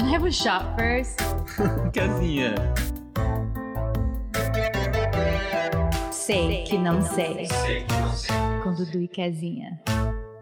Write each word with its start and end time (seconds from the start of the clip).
Can 0.00 0.08
I 0.08 0.12
have 0.12 0.24
a 0.24 0.32
shot 0.32 0.64
first? 0.78 1.18
Casinha. 1.92 2.54
Sei 6.10 6.64
que 6.64 6.78
não 6.78 7.02
sei. 7.02 7.46
Com 8.62 8.72
Dudu 8.72 9.02
e 9.02 9.08
Casinha. 9.08 9.78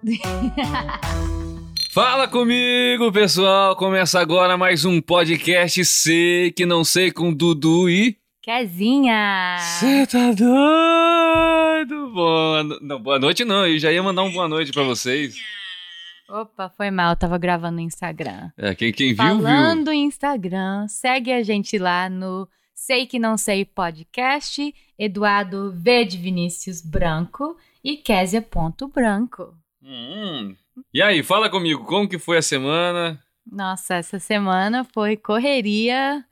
Fala 1.91 2.29
comigo, 2.29 3.11
pessoal. 3.11 3.75
Começa 3.75 4.21
agora 4.21 4.57
mais 4.57 4.85
um 4.85 5.01
podcast 5.01 5.85
Sei 5.85 6.53
que 6.53 6.65
não 6.65 6.85
sei 6.85 7.11
com 7.11 7.35
Dudu 7.35 7.91
e. 7.91 8.17
Casinha! 8.47 9.57
Você 9.59 10.07
tá 10.07 10.31
doido? 10.31 12.13
Boa, 12.13 12.63
no... 12.63 12.79
não, 12.81 13.01
boa 13.01 13.19
noite, 13.19 13.45
não. 13.45 13.67
Eu 13.67 13.77
já 13.81 13.91
ia 13.91 14.05
mandar 14.05 14.23
um 14.23 14.31
boa 14.31 14.47
noite 14.47 14.71
pra 14.71 14.85
vocês. 14.85 15.35
Opa, 16.29 16.69
foi 16.69 16.91
mal, 16.91 17.17
tava 17.17 17.39
gravando 17.39 17.77
no 17.77 17.81
Instagram. 17.81 18.51
É, 18.57 18.75
quem, 18.75 18.93
quem 18.93 19.09
viu, 19.09 19.17
Falando 19.17 19.91
em 19.91 20.05
Instagram, 20.05 20.87
segue 20.87 21.33
a 21.33 21.43
gente 21.43 21.79
lá 21.79 22.11
no 22.11 22.47
Sei 22.75 23.07
Que 23.07 23.19
Não 23.19 23.39
Sei 23.39 23.65
Podcast, 23.65 24.75
Eduardo 24.99 25.73
V 25.75 26.05
de 26.05 26.19
Vinícius 26.19 26.83
Branco 26.83 27.57
e 27.83 27.97
Késia.branco. 27.97 29.55
viu. 29.81 29.91
Hum. 29.91 30.55
E 30.93 31.01
aí, 31.01 31.23
fala 31.23 31.49
comigo, 31.49 31.85
como 31.87 32.07
que 32.07 32.19
foi 32.19 32.37
a 32.37 32.43
semana? 32.43 33.19
Nossa, 33.51 33.95
essa 33.95 34.19
semana 34.19 34.85
foi 34.85 35.17
correria. 35.17 36.23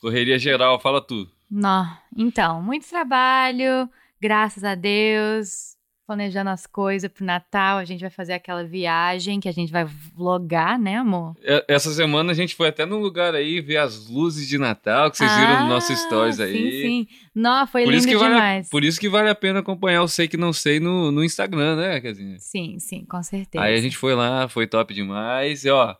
Correria 0.00 0.38
geral, 0.38 0.78
fala 0.78 1.00
tu. 1.00 1.28
Nó. 1.50 1.86
Então, 2.16 2.62
muito 2.62 2.88
trabalho, 2.88 3.90
graças 4.20 4.62
a 4.62 4.76
Deus. 4.76 5.73
Planejando 6.06 6.50
as 6.50 6.66
coisas 6.66 7.10
pro 7.10 7.24
Natal, 7.24 7.78
a 7.78 7.84
gente 7.84 8.02
vai 8.02 8.10
fazer 8.10 8.34
aquela 8.34 8.62
viagem 8.62 9.40
que 9.40 9.48
a 9.48 9.52
gente 9.52 9.72
vai 9.72 9.86
vlogar, 10.14 10.78
né, 10.78 10.96
amor? 10.96 11.34
É, 11.42 11.64
Essa 11.66 11.90
semana 11.94 12.30
a 12.32 12.34
gente 12.34 12.54
foi 12.54 12.68
até 12.68 12.84
num 12.84 12.98
lugar 12.98 13.34
aí 13.34 13.58
ver 13.62 13.78
as 13.78 14.06
luzes 14.08 14.46
de 14.46 14.58
Natal 14.58 15.10
que 15.10 15.16
vocês 15.16 15.34
viram 15.34 15.60
nos 15.60 15.68
nossos 15.70 15.98
stories 16.00 16.38
aí. 16.40 16.52
Ah, 16.52 16.60
Sim, 16.60 16.70
sim. 16.82 17.06
Nó, 17.34 17.66
foi 17.66 17.84
Por 17.84 17.94
isso, 17.94 18.06
lindo 18.06 18.18
vale, 18.18 18.34
demais. 18.34 18.68
por 18.68 18.84
isso 18.84 19.00
que 19.00 19.08
vale 19.08 19.30
a 19.30 19.34
pena 19.34 19.60
acompanhar 19.60 20.02
o 20.02 20.08
Sei 20.08 20.28
Que 20.28 20.36
Não 20.36 20.52
Sei 20.52 20.78
no, 20.78 21.10
no 21.10 21.24
Instagram, 21.24 21.76
né, 21.76 22.00
Casinha? 22.00 22.36
Sim, 22.38 22.78
sim, 22.78 23.04
com 23.06 23.22
certeza. 23.22 23.64
Aí 23.64 23.74
a 23.74 23.80
gente 23.80 23.96
foi 23.96 24.14
lá, 24.14 24.46
foi 24.46 24.66
top 24.66 24.92
demais. 24.92 25.64
E 25.64 25.70
ó, 25.70 25.94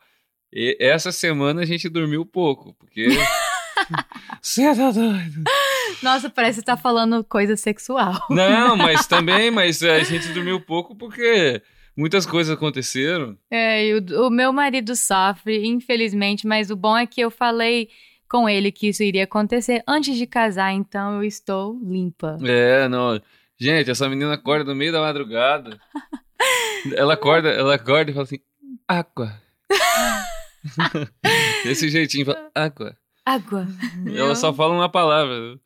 e- 0.52 0.76
essa 0.78 1.10
semana 1.12 1.62
a 1.62 1.64
gente 1.64 1.88
dormiu 1.88 2.26
pouco, 2.26 2.74
porque. 2.74 3.06
Você 4.40 4.74
tá 4.74 4.90
doido? 4.90 5.42
Nossa, 6.02 6.28
parece 6.28 6.60
que 6.60 6.66
tá 6.66 6.76
falando 6.76 7.24
coisa 7.24 7.56
sexual. 7.56 8.26
Não, 8.30 8.76
mas 8.76 9.06
também, 9.08 9.50
mas 9.50 9.82
a 9.82 10.00
gente 10.00 10.28
dormiu 10.28 10.60
pouco 10.60 10.94
porque 10.94 11.62
muitas 11.96 12.26
coisas 12.26 12.54
aconteceram. 12.54 13.36
É, 13.50 13.86
e 13.86 13.94
o, 13.94 14.26
o 14.26 14.30
meu 14.30 14.52
marido 14.52 14.94
sofre, 14.94 15.66
infelizmente, 15.66 16.46
mas 16.46 16.70
o 16.70 16.76
bom 16.76 16.96
é 16.96 17.06
que 17.06 17.20
eu 17.20 17.30
falei 17.30 17.88
com 18.28 18.48
ele 18.48 18.72
que 18.72 18.88
isso 18.88 19.02
iria 19.02 19.24
acontecer 19.24 19.82
antes 19.86 20.16
de 20.16 20.26
casar, 20.26 20.72
então 20.72 21.16
eu 21.16 21.24
estou 21.24 21.78
limpa. 21.82 22.36
É, 22.42 22.88
não. 22.88 23.20
Gente, 23.58 23.90
essa 23.90 24.08
menina 24.08 24.34
acorda 24.34 24.64
no 24.64 24.74
meio 24.74 24.92
da 24.92 25.00
madrugada. 25.00 25.78
Ela 26.96 27.14
acorda, 27.14 27.48
ela 27.48 27.76
acorda 27.76 28.10
e 28.10 28.14
fala 28.14 28.24
assim: 28.24 28.40
água. 28.86 29.40
Desse 31.64 31.88
jeitinho, 31.88 32.26
fala, 32.26 32.50
água. 32.54 32.94
Água. 33.24 33.66
Ela 34.06 34.34
só 34.34 34.52
fala 34.52 34.74
uma 34.74 34.88
palavra. 34.88 35.58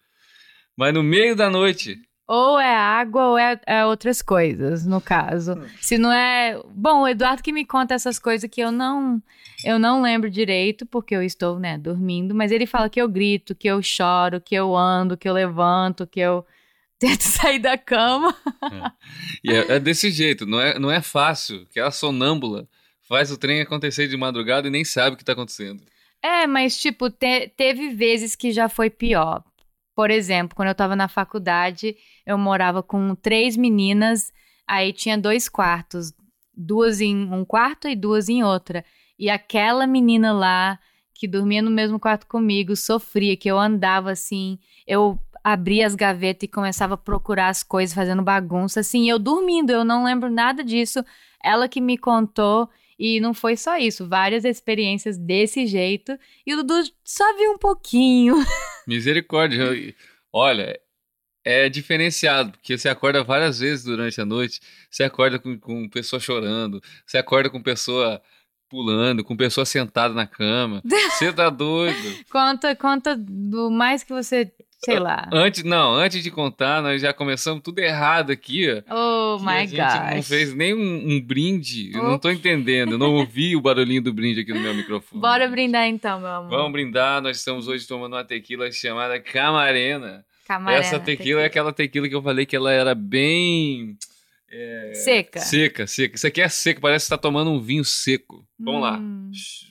Mas 0.77 0.95
no 0.95 1.03
meio 1.03 1.35
da 1.35 1.51
noite. 1.51 1.99
Ou 2.29 2.61
é 2.61 2.77
água 2.77 3.29
ou 3.29 3.39
é, 3.39 3.59
é 3.67 3.87
outras 3.87 4.21
coisas, 4.21 4.87
no 4.87 5.01
caso. 5.01 5.61
Se 5.81 5.97
não 5.97 6.13
é. 6.13 6.61
Bom, 6.75 7.01
o 7.01 7.09
Eduardo 7.09 7.43
que 7.43 7.53
me 7.53 7.65
conta 7.65 7.95
essas 7.95 8.19
coisas 8.19 8.49
que 8.49 8.61
eu 8.61 8.71
não. 8.71 9.21
Eu 9.65 9.79
não 9.79 10.03
lembro 10.03 10.31
direito, 10.31 10.87
porque 10.87 11.17
eu 11.17 11.23
estou, 11.23 11.59
né, 11.59 11.77
dormindo, 11.79 12.35
mas 12.35 12.53
ele 12.53 12.67
fala 12.67 12.89
que 12.89 13.01
eu 13.01 13.09
grito, 13.09 13.55
que 13.55 13.67
eu 13.67 13.83
choro, 13.83 14.41
que 14.41 14.55
eu 14.55 14.77
ando, 14.77 15.17
que 15.17 15.29
eu 15.29 15.33
levanto, 15.33 16.07
que 16.07 16.21
eu 16.21 16.47
tento 17.01 17.23
sair 17.23 17.59
da 17.59 17.79
cama. 17.79 18.37
E 19.43 19.51
é, 19.51 19.77
é 19.77 19.81
desse 19.81 20.11
jeito, 20.11 20.47
não 20.47 20.61
é, 20.61 20.79
não 20.79 20.91
é 20.91 21.01
fácil. 21.01 21.67
Que 21.73 21.81
a 21.81 21.91
sonâmbula 21.91 22.69
faz 23.01 23.33
o 23.33 23.39
trem 23.39 23.63
acontecer 23.63 24.07
de 24.07 24.17
madrugada 24.17 24.69
e 24.69 24.71
nem 24.71 24.85
sabe 24.85 25.15
o 25.15 25.19
que 25.19 25.25
tá 25.25 25.33
acontecendo. 25.33 25.83
É, 26.23 26.47
mas, 26.47 26.77
tipo, 26.77 27.11
te- 27.11 27.49
teve 27.57 27.91
vezes 27.91 28.35
que 28.35 28.51
já 28.53 28.69
foi 28.69 28.91
pior. 28.91 29.43
Por 29.95 30.11
exemplo, 30.11 30.55
quando 30.55 30.69
eu 30.69 30.75
tava 30.75 30.95
na 30.97 31.09
faculdade, 31.09 31.97
eu 32.27 32.37
morava 32.39 32.83
com 32.83 33.15
três 33.15 33.57
meninas, 33.57 34.33
aí 34.67 34.93
tinha 34.93 35.17
dois 35.19 35.49
quartos, 35.49 36.13
duas 36.57 37.01
em 37.01 37.17
um 37.33 37.45
quarto 37.45 37.89
e 37.89 37.97
duas 37.97 38.29
em 38.29 38.45
outra. 38.45 38.85
E 39.19 39.29
aquela 39.31 39.87
menina 39.87 40.33
lá, 40.33 40.79
que 41.15 41.27
dormia 41.27 41.63
no 41.63 41.71
mesmo 41.71 41.99
quarto 41.99 42.27
comigo, 42.27 42.77
sofria, 42.77 43.37
que 43.37 43.49
eu 43.51 43.59
andava 43.59 44.13
assim, 44.13 44.59
eu 44.87 45.19
abria 45.43 45.87
as 45.87 45.95
gavetas 45.95 46.45
e 46.45 46.49
começava 46.53 46.95
a 46.95 46.97
procurar 46.97 47.49
as 47.49 47.63
coisas, 47.63 47.95
fazendo 47.95 48.23
bagunça, 48.23 48.81
assim, 48.81 49.09
eu 49.09 49.19
dormindo, 49.19 49.71
eu 49.71 49.85
não 49.85 50.05
lembro 50.05 50.31
nada 50.31 50.63
disso. 50.63 51.05
Ela 51.43 51.69
que 51.69 51.81
me 51.81 51.97
contou, 51.99 52.69
e 52.99 53.21
não 53.21 53.33
foi 53.33 53.57
só 53.57 53.77
isso, 53.79 54.09
várias 54.09 54.45
experiências 54.45 55.17
desse 55.17 55.67
jeito. 55.67 56.19
E 56.47 56.53
o 56.53 56.57
Dudu 56.57 56.91
só 57.05 57.37
viu 57.37 57.53
um 57.53 57.59
pouquinho. 57.59 58.35
Misericórdia. 58.87 59.95
Olha, 60.33 60.79
é 61.45 61.69
diferenciado, 61.69 62.53
porque 62.53 62.77
você 62.77 62.89
acorda 62.89 63.23
várias 63.23 63.61
vezes 63.61 63.85
durante 63.85 64.21
a 64.21 64.25
noite. 64.25 64.61
Você 64.91 65.05
acorda 65.05 65.39
com, 65.39 65.59
com 65.59 65.89
pessoa 65.89 66.19
chorando, 66.19 66.83
você 67.07 67.19
acorda 67.19 67.49
com 67.49 67.63
pessoa 67.63 68.21
pulando, 68.69 69.25
com 69.25 69.37
pessoa 69.37 69.65
sentada 69.65 70.13
na 70.13 70.27
cama. 70.27 70.83
Você 71.19 71.33
tá 71.33 71.49
doido. 71.49 72.25
Conta, 72.31 72.77
conta 72.77 73.17
do 73.17 73.71
mais 73.71 74.05
que 74.05 74.13
você, 74.13 74.53
sei 74.85 74.99
lá. 74.99 75.29
Antes, 75.33 75.63
não, 75.65 75.95
antes 75.95 76.23
de 76.23 76.31
contar, 76.31 76.81
nós 76.83 77.03
já 77.03 77.13
começamos 77.13 77.63
tudo 77.63 77.79
errado 77.81 78.31
aqui, 78.31 78.67
ó. 78.89 78.95
Oh 78.95 79.39
my 79.41 79.49
a 79.51 79.67
gente 79.67 80.15
não 80.17 80.23
fez 80.23 80.55
nem 80.55 80.73
um, 80.75 81.13
um 81.15 81.21
brinde. 81.21 81.93
Eu 81.95 82.03
não 82.05 82.19
tô 82.19 82.31
entendendo. 82.31 82.93
Eu 82.93 82.99
não 82.99 83.15
ouvi 83.15 83.55
o 83.57 83.61
barulhinho 83.61 84.03
do 84.03 84.13
brinde 84.13 84.41
aqui 84.41 84.53
no 84.53 84.61
meu 84.61 84.75
microfone. 84.75 85.21
Bora 85.21 85.49
brindar 85.49 85.87
então, 85.87 86.21
meu 86.21 86.29
amor. 86.31 86.51
Vamos 86.51 86.73
brindar. 86.73 87.21
Nós 87.21 87.39
estamos 87.39 87.69
hoje 87.69 87.87
tomando 87.87 88.15
uma 88.15 88.25
tequila 88.25 88.71
chamada 88.73 89.19
Camarena. 89.21 90.25
Camarena, 90.47 90.81
Essa 90.81 90.99
tequila 90.99 91.43
é 91.43 91.45
aquela 91.45 91.73
tequila 91.73 92.09
que 92.09 92.15
eu 92.15 92.23
falei 92.23 92.47
que 92.47 92.57
ela 92.57 92.73
era 92.73 92.95
bem. 92.95 93.99
é, 94.51 94.93
Seca. 94.95 95.41
Seca, 95.41 95.87
seca. 95.87 96.17
Isso 96.17 96.27
aqui 96.27 96.41
é 96.41 96.49
seco, 96.49 96.81
parece 96.81 97.05
que 97.05 97.09
você 97.09 97.15
tá 97.15 97.19
tomando 97.19 97.51
um 97.51 97.61
vinho 97.61 97.85
seco. 97.85 98.47
Vamos 98.59 98.81
lá. 98.81 98.97
Hum. 98.99 99.31
Sh- 99.33 99.69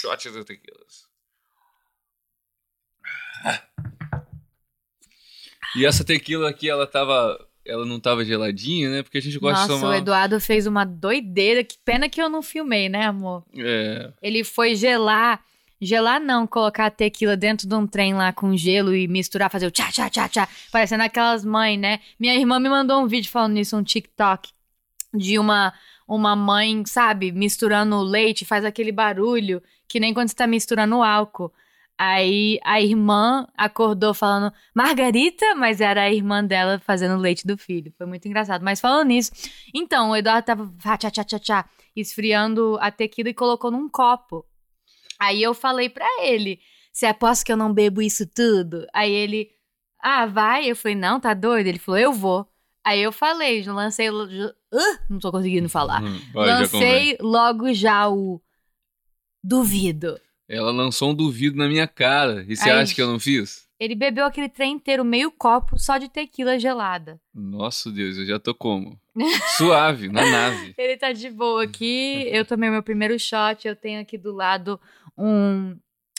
Shots 0.00 0.32
de 0.32 0.44
tequilas. 0.44 1.05
E 5.76 5.84
essa 5.84 6.04
tequila 6.04 6.48
aqui, 6.48 6.68
ela 6.68 6.86
tava. 6.86 7.38
Ela 7.64 7.84
não 7.84 7.98
tava 7.98 8.24
geladinha, 8.24 8.88
né? 8.88 9.02
Porque 9.02 9.18
a 9.18 9.20
gente 9.20 9.38
gosta 9.38 9.62
Nossa, 9.62 9.74
de 9.74 9.80
tomar. 9.80 9.92
o 9.92 9.94
Eduardo 9.94 10.40
fez 10.40 10.66
uma 10.66 10.84
doideira. 10.84 11.64
Que 11.64 11.76
pena 11.84 12.08
que 12.08 12.22
eu 12.22 12.28
não 12.28 12.40
filmei, 12.40 12.88
né, 12.88 13.06
amor? 13.06 13.44
É. 13.56 14.12
Ele 14.22 14.44
foi 14.44 14.74
gelar. 14.74 15.42
Gelar 15.78 16.18
não, 16.20 16.46
colocar 16.46 16.86
a 16.86 16.90
tequila 16.90 17.36
dentro 17.36 17.68
de 17.68 17.74
um 17.74 17.86
trem 17.86 18.14
lá 18.14 18.32
com 18.32 18.56
gelo 18.56 18.94
e 18.94 19.06
misturar, 19.06 19.50
fazer 19.50 19.66
o 19.66 19.70
tchá, 19.70 19.90
tchá, 19.92 20.08
tchá, 20.08 20.26
tchá. 20.28 20.48
Parecendo 20.72 21.02
aquelas 21.02 21.44
mães, 21.44 21.78
né? 21.78 22.00
Minha 22.18 22.34
irmã 22.34 22.58
me 22.58 22.68
mandou 22.68 23.02
um 23.02 23.06
vídeo 23.06 23.30
falando 23.30 23.52
nisso, 23.52 23.76
um 23.76 23.82
TikTok. 23.82 24.48
De 25.12 25.38
uma, 25.38 25.74
uma 26.08 26.34
mãe, 26.34 26.82
sabe, 26.86 27.30
misturando 27.32 28.00
leite, 28.00 28.44
faz 28.44 28.64
aquele 28.64 28.92
barulho, 28.92 29.62
que 29.88 30.00
nem 30.00 30.14
quando 30.14 30.28
você 30.28 30.36
tá 30.36 30.46
misturando 30.46 31.02
álcool. 31.02 31.52
Aí 31.98 32.58
a 32.62 32.80
irmã 32.80 33.46
acordou 33.56 34.12
falando 34.12 34.52
Margarita, 34.74 35.54
mas 35.54 35.80
era 35.80 36.02
a 36.02 36.12
irmã 36.12 36.44
dela 36.44 36.78
fazendo 36.78 37.16
leite 37.18 37.46
do 37.46 37.56
filho. 37.56 37.92
Foi 37.96 38.06
muito 38.06 38.28
engraçado. 38.28 38.62
Mas 38.62 38.80
falando 38.80 39.08
nisso, 39.08 39.32
então, 39.74 40.10
o 40.10 40.16
Eduardo 40.16 40.44
tava 40.44 40.72
tchá, 40.98 41.10
tchá, 41.10 41.24
tchá, 41.24 41.38
tchá, 41.38 41.70
esfriando 41.94 42.76
a 42.80 42.90
tequila 42.90 43.30
e 43.30 43.34
colocou 43.34 43.70
num 43.70 43.88
copo. 43.88 44.44
Aí 45.18 45.42
eu 45.42 45.54
falei 45.54 45.88
pra 45.88 46.06
ele: 46.22 46.60
Você 46.92 47.06
aposta 47.06 47.44
que 47.44 47.52
eu 47.52 47.56
não 47.56 47.72
bebo 47.72 48.02
isso 48.02 48.26
tudo? 48.26 48.86
Aí 48.92 49.10
ele: 49.10 49.48
Ah, 50.02 50.26
vai? 50.26 50.70
Eu 50.70 50.76
falei: 50.76 50.94
Não, 50.94 51.18
tá 51.18 51.32
doido? 51.32 51.66
Ele 51.66 51.78
falou: 51.78 51.98
Eu 51.98 52.12
vou. 52.12 52.46
Aí 52.84 53.02
eu 53.02 53.10
falei, 53.10 53.64
lancei. 53.64 54.08
Uh, 54.10 54.54
não 55.10 55.18
tô 55.18 55.32
conseguindo 55.32 55.68
falar. 55.68 56.00
Hum, 56.04 56.20
vai, 56.32 56.46
já 56.46 56.68
convém. 56.68 56.90
lancei 56.90 57.18
logo 57.20 57.74
já 57.74 58.08
o. 58.08 58.40
Duvido. 59.42 60.20
Ela 60.48 60.70
lançou 60.70 61.10
um 61.10 61.14
duvido 61.14 61.56
na 61.56 61.68
minha 61.68 61.86
cara. 61.86 62.44
E 62.48 62.56
você 62.56 62.70
Ai, 62.70 62.82
acha 62.82 62.94
que 62.94 63.02
eu 63.02 63.08
não 63.08 63.18
fiz? 63.18 63.66
Ele 63.78 63.94
bebeu 63.94 64.24
aquele 64.24 64.48
trem 64.48 64.72
inteiro, 64.74 65.04
meio 65.04 65.30
copo, 65.30 65.78
só 65.78 65.98
de 65.98 66.08
tequila 66.08 66.58
gelada. 66.58 67.20
Nossa 67.34 67.90
Deus, 67.90 68.16
eu 68.16 68.24
já 68.24 68.38
tô 68.38 68.54
como? 68.54 68.98
Suave, 69.58 70.08
na 70.08 70.24
nave. 70.24 70.74
Ele 70.78 70.96
tá 70.96 71.12
de 71.12 71.28
boa 71.30 71.64
aqui. 71.64 72.26
Eu 72.30 72.44
tomei 72.44 72.70
meu 72.70 72.82
primeiro 72.82 73.18
shot. 73.18 73.66
Eu 73.66 73.76
tenho 73.76 74.00
aqui 74.00 74.16
do 74.16 74.32
lado 74.32 74.80
um 75.16 75.76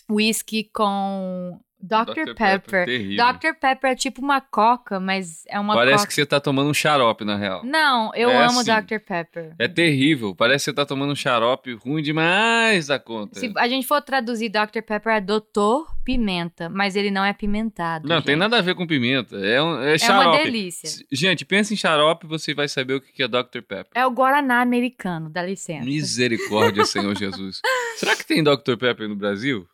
whisky 0.10 0.70
com 0.72 1.60
Dr. 1.80 2.34
Pepper. 2.36 2.86
terrível. 2.86 3.26
Dr. 3.34 3.54
Pepper 3.60 3.92
é 3.92 3.96
tipo 3.96 4.22
uma 4.22 4.42
coca, 4.42 5.00
mas 5.00 5.44
é 5.48 5.60
uma 5.60 5.74
Parece 5.76 5.98
coca. 5.98 6.08
que 6.08 6.14
você 6.16 6.26
tá 6.26 6.40
tomando 6.40 6.70
um 6.70 6.74
xarope, 6.74 7.24
na 7.24 7.36
real. 7.38 7.64
Não, 7.64 8.12
eu 8.16 8.30
É 8.30 8.46
amo 8.46 8.60
assim. 8.62 8.72
Dr. 8.74 9.00
Pepper. 9.00 9.56
É 9.60 9.68
terrível. 9.68 10.34
Parece 10.36 10.66
que 10.66 10.72
você 10.72 10.76
tá 10.76 10.86
tomando 10.86 11.12
um 11.12 11.16
xarope 11.16 11.74
ruim 11.76 12.02
demais 12.02 12.88
da 12.88 12.98
conta. 13.00 13.40
Se 13.40 13.54
a 13.56 13.68
gente 13.68 13.86
for 13.86 14.02
traduzir 14.02 14.50
Dr. 14.50 14.82
Pepper 14.82 15.14
é 15.14 15.22
Doutor 15.22 15.88
Pimenta, 16.04 16.70
mas 16.70 16.96
ele 16.96 17.12
não 17.12 17.24
é 17.24 17.34
pimentado. 17.34 18.08
Não, 18.08 18.18
gente. 18.18 18.26
tem 18.26 18.36
nada 18.36 18.58
a 18.58 18.62
ver 18.62 18.74
com 18.76 18.88
pimenta. 18.88 19.36
É, 19.38 19.62
um, 19.62 19.82
é 19.82 19.94
É 19.96 19.98
xarope. 19.98 20.28
uma 20.38 20.44
delícia. 20.44 21.06
Gente, 21.12 21.46
pensa 21.46 21.74
em 21.74 21.78
xarope 21.78 22.26
e 22.26 22.30
você 22.30 22.54
vai 22.54 22.68
saber 22.68 22.96
o 22.96 23.02
que 23.02 23.22
é 23.22 23.28
Dr. 23.28 23.62
Pepper. 23.62 23.88
É 23.94 24.06
o 24.06 24.12
Guaraná 24.12 24.62
americano, 24.62 25.30
dá 25.30 25.44
licença. 25.44 25.86
Misericórdia, 25.86 26.86
Senhor 26.86 27.16
Jesus. 27.16 27.62
Será 27.98 28.16
que 28.16 28.26
tem 28.26 28.44
Dr. 28.44 28.78
Pepper 28.80 29.08
no 29.08 29.16
Brasil? 29.16 29.68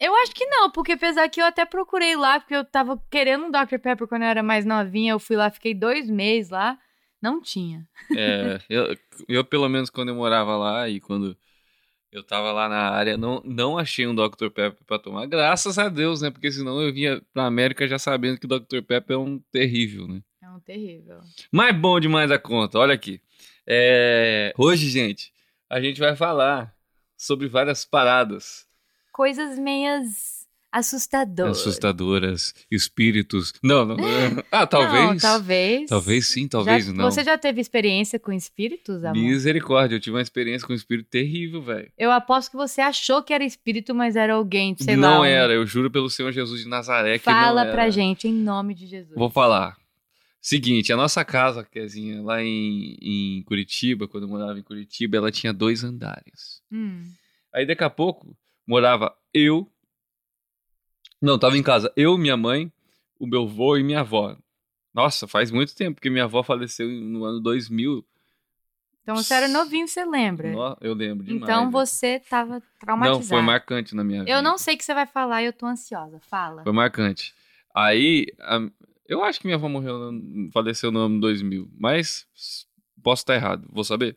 Eu 0.00 0.14
acho 0.16 0.34
que 0.34 0.46
não, 0.46 0.70
porque 0.70 0.92
apesar 0.92 1.28
que 1.28 1.40
eu 1.40 1.44
até 1.44 1.66
procurei 1.66 2.16
lá, 2.16 2.40
porque 2.40 2.56
eu 2.56 2.64
tava 2.64 3.00
querendo 3.10 3.44
um 3.44 3.50
Dr. 3.50 3.78
Pepper 3.78 4.08
quando 4.08 4.22
eu 4.22 4.28
era 4.28 4.42
mais 4.42 4.64
novinha, 4.64 5.12
eu 5.12 5.18
fui 5.18 5.36
lá, 5.36 5.50
fiquei 5.50 5.74
dois 5.74 6.08
meses 6.08 6.50
lá, 6.50 6.78
não 7.20 7.42
tinha. 7.42 7.86
É, 8.16 8.58
eu, 8.70 8.96
eu, 9.28 9.44
pelo 9.44 9.68
menos, 9.68 9.90
quando 9.90 10.08
eu 10.08 10.14
morava 10.14 10.56
lá 10.56 10.88
e 10.88 11.00
quando 11.00 11.36
eu 12.10 12.24
tava 12.24 12.50
lá 12.50 12.66
na 12.66 12.90
área, 12.90 13.18
não, 13.18 13.42
não 13.44 13.76
achei 13.76 14.06
um 14.06 14.14
Dr. 14.14 14.48
Pepper 14.48 14.84
pra 14.86 14.98
tomar. 14.98 15.26
Graças 15.26 15.78
a 15.78 15.90
Deus, 15.90 16.22
né? 16.22 16.30
Porque 16.30 16.50
senão 16.50 16.80
eu 16.80 16.92
vinha 16.92 17.22
pra 17.34 17.44
América 17.44 17.86
já 17.86 17.98
sabendo 17.98 18.38
que 18.40 18.46
o 18.46 18.48
Dr. 18.48 18.82
Pepper 18.86 19.16
é 19.16 19.18
um 19.18 19.38
terrível, 19.52 20.08
né? 20.08 20.22
É 20.42 20.48
um 20.48 20.60
terrível. 20.60 21.20
Mas 21.52 21.76
bom 21.76 22.00
demais 22.00 22.30
a 22.30 22.38
conta, 22.38 22.78
olha 22.78 22.94
aqui. 22.94 23.20
É, 23.66 24.54
Hoje, 24.56 24.88
gente, 24.88 25.30
a 25.68 25.78
gente 25.78 26.00
vai 26.00 26.16
falar 26.16 26.74
sobre 27.18 27.46
várias 27.46 27.84
paradas 27.84 28.66
Coisas 29.20 29.58
meias 29.58 30.46
assustadoras. 30.72 31.58
assustadoras, 31.58 32.54
espíritos. 32.70 33.52
Não, 33.62 33.84
não. 33.84 33.96
Ah, 34.50 34.60
Não, 34.60 34.66
talvez. 34.66 35.20
talvez. 35.20 35.90
Talvez 35.90 36.26
sim, 36.28 36.48
talvez 36.48 36.86
Já- 36.86 36.92
não. 36.94 37.04
Você 37.10 37.22
já 37.22 37.36
teve 37.36 37.60
experiência 37.60 38.18
com 38.18 38.32
espíritos, 38.32 39.04
amor? 39.04 39.22
Misericórdia, 39.22 39.96
eu 39.96 40.00
tive 40.00 40.16
uma 40.16 40.22
experiência 40.22 40.66
com 40.66 40.72
um 40.72 40.76
espírito 40.76 41.10
terrível, 41.10 41.60
velho. 41.60 41.92
Eu 41.98 42.10
aposto 42.10 42.50
que 42.50 42.56
você 42.56 42.80
achou 42.80 43.22
que 43.22 43.34
era 43.34 43.44
espírito, 43.44 43.94
mas 43.94 44.16
era 44.16 44.32
alguém, 44.32 44.74
sei 44.80 44.96
lá. 44.96 45.02
Não 45.16 45.22
era, 45.22 45.52
eu 45.52 45.66
juro 45.66 45.90
pelo 45.90 46.08
Senhor 46.08 46.32
Jesus 46.32 46.62
de 46.62 46.68
Nazaré 46.68 47.18
que 47.18 47.28
não 47.28 47.34
Fala 47.38 47.64
era. 47.64 47.72
pra 47.72 47.90
gente, 47.90 48.26
em 48.26 48.32
nome 48.32 48.74
de 48.74 48.86
Jesus. 48.86 49.14
Vou 49.18 49.28
falar. 49.28 49.76
Seguinte, 50.40 50.94
a 50.94 50.96
nossa 50.96 51.22
casa, 51.26 51.62
Kezinha, 51.62 52.22
lá 52.22 52.42
em, 52.42 52.96
em 53.02 53.42
Curitiba, 53.42 54.08
quando 54.08 54.22
eu 54.24 54.30
morava 54.30 54.58
em 54.58 54.62
Curitiba, 54.62 55.18
ela 55.18 55.30
tinha 55.30 55.52
dois 55.52 55.84
andares. 55.84 56.62
Hum. 56.72 57.02
Aí 57.52 57.66
daqui 57.66 57.84
a 57.84 57.90
pouco 57.90 58.34
morava 58.70 59.12
eu. 59.34 59.68
Não, 61.20 61.36
tava 61.36 61.58
em 61.58 61.62
casa 61.62 61.92
eu, 61.96 62.16
minha 62.16 62.36
mãe, 62.36 62.72
o 63.18 63.26
meu 63.26 63.42
avô 63.42 63.76
e 63.76 63.82
minha 63.82 64.00
avó. 64.00 64.36
Nossa, 64.94 65.26
faz 65.26 65.50
muito 65.50 65.74
tempo, 65.74 65.96
porque 65.96 66.08
minha 66.08 66.24
avó 66.24 66.42
faleceu 66.44 66.88
no 66.88 67.24
ano 67.24 67.40
2000. 67.40 68.04
Então 69.02 69.16
você 69.16 69.34
era 69.34 69.48
novinho, 69.48 69.88
você 69.88 70.04
lembra? 70.04 70.52
No- 70.52 70.76
eu 70.80 70.94
lembro 70.94 71.24
demais. 71.26 71.42
então 71.42 71.64
né? 71.64 71.70
você 71.72 72.20
tava 72.20 72.62
traumatizado. 72.78 73.20
Não, 73.22 73.28
foi 73.28 73.42
marcante 73.42 73.94
na 73.94 74.04
minha 74.04 74.20
vida. 74.20 74.30
Eu 74.30 74.40
não 74.40 74.56
sei 74.56 74.76
o 74.76 74.78
que 74.78 74.84
você 74.84 74.94
vai 74.94 75.06
falar 75.06 75.42
e 75.42 75.46
eu 75.46 75.52
tô 75.52 75.66
ansiosa. 75.66 76.20
Fala. 76.20 76.62
Foi 76.62 76.72
marcante. 76.72 77.34
Aí, 77.74 78.26
a- 78.38 78.70
eu 79.08 79.24
acho 79.24 79.40
que 79.40 79.46
minha 79.46 79.56
avó 79.56 79.68
morreu, 79.68 80.12
faleceu 80.52 80.92
no 80.92 81.00
ano 81.00 81.18
2000, 81.20 81.68
mas 81.76 82.24
posso 83.02 83.22
estar 83.22 83.34
errado, 83.34 83.66
vou 83.72 83.84
saber. 83.84 84.16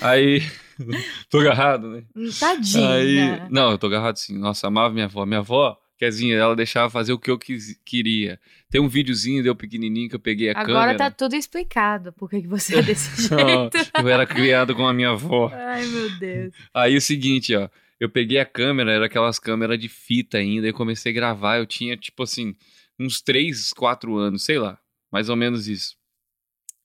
Aí, 0.00 0.42
tô 1.30 1.38
agarrado, 1.40 1.88
né? 1.90 2.04
Hum, 2.14 2.28
Tadinha. 2.38 2.90
Aí, 2.92 3.42
não, 3.50 3.70
eu 3.70 3.78
tô 3.78 3.86
agarrado 3.86 4.16
sim. 4.16 4.36
Nossa, 4.38 4.66
amava 4.66 4.92
minha 4.92 5.06
avó. 5.06 5.24
Minha 5.24 5.40
avó, 5.40 5.78
Kezinha, 5.98 6.36
ela 6.36 6.54
deixava 6.54 6.90
fazer 6.90 7.12
o 7.12 7.18
que 7.18 7.30
eu 7.30 7.38
quis- 7.38 7.80
queria. 7.84 8.38
Tem 8.70 8.80
um 8.80 8.88
videozinho 8.88 9.42
deu 9.42 9.54
pequenininho 9.54 10.08
que 10.08 10.16
eu 10.16 10.20
peguei 10.20 10.48
a 10.50 10.52
Agora 10.52 10.92
câmera. 10.92 10.98
tá 10.98 11.10
tudo 11.10 11.34
explicado 11.36 12.12
por 12.12 12.28
que 12.28 12.46
você 12.46 12.76
é 12.76 12.82
desse 12.82 13.08
jeito. 13.28 13.90
eu 13.98 14.08
era 14.08 14.26
criado 14.26 14.74
com 14.74 14.86
a 14.86 14.92
minha 14.92 15.10
avó. 15.10 15.50
Ai, 15.54 15.86
meu 15.86 16.18
Deus. 16.18 16.52
Aí 16.74 16.96
o 16.96 17.00
seguinte, 17.00 17.54
ó. 17.54 17.68
Eu 17.98 18.10
peguei 18.10 18.38
a 18.38 18.44
câmera, 18.44 18.92
era 18.92 19.06
aquelas 19.06 19.38
câmeras 19.38 19.78
de 19.78 19.88
fita 19.88 20.36
ainda, 20.36 20.68
e 20.68 20.72
comecei 20.72 21.12
a 21.12 21.14
gravar. 21.14 21.56
Eu 21.56 21.64
tinha, 21.64 21.96
tipo 21.96 22.22
assim, 22.24 22.54
uns 23.00 23.22
3, 23.22 23.72
4 23.72 24.14
anos, 24.18 24.44
sei 24.44 24.58
lá. 24.58 24.78
Mais 25.10 25.30
ou 25.30 25.36
menos 25.36 25.66
isso. 25.66 25.96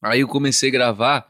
Aí 0.01 0.21
eu 0.21 0.27
comecei 0.27 0.69
a 0.69 0.71
gravar. 0.71 1.29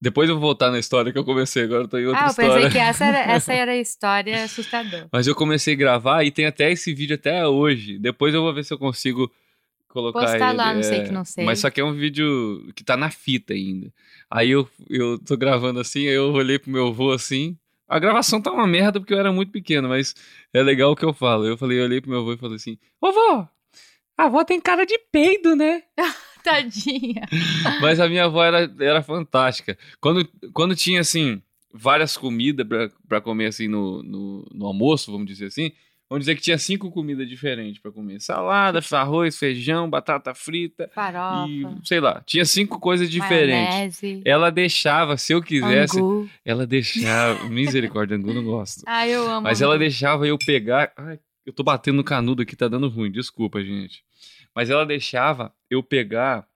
Depois 0.00 0.28
eu 0.28 0.36
vou 0.36 0.42
voltar 0.42 0.70
na 0.70 0.78
história 0.78 1.12
que 1.12 1.18
eu 1.18 1.24
comecei, 1.24 1.64
agora 1.64 1.84
eu 1.84 1.88
tô 1.88 1.98
em 1.98 2.06
outra 2.06 2.22
ah, 2.22 2.24
eu 2.24 2.30
história. 2.30 2.54
pensei 2.54 2.70
que 2.70 2.78
essa 2.78 3.04
era, 3.04 3.18
essa 3.32 3.52
era 3.52 3.72
a 3.72 3.76
história 3.76 4.44
assustadora. 4.44 5.08
Mas 5.12 5.26
eu 5.26 5.34
comecei 5.34 5.74
a 5.74 5.76
gravar 5.76 6.24
e 6.24 6.30
tem 6.30 6.46
até 6.46 6.70
esse 6.72 6.94
vídeo 6.94 7.16
até 7.16 7.46
hoje. 7.46 7.98
Depois 7.98 8.32
eu 8.32 8.40
vou 8.40 8.54
ver 8.54 8.64
se 8.64 8.72
eu 8.72 8.78
consigo 8.78 9.30
colocar 9.88 10.20
Postar 10.20 10.48
ele. 10.48 10.56
lá, 10.56 10.72
não 10.72 10.82
sei 10.82 11.00
é. 11.00 11.04
que 11.04 11.12
não 11.12 11.24
sei. 11.24 11.44
Mas 11.44 11.58
só 11.58 11.68
que 11.68 11.80
é 11.80 11.84
um 11.84 11.92
vídeo 11.92 12.72
que 12.74 12.82
tá 12.82 12.96
na 12.96 13.10
fita 13.10 13.52
ainda. 13.52 13.92
Aí 14.30 14.50
eu, 14.50 14.66
eu 14.88 15.18
tô 15.18 15.36
gravando 15.36 15.80
assim, 15.80 16.06
aí 16.08 16.14
eu 16.14 16.32
olhei 16.32 16.58
pro 16.58 16.70
meu 16.70 16.88
avô 16.88 17.12
assim. 17.12 17.58
A 17.86 17.98
gravação 17.98 18.40
tá 18.40 18.50
uma 18.52 18.66
merda 18.66 19.00
porque 19.00 19.12
eu 19.12 19.18
era 19.18 19.32
muito 19.32 19.52
pequeno, 19.52 19.88
mas 19.88 20.14
é 20.54 20.62
legal 20.62 20.92
o 20.92 20.96
que 20.96 21.04
eu 21.04 21.12
falo. 21.12 21.44
Eu 21.44 21.58
falei, 21.58 21.78
eu 21.78 21.84
olhei 21.84 22.00
pro 22.00 22.10
meu 22.10 22.20
avô 22.20 22.32
e 22.32 22.38
falei 22.38 22.56
assim: 22.56 22.78
Ô 23.00 23.12
vó, 23.12 23.48
a 24.16 24.24
avó 24.24 24.44
tem 24.44 24.60
cara 24.60 24.86
de 24.86 24.98
peido, 25.10 25.54
né? 25.54 25.82
Tadinha. 26.44 27.22
Mas 27.80 28.00
a 28.00 28.08
minha 28.08 28.24
avó 28.24 28.44
era, 28.44 28.72
era 28.80 29.02
fantástica. 29.02 29.76
Quando, 30.00 30.28
quando 30.52 30.74
tinha, 30.74 31.00
assim, 31.00 31.42
várias 31.72 32.16
comidas 32.16 32.66
pra 33.08 33.20
comer, 33.20 33.46
assim, 33.46 33.68
no, 33.68 34.02
no, 34.02 34.46
no 34.52 34.66
almoço, 34.66 35.12
vamos 35.12 35.26
dizer 35.26 35.46
assim, 35.46 35.72
vamos 36.08 36.22
dizer 36.22 36.34
que 36.34 36.42
tinha 36.42 36.58
cinco 36.58 36.90
comidas 36.90 37.28
diferentes 37.28 37.80
pra 37.80 37.92
comer. 37.92 38.20
Salada, 38.20 38.80
arroz, 38.92 39.38
feijão, 39.38 39.88
batata 39.88 40.34
frita 40.34 40.90
Farofa. 40.94 41.48
e, 41.48 41.66
sei 41.84 42.00
lá, 42.00 42.22
tinha 42.26 42.44
cinco 42.44 42.80
coisas 42.80 43.10
diferentes. 43.10 44.02
Maionese. 44.02 44.22
Ela 44.24 44.50
deixava, 44.50 45.16
se 45.16 45.32
eu 45.32 45.42
quisesse, 45.42 45.98
Angu. 45.98 46.28
ela 46.44 46.66
deixava... 46.66 47.48
Misericórdia, 47.48 48.16
angu 48.16 48.34
não 48.34 48.44
gosto. 48.44 48.82
Ai, 48.86 49.10
eu 49.10 49.28
amo. 49.30 49.42
Mas 49.42 49.62
ela 49.62 49.78
deixava 49.78 50.26
eu 50.26 50.36
pegar. 50.38 50.92
Ai, 50.96 51.18
eu 51.46 51.52
tô 51.52 51.62
batendo 51.62 51.96
no 51.96 52.04
canudo 52.04 52.42
aqui, 52.42 52.54
tá 52.54 52.68
dando 52.68 52.88
ruim, 52.88 53.10
desculpa, 53.10 53.62
gente. 53.62 54.04
Mas 54.54 54.68
ela 54.70 54.84
deixava 54.86 55.54
eu 55.70 55.82
pegar 55.82 56.46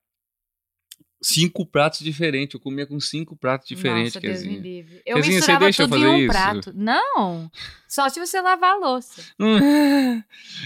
cinco 1.23 1.65
pratos 1.65 2.01
diferentes. 2.01 2.55
Eu 2.55 2.61
comia 2.61 2.87
com 2.87 2.99
cinco 3.01 3.37
pratos 3.37 3.67
diferentes, 3.69 4.15
Nossa, 4.15 4.21
Deus 4.21 4.43
me 4.43 4.49
Kezinha. 4.49 4.61
livre. 4.63 5.03
Eu 5.07 5.17
Kezinha, 5.17 5.33
você 5.33 5.37
misturava 5.39 5.65
deixa 5.65 5.83
eu 5.83 5.89
tudo 5.89 5.97
em 5.99 6.01
fazer 6.03 6.13
um 6.15 6.19
isso? 6.19 6.29
prato. 6.33 6.73
Não. 6.75 7.51
Só 7.89 8.09
se 8.09 8.21
você 8.21 8.41
lavar 8.41 8.73
a 8.73 8.77
louça. 8.79 9.23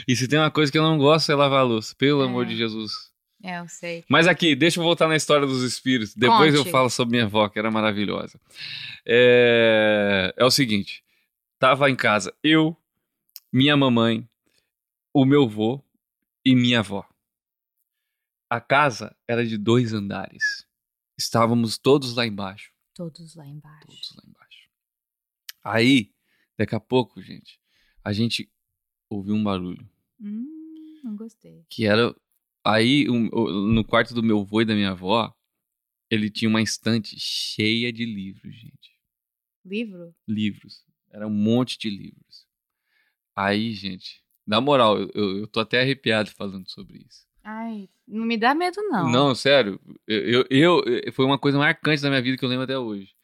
E 0.09 0.17
se 0.17 0.27
tem 0.27 0.39
uma 0.39 0.51
coisa 0.51 0.73
que 0.73 0.79
eu 0.79 0.83
não 0.83 0.99
gosto 0.99 1.31
é 1.31 1.35
lavar 1.35 1.61
a 1.61 1.63
louça, 1.65 1.95
pelo 1.97 2.23
É. 2.23 2.27
amor 2.27 2.45
de 2.47 2.57
Jesus. 2.57 2.93
É, 3.45 3.61
eu 3.61 3.69
sei. 3.69 4.05
Mas 4.09 4.27
aqui, 4.27 4.57
deixa 4.57 4.81
eu 4.81 4.85
voltar 4.85 5.07
na 5.07 5.15
história 5.15 5.47
dos 5.47 5.63
espíritos. 5.63 6.13
Depois 6.15 6.53
eu 6.55 6.63
Conte. 6.63 6.73
falo 6.73 6.91
sobre 6.91 7.13
minha 7.13 7.25
avó, 7.27 7.49
que 7.49 7.57
era 7.59 7.71
maravilhosa. 7.71 8.41
É, 9.07 10.35
é 10.37 10.45
o 10.45 10.51
seguinte: 10.51 11.05
tava 11.59 11.89
em 11.89 11.95
casa 11.95 12.35
eu, 12.43 12.77
minha 13.52 13.76
mamãe, 13.76 14.29
o 15.14 15.25
meu 15.25 15.45
avô 15.45 15.81
e 16.45 16.55
minha 16.57 16.81
avó. 16.81 17.08
A 18.50 18.61
casa 18.61 19.14
era 19.26 19.47
de 19.47 19.59
dois 19.59 19.93
andares. 19.93 20.67
Estávamos 21.19 21.78
todos 21.78 22.14
lá 22.14 22.26
embaixo. 22.26 22.73
Todos 22.95 23.35
lá 23.35 23.47
embaixo. 23.47 23.87
Todos 23.87 24.17
lá 24.17 24.23
embaixo. 24.26 24.69
Aí, 25.62 26.14
daqui 26.57 26.75
a 26.75 26.81
pouco, 26.81 27.21
gente, 27.21 27.61
a 28.02 28.12
gente 28.12 28.50
ouviu 29.11 29.35
um 29.35 29.43
barulho. 29.45 29.88
Hum, 30.21 31.00
não 31.05 31.14
gostei. 31.17 31.64
que 31.69 31.85
era 31.87 32.14
aí 32.64 33.09
um- 33.09 33.28
no 33.73 33.85
quarto 33.85 34.12
do 34.14 34.23
meu 34.23 34.40
avô 34.40 34.61
e 34.62 34.64
da 34.64 34.75
minha 34.75 34.90
avó 34.90 35.33
ele 36.11 36.28
tinha 36.31 36.49
uma 36.49 36.61
estante 36.62 37.14
cheia 37.19 37.93
de 37.93 38.05
livros 38.05 38.52
gente 38.55 38.99
Livro? 39.64 40.12
livros 40.26 40.85
era 41.11 41.26
um 41.26 41.31
monte 41.31 41.78
de 41.78 41.88
livros 41.88 42.47
aí 43.37 43.73
gente 43.75 44.25
na 44.45 44.61
moral 44.61 44.99
eu, 44.99 45.11
eu, 45.14 45.38
eu 45.38 45.47
tô 45.47 45.61
até 45.61 45.81
arrepiado 45.83 46.31
falando 46.33 46.69
sobre 46.69 46.99
isso 47.09 47.27
Ai, 47.50 47.88
não 48.07 48.25
me 48.26 48.37
dá 48.37 48.55
medo, 48.55 48.76
não. 48.90 49.11
não 49.11 49.35
sério 49.35 49.81
eu, 50.07 50.45
eu, 50.50 50.83
eu- 50.85 51.12
foi 51.12 51.25
uma 51.25 51.38
coisa 51.38 51.57
marcante 51.59 52.02
da 52.02 52.09
minha 52.11 52.21
vida 52.23 52.37
que 52.37 52.45
eu 52.45 52.49
lembro 52.49 52.64
até 52.64 52.78
hoje 52.78 53.14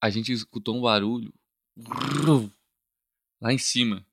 a 0.00 0.08
gente 0.10 0.30
escutou 0.32 0.76
um 0.76 0.80
barulho 0.82 1.32
lá 3.40 3.52
em 3.52 3.58
cima 3.58 4.06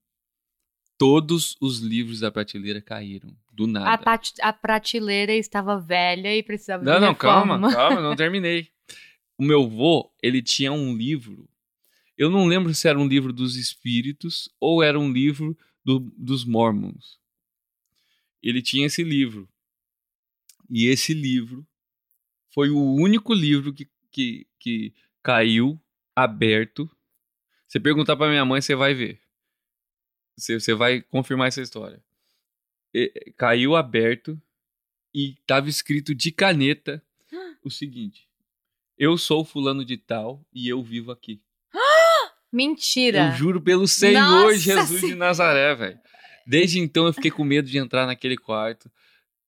todos 0.98 1.56
os 1.62 1.80
livros 1.80 2.20
da 2.20 2.32
prateleira 2.32 2.82
caíram 2.82 3.36
do 3.52 3.68
nada 3.68 4.04
A, 4.08 4.20
a 4.50 4.54
prateleira 4.54 5.34
estava 5.34 5.80
velha 5.80 6.36
e 6.36 6.42
precisava 6.42 6.84
Não, 6.84 6.94
de 6.96 7.00
não, 7.02 7.14
reforma. 7.14 7.60
calma, 7.60 7.72
calma, 7.74 8.02
não 8.02 8.16
terminei. 8.16 8.70
O 9.38 9.44
meu 9.44 9.68
vô, 9.68 10.12
ele 10.22 10.42
tinha 10.42 10.72
um 10.72 10.96
livro. 10.96 11.50
Eu 12.18 12.30
não 12.30 12.46
lembro 12.46 12.74
se 12.74 12.88
era 12.88 12.98
um 12.98 13.08
livro 13.08 13.34
dos 13.34 13.56
espíritos 13.56 14.48
ou 14.60 14.82
era 14.82 14.98
um 15.00 15.12
livro 15.12 15.58
do- 15.84 16.00
dos 16.18 16.46
mormons. 16.46 17.20
Ele 18.44 18.62
tinha 18.62 18.86
esse 18.86 19.04
livro. 19.04 19.48
E 20.70 20.88
esse 20.88 21.14
livro 21.14 21.66
foi 22.54 22.70
o 22.70 22.94
único 22.96 23.34
livro 23.34 23.74
que, 23.74 23.90
que, 24.12 24.46
que 24.60 24.94
caiu 25.24 25.82
aberto. 26.16 26.90
Você 27.68 27.80
perguntar 27.80 28.18
pra 28.18 28.30
minha 28.30 28.46
mãe, 28.46 28.62
você 28.62 28.76
vai 28.76 28.94
ver. 28.94 29.20
Você, 30.38 30.60
você 30.60 30.74
vai 30.74 31.02
confirmar 31.02 31.48
essa 31.48 31.62
história. 31.62 32.04
E- 32.94 33.34
caiu 33.38 33.76
aberto 33.76 34.40
e 35.14 35.36
tava 35.48 35.70
escrito 35.70 36.14
de 36.14 36.32
caneta 36.32 37.02
o 37.64 37.70
seguinte: 37.70 38.28
Eu 38.98 39.18
sou 39.18 39.46
fulano 39.46 39.86
de 39.86 39.98
tal 39.98 40.46
e 40.54 40.68
eu 40.68 40.84
vivo 40.84 41.12
aqui. 41.12 41.42
Mentira. 42.52 43.30
Eu 43.32 43.38
juro 43.38 43.62
pelo 43.62 43.88
Senhor 43.88 44.20
Nossa 44.22 44.58
Jesus 44.58 45.02
de 45.02 45.16
Nazaré, 45.16 45.74
velho. 45.76 46.00
Desde 46.46 46.80
então 46.80 47.06
eu 47.06 47.14
fiquei 47.14 47.32
com 47.32 47.44
medo 47.44 47.70
de 47.70 47.78
entrar 47.78 48.06
naquele 48.06 48.38
quarto. 48.38 48.90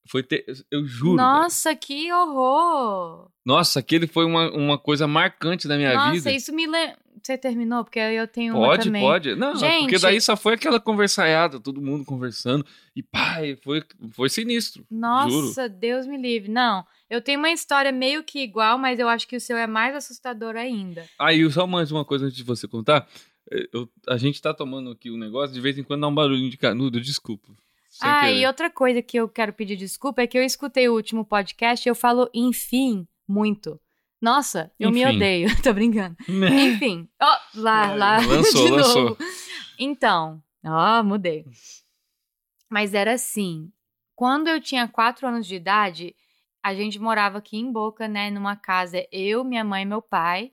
Foi 0.08 0.22
ter, 0.22 0.46
eu 0.70 0.86
juro. 0.86 1.18
velho. 1.18 1.28
Nossa, 1.28 1.76
que 1.76 2.14
horror. 2.14 3.28
Nossa, 3.44 3.80
aquele 3.80 4.06
foi 4.06 4.24
uma, 4.24 4.52
uma 4.52 4.78
coisa 4.78 5.08
marcante 5.08 5.68
da 5.68 5.78
minha 5.78 5.94
Nossa, 5.96 6.12
vida. 6.12 6.32
isso 6.32 6.54
me 6.54 6.68
lembra. 6.68 6.98
Você 7.24 7.38
terminou? 7.40 7.84
Porque 7.84 7.98
eu 7.98 8.28
tenho 8.28 8.54
Pode, 8.54 8.84
também. 8.84 9.02
pode. 9.02 9.34
Não, 9.36 9.56
Gente- 9.56 9.80
porque 9.82 9.98
daí 9.98 10.22
só 10.22 10.38
foi 10.38 10.54
aquela 10.54 10.80
conversaiada, 10.80 11.60
todo 11.60 11.82
mundo 11.82 12.06
conversando. 12.06 12.64
E 12.96 13.02
pai, 13.02 13.58
foi, 13.64 13.84
foi 14.12 14.30
sinistro. 14.30 14.86
Nossa, 14.92 15.68
Deus 15.68 16.06
me 16.06 16.18
livre. 16.18 16.52
Não, 16.52 16.86
eu 17.10 17.20
tenho 17.20 17.40
uma 17.40 17.50
história 17.50 17.92
meio 17.92 18.24
que 18.24 18.40
igual, 18.44 18.78
mas 18.78 19.00
eu 19.00 19.10
acho 19.10 19.28
que 19.28 19.36
o 19.36 19.42
seu 19.42 19.58
é 19.58 19.66
mais 19.66 19.96
assustador 19.96 20.56
ainda. 20.56 21.04
Aí, 21.18 21.50
só 21.50 21.66
mais 21.66 21.92
uma 21.92 22.06
coisa 22.06 22.26
antes 22.26 22.38
de 22.38 22.44
você 22.44 22.68
contar. 22.68 23.08
Eh, 23.52 23.68
eu- 23.74 23.90
a 24.08 24.18
gente 24.18 24.42
tá 24.42 24.54
tomando 24.54 24.92
aqui 24.92 25.12
um 25.12 25.18
negócio, 25.18 25.54
de 25.54 25.62
vez 25.62 25.78
em 25.78 25.84
quando 25.84 26.02
dá 26.02 26.08
um 26.08 26.16
barulhinho 26.16 26.50
de 26.50 26.58
canudo, 26.58 27.00
desculpa. 27.02 27.54
Ah, 28.02 28.22
querer. 28.26 28.40
e 28.42 28.46
outra 28.48 28.70
coisa 28.70 29.02
que 29.02 29.16
eu 29.18 29.30
quero 29.30 29.54
pedir 29.54 29.76
desculpa 29.78 30.22
é 30.22 30.28
que 30.28 30.38
eu 30.38 30.44
escutei 30.44 30.90
o 30.90 30.94
último 30.94 31.24
podcast 31.24 31.88
e 31.88 31.90
eu 31.90 31.96
falo 31.96 32.30
enfim 32.34 33.08
muito. 33.28 33.80
Nossa, 34.22 34.72
eu 34.80 34.92
me 34.92 35.02
Enfim. 35.04 35.16
odeio. 35.16 35.48
Tô 35.64 35.74
brincando. 35.74 36.16
Enfim. 36.28 37.08
Ó, 37.22 37.38
lá, 37.56 37.92
É, 37.92 37.96
lá. 37.96 38.18
lançou, 38.18 38.66
de 38.66 38.72
lançou. 38.72 39.04
novo. 39.10 39.18
Então, 39.80 40.42
ó, 40.66 41.04
mudei. 41.04 41.46
Mas 42.70 42.94
era 42.94 43.14
assim. 43.14 43.72
Quando 44.16 44.48
eu 44.48 44.60
tinha 44.62 44.88
quatro 44.88 45.28
anos 45.28 45.46
de 45.46 45.56
idade, 45.56 46.16
a 46.64 46.74
gente 46.74 46.98
morava 47.00 47.38
aqui 47.38 47.58
em 47.58 47.72
Boca, 47.72 48.08
né? 48.08 48.30
Numa 48.32 48.56
casa, 48.56 49.06
eu, 49.12 49.44
minha 49.44 49.64
mãe 49.64 49.84
e 49.84 49.86
meu 49.86 50.02
pai, 50.02 50.52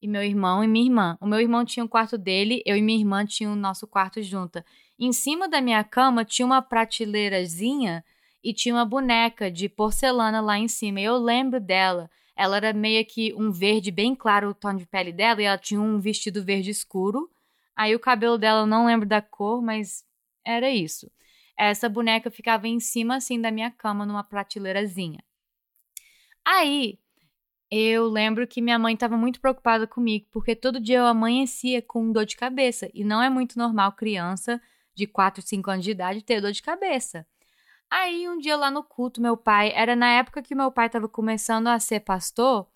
e 0.00 0.08
meu 0.08 0.22
irmão 0.22 0.64
e 0.64 0.68
minha 0.68 0.86
irmã. 0.86 1.18
O 1.20 1.26
meu 1.26 1.40
irmão 1.40 1.64
tinha 1.64 1.84
o 1.84 1.88
quarto 1.88 2.16
dele, 2.16 2.62
eu 2.64 2.76
e 2.76 2.82
minha 2.82 2.98
irmã 2.98 3.24
tinham 3.26 3.52
o 3.52 3.56
nosso 3.56 3.86
quarto 3.86 4.22
junta. 4.22 4.64
Em 4.98 5.12
cima 5.12 5.48
da 5.48 5.60
minha 5.60 5.82
cama 5.84 6.24
tinha 6.24 6.46
uma 6.46 6.62
prateleirazinha 6.62 8.04
e 8.42 8.52
tinha 8.52 8.74
uma 8.74 8.84
boneca 8.84 9.50
de 9.50 9.68
porcelana 9.68 10.40
lá 10.40 10.58
em 10.58 10.68
cima. 10.68 11.00
Eu 11.00 11.16
lembro 11.18 11.60
dela. 11.60 12.10
Ela 12.34 12.56
era 12.56 12.72
meio 12.72 13.04
que 13.04 13.34
um 13.34 13.50
verde 13.50 13.90
bem 13.90 14.14
claro, 14.14 14.48
o 14.48 14.54
tom 14.54 14.74
de 14.74 14.86
pele 14.86 15.12
dela, 15.12 15.42
e 15.42 15.44
ela 15.44 15.58
tinha 15.58 15.80
um 15.80 15.98
vestido 16.00 16.42
verde 16.42 16.70
escuro. 16.70 17.30
Aí 17.76 17.94
o 17.94 18.00
cabelo 18.00 18.38
dela 18.38 18.60
eu 18.60 18.66
não 18.66 18.86
lembro 18.86 19.06
da 19.06 19.20
cor, 19.20 19.62
mas 19.62 20.04
era 20.44 20.70
isso. 20.70 21.10
Essa 21.56 21.88
boneca 21.88 22.30
ficava 22.30 22.66
em 22.66 22.80
cima 22.80 23.16
assim 23.16 23.38
da 23.38 23.50
minha 23.50 23.70
cama 23.70 24.06
numa 24.06 24.24
prateleirazinha. 24.24 25.22
Aí 26.42 26.98
eu 27.70 28.08
lembro 28.08 28.46
que 28.46 28.60
minha 28.60 28.78
mãe 28.78 28.94
estava 28.94 29.16
muito 29.16 29.40
preocupada 29.40 29.86
comigo, 29.86 30.26
porque 30.30 30.56
todo 30.56 30.80
dia 30.80 30.98
eu 30.98 31.06
amanhecia 31.06 31.80
com 31.80 32.10
dor 32.10 32.26
de 32.26 32.36
cabeça, 32.36 32.90
e 32.92 33.04
não 33.04 33.22
é 33.22 33.30
muito 33.30 33.56
normal 33.56 33.92
criança 33.92 34.60
de 34.94 35.06
4, 35.06 35.40
5 35.42 35.70
anos 35.70 35.84
de 35.84 35.92
idade 35.92 36.22
ter 36.22 36.40
dor 36.40 36.52
de 36.52 36.62
cabeça. 36.62 37.26
Aí 37.90 38.28
um 38.28 38.38
dia 38.38 38.56
lá 38.56 38.70
no 38.70 38.82
culto, 38.82 39.20
meu 39.20 39.36
pai, 39.36 39.72
era 39.74 39.96
na 39.96 40.08
época 40.10 40.42
que 40.42 40.54
meu 40.54 40.70
pai 40.72 40.86
estava 40.86 41.08
começando 41.08 41.68
a 41.68 41.78
ser 41.78 42.00
pastor, 42.00 42.66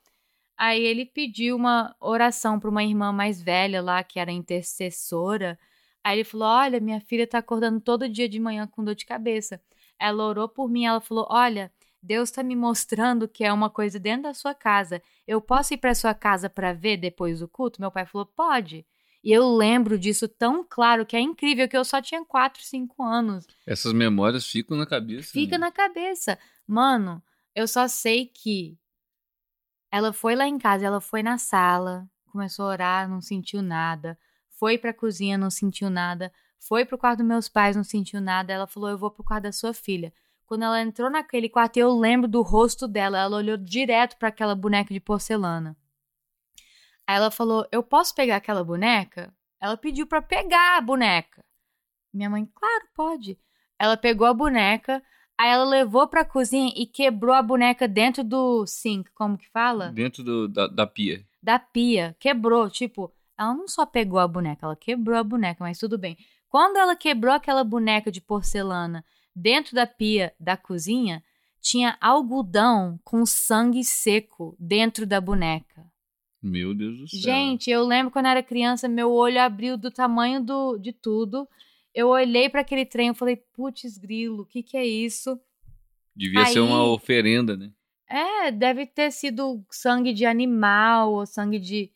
aí 0.57 0.83
ele 0.83 1.07
pediu 1.07 1.57
uma 1.57 1.95
oração 2.01 2.61
para 2.61 2.71
uma 2.71 2.85
irmã 2.85 3.13
mais 3.13 3.43
velha 3.43 3.83
lá, 3.83 4.03
que 4.05 4.19
era 4.21 4.33
intercessora. 4.33 5.59
Aí 6.03 6.19
ele 6.19 6.25
falou: 6.25 6.49
Olha, 6.49 6.81
minha 6.81 7.01
filha 7.01 7.27
tá 7.27 7.39
acordando 7.39 7.81
todo 7.81 8.09
dia 8.09 8.29
de 8.29 8.39
manhã 8.41 8.67
com 8.67 8.85
dor 8.85 8.95
de 8.95 9.07
cabeça. 9.07 9.61
Ela 9.99 10.25
orou 10.25 10.49
por 10.49 10.69
mim, 10.69 10.85
ela 10.85 11.01
falou: 11.01 11.27
Olha, 11.31 11.73
Deus 12.05 12.31
tá 12.31 12.43
me 12.43 12.55
mostrando 12.55 13.27
que 13.27 13.43
é 13.43 13.53
uma 13.53 13.71
coisa 13.71 13.99
dentro 13.99 14.25
da 14.25 14.35
sua 14.35 14.55
casa. 14.55 15.03
Eu 15.27 15.41
posso 15.41 15.73
ir 15.73 15.79
para 15.79 15.95
sua 15.95 16.13
casa 16.13 16.51
para 16.51 16.75
ver 16.75 16.99
depois 16.99 17.41
do 17.41 17.49
culto? 17.49 17.81
Meu 17.81 17.91
pai 17.91 18.05
falou: 18.05 18.27
Pode. 18.27 18.87
E 19.23 19.33
eu 19.33 19.57
lembro 19.57 19.99
disso 19.99 20.29
tão 20.29 20.63
claro 20.63 21.07
que 21.07 21.17
é 21.17 21.21
incrível 21.21 21.67
que 21.67 21.77
eu 21.77 21.85
só 21.85 22.03
tinha 22.03 22.23
4, 22.23 22.63
5 22.63 23.03
anos. 23.03 23.47
Essas 23.67 23.95
memórias 23.95 24.47
ficam 24.47 24.77
na 24.77 24.85
cabeça. 24.85 25.33
Fica 25.33 25.57
né? 25.57 25.67
na 25.67 25.73
cabeça. 25.73 26.39
Mano, 26.67 27.23
eu 27.55 27.67
só 27.67 27.89
sei 27.89 28.27
que 28.27 28.77
ela 29.91 30.13
foi 30.13 30.37
lá 30.37 30.47
em 30.47 30.59
casa, 30.59 30.85
ela 30.85 31.01
foi 31.01 31.23
na 31.23 31.39
sala, 31.39 32.07
começou 32.27 32.67
a 32.67 32.69
orar, 32.69 33.09
não 33.09 33.23
sentiu 33.23 33.63
nada. 33.63 34.19
Foi 34.59 34.77
pra 34.77 34.93
cozinha, 34.93 35.39
não 35.39 35.51
sentiu 35.51 35.89
nada. 35.89 36.31
Foi 36.59 36.85
pro 36.85 36.99
quarto 36.99 37.19
dos 37.19 37.27
meus 37.27 37.49
pais, 37.49 37.75
não 37.77 37.85
sentiu 37.85 38.21
nada. 38.21 38.53
Ela 38.53 38.67
falou: 38.67 38.91
Eu 38.91 38.99
vou 38.99 39.11
pro 39.11 39.25
quarto 39.25 39.45
da 39.45 39.53
sua 39.53 39.73
filha. 39.73 40.13
Quando 40.55 40.63
ela 40.63 40.81
entrou 40.81 41.11
naquele 41.11 41.49
quarto, 41.49 41.79
eu 41.79 41.93
lembro 41.99 42.29
do 42.29 42.41
rosto 42.41 42.87
dela. 42.87 43.19
Ela 43.19 43.39
olhou 43.39 43.57
direto 43.57 44.17
para 44.17 44.29
aquela 44.29 44.55
boneca 44.55 44.95
de 44.95 45.01
porcelana. 45.01 45.77
Aí 47.05 47.17
ela 47.17 47.29
falou: 47.29 47.67
Eu 47.73 47.83
posso 47.83 48.15
pegar 48.15 48.37
aquela 48.37 48.63
boneca? 48.63 49.35
Ela 49.61 49.77
pediu 49.77 50.07
para 50.07 50.23
pegar 50.23 50.79
a 50.79 50.81
boneca. 50.81 51.45
Minha 52.13 52.31
mãe, 52.31 52.47
claro, 52.55 52.85
pode. 52.95 53.37
Ela 53.81 53.97
pegou 53.97 54.29
a 54.29 54.33
boneca, 54.33 55.03
aí 55.37 55.49
ela 55.51 55.65
levou 55.65 56.07
pra 56.07 56.25
cozinha 56.25 56.73
e 56.77 56.87
quebrou 56.87 57.35
a 57.35 57.43
boneca 57.43 57.89
dentro 57.89 58.23
do 58.23 58.65
sink, 58.65 59.11
como 59.13 59.37
que 59.37 59.51
fala? 59.51 59.91
Dentro 59.91 60.23
do- 60.23 60.47
da, 60.47 60.69
da 60.69 60.87
pia. 60.87 61.27
Da 61.43 61.59
pia. 61.59 62.15
Quebrou, 62.21 62.71
tipo, 62.71 63.13
ela 63.37 63.53
não 63.55 63.67
só 63.67 63.85
pegou 63.85 64.21
a 64.21 64.29
boneca, 64.29 64.67
ela 64.67 64.77
quebrou 64.77 65.19
a 65.19 65.25
boneca, 65.25 65.65
mas 65.65 65.81
tudo 65.81 65.99
bem. 65.99 66.17
Quando 66.49 66.77
ela 66.77 66.95
quebrou 66.95 67.35
aquela 67.35 67.65
boneca 67.65 68.13
de 68.13 68.21
porcelana 68.21 69.05
dentro 69.35 69.75
da 69.75 69.87
pia 69.87 70.33
da 70.39 70.57
cozinha, 70.57 71.23
tinha 71.61 71.97
algodão 72.01 72.99
com 73.03 73.25
sangue 73.25 73.83
seco 73.83 74.55
dentro 74.59 75.07
da 75.07 75.21
boneca. 75.21 75.85
Meu 76.43 76.75
Deus 76.75 76.99
do 76.99 77.09
céu. 77.09 77.21
Gente, 77.21 77.71
eu 77.71 77.85
lembro 77.87 78.13
quando 78.13 78.27
eu 78.27 78.33
era 78.33 78.43
criança, 78.43 78.87
meu 78.87 79.11
olho 79.11 79.41
abriu 79.41 79.79
do 79.79 79.91
tamanho 79.91 80.45
do, 80.45 80.77
de 80.77 80.93
tudo. 80.93 81.49
Eu 81.95 82.09
olhei 82.09 82.51
para 82.51 82.61
aquele 82.61 82.85
trem 82.85 83.11
e 83.11 83.15
falei, 83.15 83.37
putz, 83.37 83.97
grilo, 83.97 84.43
o 84.43 84.47
que 84.47 84.63
que 84.63 84.77
é 84.77 84.87
isso? 84.87 85.41
Devia 86.15 86.45
ser 86.45 86.59
Aí- 86.59 86.65
uma 86.65 86.85
oferenda, 86.85 87.57
né? 87.57 87.71
É, 88.07 88.51
deve 88.51 88.87
ter 88.87 89.11
sido 89.11 89.65
sangue 89.71 90.13
de 90.13 90.27
animal 90.27 91.15
ou 91.15 91.25
sangue 91.25 91.59
de. 91.59 91.91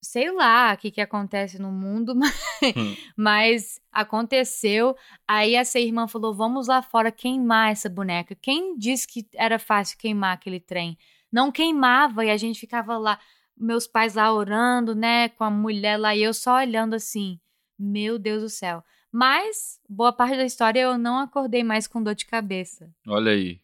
Sei 0.00 0.30
lá 0.30 0.72
o 0.74 0.76
que, 0.76 0.90
que 0.90 1.00
acontece 1.00 1.60
no 1.60 1.70
mundo, 1.72 2.14
mas, 2.16 2.34
Hum. 2.76 2.96
mas 3.16 3.80
aconteceu. 3.92 4.96
Aí 5.26 5.54
essa 5.54 5.78
irmã 5.78 6.06
falou: 6.08 6.34
vamos 6.34 6.68
lá 6.68 6.82
fora 6.82 7.10
queimar 7.10 7.72
essa 7.72 7.88
boneca. 7.88 8.34
Quem 8.40 8.76
disse 8.78 9.06
que 9.06 9.26
era 9.34 9.58
fácil 9.58 9.98
queimar 9.98 10.34
aquele 10.34 10.60
trem? 10.60 10.96
Não 11.32 11.50
queimava 11.52 12.24
e 12.24 12.30
a 12.30 12.36
gente 12.36 12.58
ficava 12.60 12.96
lá, 12.96 13.18
meus 13.56 13.86
pais 13.86 14.14
lá 14.14 14.32
orando, 14.32 14.94
né, 14.94 15.28
com 15.30 15.44
a 15.44 15.50
mulher 15.50 15.96
lá 15.98 16.14
e 16.16 16.22
eu 16.22 16.32
só 16.32 16.56
olhando 16.56 16.94
assim. 16.94 17.38
Meu 17.78 18.18
Deus 18.18 18.42
do 18.42 18.48
céu. 18.48 18.82
Mas, 19.10 19.80
boa 19.88 20.12
parte 20.12 20.36
da 20.36 20.44
história 20.44 20.80
eu 20.80 20.96
não 20.98 21.18
acordei 21.18 21.64
mais 21.64 21.86
com 21.86 22.02
dor 22.02 22.14
de 22.14 22.26
cabeça. 22.26 22.90
Olha 23.06 23.32
aí. 23.32 23.60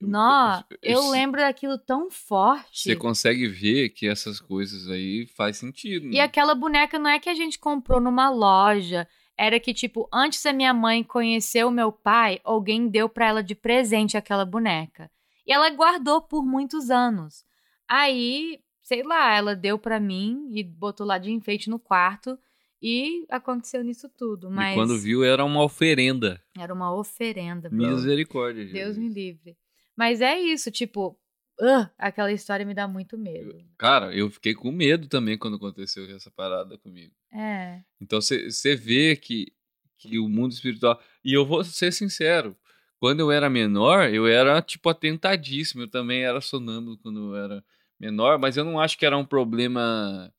Nó, 0.00 0.62
eu 0.82 1.08
lembro 1.10 1.40
daquilo 1.40 1.78
tão 1.78 2.10
forte. 2.10 2.82
Você 2.82 2.96
consegue 2.96 3.46
ver 3.46 3.90
que 3.90 4.06
essas 4.06 4.40
coisas 4.40 4.88
aí 4.88 5.26
faz 5.26 5.56
sentido. 5.56 6.06
E 6.06 6.16
né? 6.16 6.20
aquela 6.20 6.54
boneca 6.54 6.98
não 6.98 7.10
é 7.10 7.18
que 7.18 7.30
a 7.30 7.34
gente 7.34 7.58
comprou 7.58 8.00
numa 8.00 8.28
loja. 8.28 9.08
Era 9.36 9.58
que, 9.58 9.74
tipo, 9.74 10.08
antes 10.12 10.42
da 10.42 10.52
minha 10.52 10.72
mãe 10.72 11.02
conhecer 11.02 11.64
o 11.64 11.70
meu 11.70 11.90
pai, 11.90 12.40
alguém 12.44 12.88
deu 12.88 13.08
pra 13.08 13.26
ela 13.26 13.42
de 13.42 13.54
presente 13.54 14.16
aquela 14.16 14.44
boneca. 14.44 15.10
E 15.46 15.52
ela 15.52 15.68
guardou 15.70 16.22
por 16.22 16.44
muitos 16.44 16.90
anos. 16.90 17.44
Aí, 17.88 18.60
sei 18.82 19.02
lá, 19.02 19.34
ela 19.34 19.56
deu 19.56 19.78
pra 19.78 19.98
mim 19.98 20.48
e 20.52 20.62
botou 20.62 21.06
lá 21.06 21.18
de 21.18 21.30
enfeite 21.30 21.68
no 21.68 21.78
quarto. 21.78 22.38
E 22.80 23.24
aconteceu 23.30 23.82
nisso 23.82 24.08
tudo. 24.10 24.50
Mas 24.50 24.72
E 24.72 24.74
quando 24.74 24.98
viu, 24.98 25.24
era 25.24 25.44
uma 25.44 25.62
oferenda. 25.62 26.40
era 26.56 26.72
uma 26.72 26.94
oferenda, 26.94 27.68
bro. 27.70 27.78
Misericórdia. 27.78 28.66
Deus 28.66 28.98
me 28.98 29.08
livre. 29.08 29.56
Mas 29.96 30.20
é 30.20 30.38
isso, 30.38 30.70
tipo, 30.70 31.18
ah, 31.60 31.90
aquela 31.96 32.32
história 32.32 32.66
me 32.66 32.74
dá 32.74 32.88
muito 32.88 33.16
medo. 33.16 33.64
Cara, 33.78 34.14
eu 34.14 34.28
fiquei 34.30 34.54
com 34.54 34.72
medo 34.72 35.08
também 35.08 35.38
quando 35.38 35.56
aconteceu 35.56 36.04
essa 36.14 36.30
parada 36.30 36.76
comigo. 36.78 37.14
É. 37.32 37.80
Então 38.00 38.20
você 38.20 38.74
vê 38.74 39.16
que, 39.16 39.52
que 39.98 40.18
o 40.18 40.28
mundo 40.28 40.52
espiritual. 40.52 41.00
E 41.24 41.32
eu 41.32 41.46
vou 41.46 41.62
ser 41.64 41.92
sincero. 41.92 42.56
Quando 42.98 43.20
eu 43.20 43.30
era 43.30 43.50
menor, 43.50 44.12
eu 44.12 44.26
era, 44.26 44.60
tipo, 44.62 44.88
atentadíssimo. 44.88 45.82
Eu 45.82 45.88
também 45.88 46.24
era 46.24 46.40
sonâmbulo 46.40 46.98
quando 46.98 47.34
eu 47.34 47.44
era 47.44 47.64
menor, 48.00 48.38
mas 48.38 48.56
eu 48.56 48.64
não 48.64 48.80
acho 48.80 48.98
que 48.98 49.06
era 49.06 49.16
um 49.16 49.24
problema 49.24 50.32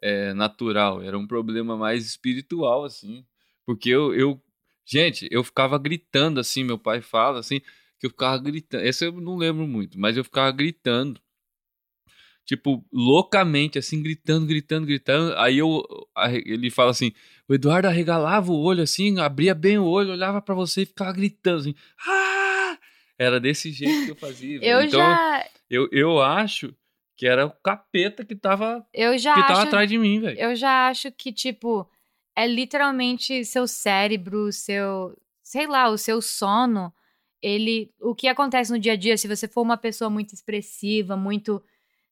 é, 0.00 0.32
natural. 0.32 1.02
Era 1.02 1.18
um 1.18 1.26
problema 1.26 1.76
mais 1.76 2.06
espiritual, 2.06 2.84
assim. 2.84 3.24
Porque 3.66 3.90
eu, 3.90 4.14
eu. 4.14 4.40
Gente, 4.86 5.28
eu 5.30 5.42
ficava 5.42 5.78
gritando, 5.78 6.40
assim. 6.40 6.64
Meu 6.64 6.78
pai 6.78 7.00
fala, 7.02 7.40
assim, 7.40 7.60
que 8.04 8.06
eu 8.06 8.10
ficava 8.10 8.36
gritando. 8.38 8.84
Esse 8.84 9.06
eu 9.06 9.12
não 9.12 9.36
lembro 9.36 9.66
muito, 9.66 9.98
mas 9.98 10.16
eu 10.16 10.24
ficava 10.24 10.52
gritando 10.52 11.18
tipo, 12.44 12.84
loucamente, 12.92 13.78
assim, 13.78 14.02
gritando, 14.02 14.46
gritando, 14.46 14.86
gritando. 14.86 15.34
Aí 15.38 15.58
eu, 15.58 15.82
ele 16.44 16.70
fala 16.70 16.90
assim: 16.90 17.12
o 17.48 17.54
Eduardo 17.54 17.88
arregalava 17.88 18.52
o 18.52 18.60
olho 18.60 18.82
assim, 18.82 19.18
abria 19.18 19.54
bem 19.54 19.78
o 19.78 19.86
olho, 19.86 20.12
olhava 20.12 20.42
para 20.42 20.54
você 20.54 20.82
e 20.82 20.86
ficava 20.86 21.12
gritando 21.12 21.60
assim. 21.60 21.74
Ah! 22.06 22.78
Era 23.18 23.40
desse 23.40 23.70
jeito 23.70 24.04
que 24.04 24.10
eu 24.10 24.16
fazia. 24.16 24.58
eu 24.62 24.82
então, 24.82 25.00
já. 25.00 25.48
Eu, 25.70 25.88
eu 25.90 26.20
acho 26.20 26.74
que 27.16 27.26
era 27.26 27.46
o 27.46 27.50
capeta 27.50 28.24
que 28.24 28.34
tava, 28.34 28.86
Eu 28.92 29.16
já 29.16 29.34
que 29.34 29.40
tava 29.42 29.60
acho. 29.60 29.68
atrás 29.68 29.88
de 29.88 29.96
mim, 29.96 30.20
velho. 30.20 30.38
Eu 30.38 30.54
já 30.54 30.88
acho 30.88 31.10
que, 31.12 31.32
tipo, 31.32 31.88
é 32.36 32.46
literalmente 32.46 33.44
seu 33.44 33.66
cérebro, 33.66 34.52
seu. 34.52 35.16
Sei 35.42 35.66
lá, 35.66 35.88
o 35.88 35.96
seu 35.96 36.20
sono. 36.20 36.92
Ele. 37.44 37.90
O 38.00 38.14
que 38.14 38.28
acontece 38.28 38.72
no 38.72 38.78
dia 38.78 38.94
a 38.94 38.96
dia, 38.96 39.16
se 39.16 39.28
você 39.28 39.46
for 39.46 39.62
uma 39.62 39.76
pessoa 39.76 40.08
muito 40.08 40.32
expressiva, 40.32 41.16
muito. 41.16 41.62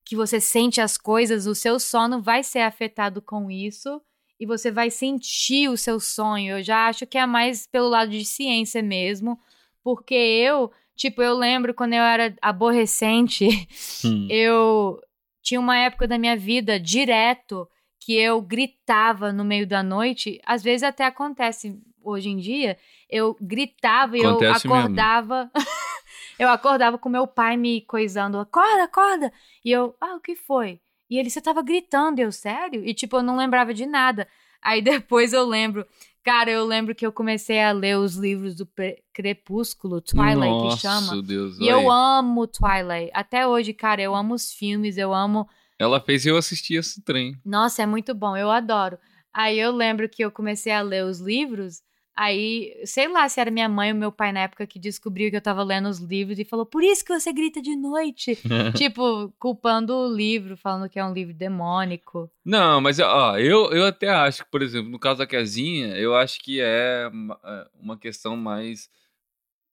que 0.04 0.16
você 0.16 0.40
sente 0.40 0.80
as 0.80 0.96
coisas, 0.98 1.46
o 1.46 1.54
seu 1.54 1.78
sono 1.78 2.20
vai 2.20 2.42
ser 2.42 2.60
afetado 2.60 3.22
com 3.22 3.50
isso. 3.50 4.00
E 4.38 4.46
você 4.46 4.70
vai 4.70 4.90
sentir 4.90 5.68
o 5.68 5.76
seu 5.76 6.00
sonho. 6.00 6.58
Eu 6.58 6.62
já 6.62 6.88
acho 6.88 7.06
que 7.06 7.16
é 7.16 7.26
mais 7.26 7.66
pelo 7.66 7.88
lado 7.88 8.10
de 8.10 8.24
ciência 8.24 8.82
mesmo. 8.82 9.38
Porque 9.82 10.14
eu. 10.14 10.70
Tipo, 10.94 11.22
eu 11.22 11.34
lembro 11.34 11.72
quando 11.74 11.94
eu 11.94 12.02
era 12.02 12.34
aborrecente. 12.42 13.48
Hum. 14.04 14.26
eu 14.28 15.00
tinha 15.40 15.60
uma 15.60 15.78
época 15.78 16.08
da 16.08 16.18
minha 16.18 16.36
vida 16.36 16.78
direto 16.78 17.68
que 18.04 18.14
eu 18.14 18.42
gritava 18.42 19.32
no 19.32 19.44
meio 19.44 19.66
da 19.66 19.80
noite, 19.82 20.40
às 20.44 20.62
vezes 20.62 20.82
até 20.82 21.04
acontece 21.04 21.80
hoje 22.02 22.30
em 22.30 22.36
dia, 22.36 22.76
eu 23.12 23.36
gritava 23.40 24.16
e 24.16 24.24
Acontece 24.24 24.66
eu 24.66 24.74
acordava 24.74 25.50
eu 26.38 26.48
acordava 26.48 26.98
com 26.98 27.08
meu 27.08 27.26
pai 27.26 27.56
me 27.56 27.82
coisando, 27.82 28.38
acorda, 28.38 28.84
acorda, 28.84 29.32
e 29.64 29.70
eu, 29.70 29.94
ah, 30.00 30.16
o 30.16 30.20
que 30.20 30.34
foi? 30.34 30.80
E 31.08 31.18
ele, 31.18 31.28
você 31.28 31.40
tava 31.40 31.62
gritando, 31.62 32.20
eu, 32.20 32.32
sério? 32.32 32.82
E 32.84 32.94
tipo, 32.94 33.18
eu 33.18 33.22
não 33.22 33.36
lembrava 33.36 33.74
de 33.74 33.84
nada. 33.84 34.26
Aí 34.62 34.80
depois 34.82 35.32
eu 35.32 35.44
lembro, 35.44 35.86
cara, 36.24 36.50
eu 36.50 36.64
lembro 36.64 36.94
que 36.94 37.04
eu 37.04 37.12
comecei 37.12 37.62
a 37.62 37.70
ler 37.70 37.98
os 37.98 38.16
livros 38.16 38.56
do 38.56 38.66
Crepúsculo, 39.12 40.00
Twilight, 40.00 40.38
Nossa, 40.38 40.76
que 40.76 40.80
chama. 40.80 41.22
Deus. 41.22 41.58
E 41.58 41.68
eu 41.68 41.90
amo 41.90 42.46
Twilight. 42.46 43.10
Até 43.12 43.46
hoje, 43.46 43.74
cara, 43.74 44.00
eu 44.00 44.14
amo 44.14 44.34
os 44.34 44.52
filmes, 44.52 44.96
eu 44.96 45.12
amo. 45.12 45.46
Ela 45.78 46.00
fez 46.00 46.24
eu 46.24 46.36
assistir 46.36 46.74
esse 46.76 47.02
trem. 47.02 47.36
Nossa, 47.44 47.82
é 47.82 47.86
muito 47.86 48.14
bom, 48.14 48.34
eu 48.36 48.50
adoro. 48.50 48.98
Aí 49.34 49.58
eu 49.58 49.70
lembro 49.70 50.08
que 50.08 50.24
eu 50.24 50.30
comecei 50.30 50.72
a 50.72 50.80
ler 50.80 51.04
os 51.04 51.20
livros. 51.20 51.82
Aí, 52.14 52.74
sei 52.84 53.08
lá 53.08 53.26
se 53.28 53.40
era 53.40 53.50
minha 53.50 53.68
mãe 53.68 53.90
ou 53.92 53.98
meu 53.98 54.12
pai 54.12 54.32
na 54.32 54.40
época 54.40 54.66
que 54.66 54.78
descobriu 54.78 55.30
que 55.30 55.36
eu 55.36 55.40
tava 55.40 55.62
lendo 55.62 55.88
os 55.88 55.98
livros 55.98 56.38
e 56.38 56.44
falou: 56.44 56.66
Por 56.66 56.84
isso 56.84 57.04
que 57.04 57.18
você 57.18 57.32
grita 57.32 57.62
de 57.62 57.74
noite. 57.74 58.38
tipo, 58.76 59.32
culpando 59.38 59.94
o 59.94 60.14
livro, 60.14 60.56
falando 60.56 60.88
que 60.90 60.98
é 60.98 61.04
um 61.04 61.12
livro 61.14 61.32
demônico. 61.32 62.30
Não, 62.44 62.80
mas 62.80 62.98
ó, 62.98 63.38
eu, 63.38 63.72
eu 63.72 63.86
até 63.86 64.08
acho 64.10 64.44
que, 64.44 64.50
por 64.50 64.60
exemplo, 64.60 64.90
no 64.90 64.98
caso 64.98 65.18
da 65.18 65.26
Kezinha, 65.26 65.96
eu 65.96 66.14
acho 66.14 66.40
que 66.42 66.60
é 66.60 67.08
uma, 67.10 67.40
é 67.44 67.96
questão 67.98 68.36
mais 68.36 68.90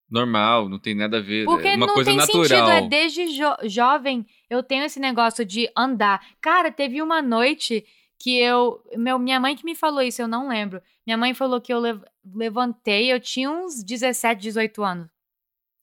normal, 0.09 0.69
não 0.69 0.79
tem 0.79 0.95
nada 0.95 1.17
a 1.17 1.21
ver. 1.21 1.45
Porque 1.45 1.67
é 1.67 1.75
uma 1.75 1.87
não 1.87 1.93
coisa 1.93 2.09
tem 2.11 2.17
natural. 2.17 2.45
sentido, 2.45 2.69
é 2.71 2.87
desde 2.87 3.27
jo- 3.35 3.67
jovem 3.69 4.25
eu 4.49 4.63
tenho 4.63 4.83
esse 4.83 4.99
negócio 4.99 5.45
de 5.45 5.69
andar. 5.77 6.25
Cara, 6.41 6.71
teve 6.71 7.01
uma 7.01 7.21
noite 7.21 7.85
que 8.17 8.37
eu. 8.37 8.81
Meu, 8.95 9.17
minha 9.19 9.39
mãe 9.39 9.55
que 9.55 9.63
me 9.63 9.75
falou 9.75 10.01
isso, 10.01 10.21
eu 10.21 10.27
não 10.27 10.47
lembro. 10.49 10.81
Minha 11.05 11.17
mãe 11.17 11.33
falou 11.33 11.61
que 11.61 11.71
eu 11.73 11.79
lev- 11.79 12.03
levantei, 12.33 13.11
eu 13.11 13.19
tinha 13.19 13.49
uns 13.49 13.83
17, 13.83 14.41
18 14.41 14.83
anos. 14.83 15.09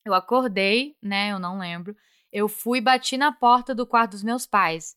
Eu 0.04 0.14
acordei, 0.14 0.96
né? 1.02 1.32
Eu 1.32 1.38
não 1.38 1.58
lembro. 1.58 1.96
Eu 2.32 2.48
fui 2.48 2.78
e 2.78 2.80
bati 2.82 3.16
na 3.16 3.32
porta 3.32 3.74
do 3.74 3.86
quarto 3.86 4.12
dos 4.12 4.22
meus 4.22 4.46
pais. 4.46 4.96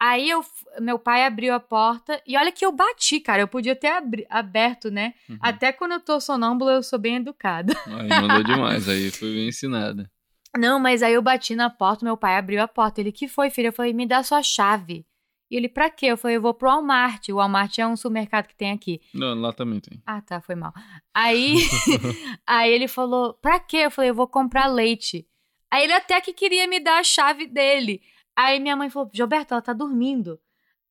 Aí 0.00 0.28
eu, 0.28 0.44
meu 0.80 0.98
pai 0.98 1.24
abriu 1.24 1.54
a 1.54 1.60
porta 1.60 2.20
e 2.26 2.36
olha 2.36 2.50
que 2.50 2.66
eu 2.66 2.72
bati, 2.72 3.20
cara. 3.20 3.40
Eu 3.42 3.46
podia 3.48 3.76
ter 3.76 3.86
abri- 3.86 4.26
aberto, 4.28 4.90
né? 4.90 5.14
Uhum. 5.28 5.38
Até 5.40 5.72
quando 5.72 5.92
eu 5.92 6.00
tô 6.00 6.20
sonâmbula, 6.20 6.72
eu 6.72 6.82
sou 6.82 6.98
bem 6.98 7.16
educada. 7.16 7.72
Aí 7.86 8.08
mandou 8.08 8.42
demais, 8.42 8.88
aí 8.88 9.10
foi 9.12 9.32
bem 9.32 9.48
ensinada. 9.48 10.10
Não, 10.58 10.78
mas 10.78 11.02
aí 11.02 11.14
eu 11.14 11.22
bati 11.22 11.54
na 11.54 11.70
porta, 11.70 12.04
meu 12.04 12.16
pai 12.16 12.36
abriu 12.36 12.60
a 12.62 12.68
porta. 12.68 13.00
Ele, 13.00 13.10
que 13.12 13.26
foi, 13.28 13.48
filho? 13.48 13.68
Eu 13.68 13.72
falei, 13.72 13.92
me 13.94 14.04
dá 14.06 14.22
sua 14.22 14.42
chave. 14.42 15.06
E 15.52 15.56
ele, 15.56 15.68
pra 15.68 15.90
quê? 15.90 16.06
Eu 16.06 16.16
falei, 16.16 16.38
eu 16.38 16.40
vou 16.40 16.54
pro 16.54 16.66
Walmart. 16.66 17.28
O 17.28 17.34
Walmart 17.34 17.78
é 17.78 17.86
um 17.86 17.94
supermercado 17.94 18.46
que 18.46 18.56
tem 18.56 18.70
aqui. 18.72 19.02
Não, 19.12 19.38
lá 19.38 19.52
também 19.52 19.80
tem. 19.80 20.02
Ah, 20.06 20.22
tá, 20.22 20.40
foi 20.40 20.54
mal. 20.54 20.72
Aí, 21.12 21.56
aí 22.48 22.72
ele 22.72 22.88
falou, 22.88 23.34
pra 23.34 23.60
quê? 23.60 23.76
Eu 23.76 23.90
falei, 23.90 24.08
eu 24.08 24.14
vou 24.14 24.26
comprar 24.26 24.64
leite. 24.66 25.28
Aí 25.70 25.84
ele 25.84 25.92
até 25.92 26.18
que 26.22 26.32
queria 26.32 26.66
me 26.66 26.80
dar 26.80 27.00
a 27.00 27.04
chave 27.04 27.46
dele. 27.46 28.00
Aí 28.34 28.58
minha 28.60 28.74
mãe 28.74 28.88
falou, 28.88 29.10
Gilberto, 29.12 29.52
ela 29.52 29.60
tá 29.60 29.74
dormindo. 29.74 30.40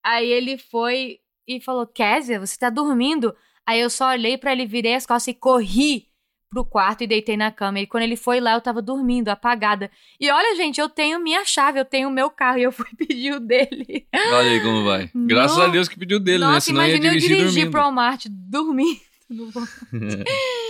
Aí 0.04 0.30
ele 0.30 0.60
foi 0.60 1.18
e 1.48 1.60
falou, 1.60 1.88
Kézia, 1.88 2.40
você 2.40 2.56
tá 2.56 2.70
dormindo? 2.70 3.36
Aí 3.66 3.80
eu 3.80 3.90
só 3.90 4.10
olhei 4.10 4.38
pra 4.38 4.52
ele, 4.52 4.68
virei 4.68 4.94
as 4.94 5.08
costas 5.08 5.34
e 5.34 5.40
corri 5.40 6.11
pro 6.52 6.66
quarto 6.66 7.02
e 7.04 7.08
deitei 7.08 7.38
na 7.38 7.50
cama. 7.50 7.80
E 7.80 7.88
quando 7.88 8.04
ele 8.04 8.18
foi 8.18 8.42
lá, 8.42 8.54
eu 8.54 8.62
tava 8.62 8.82
dormindo, 8.82 9.30
apagada. 9.30 9.90
E 10.20 10.30
olha, 10.30 10.54
gente, 10.56 10.80
eu 10.82 10.90
tenho 10.90 11.18
minha 11.20 11.46
chave, 11.46 11.80
eu 11.80 11.86
tenho 11.86 12.10
o 12.10 12.12
meu 12.12 12.30
carro 12.30 12.60
e 12.60 12.64
eu 12.64 12.72
fui 12.74 12.86
pedir 12.98 13.34
o 13.34 13.40
dele. 13.40 14.06
Olha 14.14 14.52
aí 14.52 14.60
como 14.62 14.84
vai. 14.84 15.10
Graças 15.16 15.58
No- 15.58 15.64
a 15.64 15.68
Deus 15.70 15.88
que 15.88 15.98
pediu 15.98 16.20
dele, 16.20 16.40
né? 16.40 16.48
Nossa, 16.48 16.66
Senão 16.68 16.82
ia 16.82 16.90
imagina 16.96 17.14
eu 17.16 17.20
dirigir 17.20 17.46
dormindo. 17.46 17.72
pro 17.72 17.80
Walmart 17.82 18.26
dormindo. 18.30 19.00
no. 19.30 19.50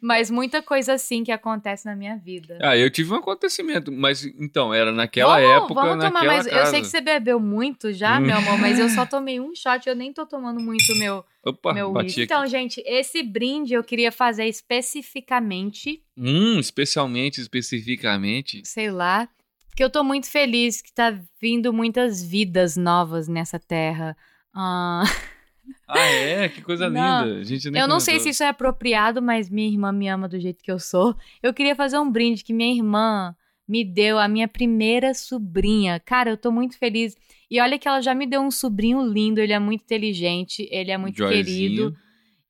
Mas 0.00 0.30
muita 0.30 0.62
coisa 0.62 0.94
assim 0.94 1.22
que 1.22 1.30
acontece 1.30 1.84
na 1.84 1.94
minha 1.94 2.16
vida. 2.16 2.58
ah, 2.62 2.76
eu 2.76 2.90
tive 2.90 3.12
um 3.12 3.16
acontecimento, 3.16 3.92
mas 3.92 4.24
então, 4.24 4.72
era 4.72 4.92
naquela 4.92 5.38
vamos, 5.38 5.50
época, 5.64 5.74
vamos 5.74 6.04
tomar, 6.04 6.24
mas 6.24 6.46
casa. 6.46 6.58
eu 6.58 6.66
sei 6.66 6.80
que 6.80 6.86
você 6.86 7.00
bebeu 7.00 7.38
muito 7.38 7.92
já, 7.92 8.18
Hum. 8.18 8.24
meu 8.24 8.38
amor, 8.38 8.58
mas 8.58 8.78
eu 8.78 8.88
só 8.88 9.04
tomei 9.06 9.38
um 9.40 9.54
shot, 9.54 9.86
eu 9.88 9.94
nem 9.94 10.12
tô 10.12 10.24
tomando 10.24 10.58
muito 10.60 10.94
meu, 10.96 11.24
Opa, 11.44 11.74
meu 11.74 11.92
bati. 11.92 12.22
Então, 12.22 12.46
gente, 12.46 12.82
esse 12.86 13.22
brinde 13.22 13.74
eu 13.74 13.84
queria 13.84 14.10
fazer 14.10 14.46
especificamente, 14.46 16.02
Hum, 16.16 16.58
especialmente, 16.58 17.40
especificamente. 17.40 18.62
sei 18.64 18.90
lá, 18.90 19.28
porque 19.68 19.84
eu 19.84 19.90
tô 19.90 20.02
muito 20.02 20.26
feliz 20.28 20.80
que 20.82 20.92
tá 20.92 21.18
vindo 21.40 21.72
muitas 21.72 22.22
vidas 22.22 22.76
novas 22.76 23.28
nessa 23.28 23.58
terra. 23.58 24.16
Ah, 24.54 25.02
Ah, 25.88 25.98
é? 26.06 26.48
Que 26.48 26.62
coisa 26.62 26.88
Não, 26.88 27.24
linda. 27.26 27.40
A 27.40 27.44
gente 27.44 27.66
eu 27.66 27.88
não 27.88 27.98
sei 28.00 28.14
comentou. 28.14 28.20
se 28.24 28.28
isso 28.30 28.42
é 28.44 28.48
apropriado, 28.48 29.20
mas 29.20 29.50
minha 29.50 29.68
irmã 29.68 29.90
me 29.92 30.06
ama 30.08 30.28
do 30.28 30.38
jeito 30.38 30.62
que 30.62 30.70
eu 30.70 30.78
sou. 30.78 31.14
Eu 31.42 31.52
queria 31.52 31.74
fazer 31.74 31.98
um 31.98 32.10
brinde 32.10 32.44
que 32.44 32.52
minha 32.52 32.72
irmã 32.74 33.34
me 33.66 33.84
deu 33.84 34.18
a 34.18 34.28
minha 34.28 34.46
primeira 34.48 35.14
sobrinha. 35.14 35.98
Cara, 36.00 36.30
eu 36.30 36.36
tô 36.36 36.50
muito 36.52 36.78
feliz. 36.78 37.16
E 37.50 37.60
olha 37.60 37.78
que 37.78 37.88
ela 37.88 38.00
já 38.00 38.14
me 38.14 38.26
deu 38.26 38.40
um 38.40 38.50
sobrinho 38.50 39.02
lindo, 39.04 39.40
ele 39.40 39.52
é 39.52 39.58
muito 39.58 39.82
inteligente, 39.82 40.68
ele 40.70 40.90
é 40.92 40.96
muito 40.98 41.16
Joyzinho. 41.16 41.42
querido. 41.44 41.96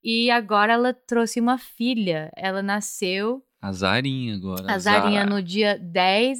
E 0.04 0.30
agora 0.30 0.72
ela 0.74 0.92
trouxe 0.94 1.40
uma 1.40 1.56
filha. 1.59 2.30
Ela 2.37 2.62
nasceu, 2.62 3.42
A 3.61 3.72
Zarinha 3.72 4.35
agora. 4.35 4.72
a 4.72 4.78
Zarinha, 4.78 5.20
Zara. 5.20 5.30
no 5.30 5.42
dia 5.42 5.78
10 5.78 6.38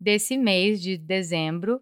desse 0.00 0.36
mês 0.38 0.80
de 0.82 0.96
dezembro. 0.96 1.80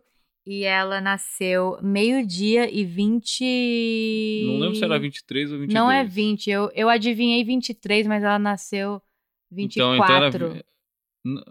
E 0.51 0.65
ela 0.65 0.99
nasceu 0.99 1.77
meio-dia 1.83 2.73
e 2.75 2.83
20. 2.83 4.45
Não 4.47 4.59
lembro 4.61 4.77
se 4.77 4.83
era 4.85 4.99
23 4.99 5.53
ou 5.53 5.59
22. 5.59 5.75
Não 5.75 5.91
é 5.91 6.03
20, 6.03 6.49
eu, 6.49 6.71
eu 6.75 6.89
adivinhei 6.89 7.45
23, 7.45 8.07
mas 8.07 8.23
ela 8.25 8.39
nasceu 8.39 9.03
24. 9.51 9.95
Então, 9.95 10.17
então 10.27 10.57
era... 10.57 10.65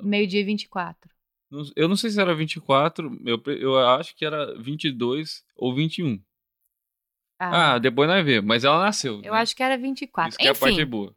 Meio-dia 0.02 0.40
e 0.42 0.44
24. 0.44 1.12
não- 1.52 1.64
Eu 1.76 1.88
não 1.88 1.96
sei 1.96 2.10
se 2.10 2.20
era 2.20 2.34
24, 2.34 3.22
eu, 3.24 3.40
eu 3.54 3.78
acho 3.78 4.16
que 4.16 4.26
era 4.26 4.60
22 4.60 5.44
ou 5.56 5.76
21. 5.76 6.20
Ah, 7.40 7.74
Ah, 7.76 7.78
depois 7.78 8.10
nós 8.10 8.26
vemos. 8.26 8.48
Mas 8.48 8.64
ela 8.64 8.80
nasceu. 8.84 9.22
eu 9.24 9.32
né? 9.34 9.40
acho 9.40 9.56
que 9.56 9.62
era 9.62 9.78
24. 9.78 10.30
Isso 10.30 10.38
que 10.40 10.48
é 10.48 10.50
a 10.50 10.56
parte 10.56 10.74
Enfim, 10.74 10.86
boa. 10.90 11.16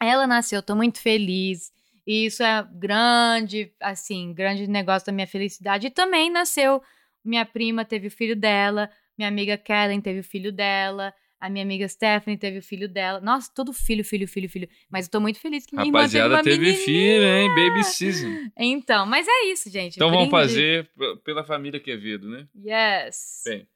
ela 0.00 0.26
nasceu, 0.26 0.60
tô 0.60 0.74
muito 0.74 0.98
feliz. 1.00 1.72
E 2.04 2.26
isso 2.26 2.42
é 2.42 2.66
grande, 2.72 3.72
assim, 3.80 4.34
grande 4.34 4.66
negócio 4.66 5.06
da 5.06 5.12
minha 5.12 5.28
felicidade. 5.28 5.86
E 5.86 5.90
também 5.90 6.28
nasceu, 6.28 6.82
minha 7.24 7.44
prima 7.46 7.84
teve 7.84 8.08
o 8.08 8.10
filho 8.10 8.36
dela, 8.36 8.90
minha 9.16 9.28
amiga 9.28 9.56
Kellen 9.56 10.00
teve 10.00 10.20
o 10.20 10.24
filho 10.24 10.52
dela, 10.52 11.14
a 11.40 11.48
minha 11.50 11.64
amiga 11.64 11.86
Stephanie 11.88 12.38
teve 12.38 12.58
o 12.58 12.62
filho 12.62 12.88
dela. 12.88 13.20
Nossa, 13.20 13.50
todo 13.54 13.72
filho, 13.72 14.02
filho, 14.04 14.26
filho, 14.26 14.48
filho. 14.48 14.68
Mas 14.90 15.06
eu 15.06 15.10
tô 15.12 15.20
muito 15.20 15.38
feliz 15.38 15.66
que 15.66 15.74
minha 15.76 15.86
Rapaziada, 15.86 16.34
irmã 16.34 16.42
teve 16.42 16.56
teve 16.64 16.70
uma 16.78 16.84
filho, 16.84 17.24
hein? 17.24 17.48
Baby 17.54 17.84
season. 17.84 18.50
Então, 18.58 19.04
mas 19.06 19.26
é 19.28 19.46
isso, 19.46 19.68
gente. 19.70 19.96
Então 19.96 20.08
vamos 20.10 20.28
Brinde. 20.28 20.42
fazer 20.42 20.90
p- 20.96 21.16
pela 21.24 21.44
família 21.44 21.78
Quevedo, 21.78 22.28
né? 22.30 22.48
Yes. 22.56 23.42
Bem, 23.46 23.68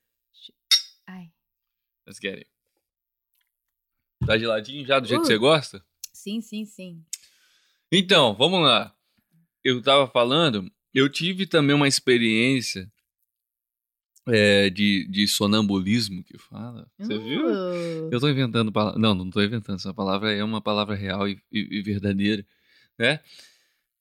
Ai. 1.06 1.30
let's 2.06 2.18
get 2.20 2.36
it. 2.38 2.46
Tá 4.26 4.36
geladinho 4.38 4.84
já, 4.86 4.98
do 4.98 5.06
jeito 5.06 5.20
Uh. 5.20 5.22
que 5.22 5.28
você 5.28 5.38
gosta? 5.38 5.84
Sim, 6.12 6.40
sim, 6.40 6.64
sim. 6.64 7.02
Então, 7.92 8.34
vamos 8.34 8.60
lá. 8.62 8.94
Eu 9.64 9.80
tava 9.82 10.06
falando, 10.08 10.70
eu 10.94 11.08
tive 11.08 11.46
também 11.46 11.74
uma 11.76 11.88
experiência 11.88 12.90
é, 14.28 14.70
de, 14.70 15.06
de 15.08 15.26
sonambulismo 15.26 16.22
que 16.22 16.36
fala. 16.38 16.86
Você 16.98 17.18
viu? 17.18 17.46
Uh. 17.46 18.08
Eu 18.12 18.20
tô 18.20 18.28
inventando 18.28 18.70
palavra. 18.72 18.98
Não, 18.98 19.14
não 19.14 19.30
tô 19.30 19.42
inventando. 19.42 19.76
Essa 19.76 19.92
palavra 19.94 20.32
é 20.32 20.42
uma 20.44 20.60
palavra 20.60 20.94
real 20.94 21.28
e, 21.28 21.38
e- 21.52 21.78
e 21.78 21.82
verdadeira, 21.82 22.44
né? 22.98 23.20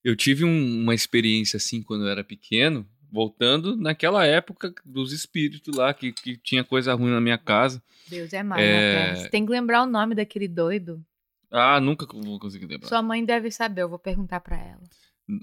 Eu 0.04 0.14
tive 0.16 0.44
um- 0.44 0.82
uma 0.82 0.94
experiência 0.94 1.56
assim 1.56 1.82
quando 1.82 2.04
eu 2.04 2.08
era 2.10 2.22
pequeno. 2.24 2.86
voltando 3.10 3.74
naquela 3.74 4.26
época 4.26 4.70
dos 4.84 5.14
espíritos 5.14 5.74
lá, 5.74 5.94
que, 5.94 6.12
que 6.12 6.36
tinha 6.36 6.62
coisa 6.62 6.92
ruim 6.92 7.10
na 7.10 7.22
minha 7.22 7.38
casa. 7.38 7.82
Deus 8.06 8.34
é 8.34 8.42
mais, 8.42 8.62
É. 8.62 8.94
né? 8.94 9.16
Você 9.16 9.30
tem 9.30 9.46
que 9.46 9.50
lembrar 9.50 9.82
o 9.84 9.86
nome 9.86 10.14
daquele 10.14 10.46
doido. 10.46 11.02
Ah, 11.50 11.80
nunca 11.80 12.04
vou 12.06 12.38
conseguir 12.38 12.66
lembrar. 12.66 12.86
Sua 12.86 13.00
mãe 13.00 13.24
deve 13.24 13.50
saber, 13.50 13.80
eu 13.80 13.88
vou 13.88 13.98
perguntar 13.98 14.40
pra 14.40 14.58
ela. 14.58 14.82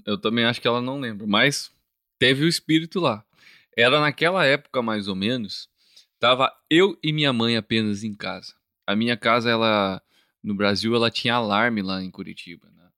Eu 0.06 0.16
também 0.16 0.44
acho 0.44 0.60
que 0.60 0.68
ela 0.68 0.80
não 0.80 1.00
lembra, 1.00 1.26
mas 1.26 1.68
teve 2.20 2.44
o 2.44 2.48
espírito 2.48 3.00
lá. 3.00 3.24
Era 3.76 4.00
naquela 4.00 4.44
época, 4.44 4.80
mais 4.80 5.06
ou 5.06 5.14
menos, 5.14 5.68
tava 6.18 6.50
eu 6.70 6.98
e 7.02 7.12
minha 7.12 7.32
mãe 7.32 7.56
apenas 7.56 8.02
em 8.02 8.14
casa. 8.14 8.54
A 8.86 8.96
minha 8.96 9.16
casa, 9.16 9.50
ela 9.50 10.02
no 10.42 10.54
Brasil, 10.54 10.94
ela 10.94 11.10
tinha 11.10 11.34
alarme 11.34 11.82
lá 11.82 12.02
em 12.02 12.10
Curitiba, 12.10 12.70
né? 12.70 12.88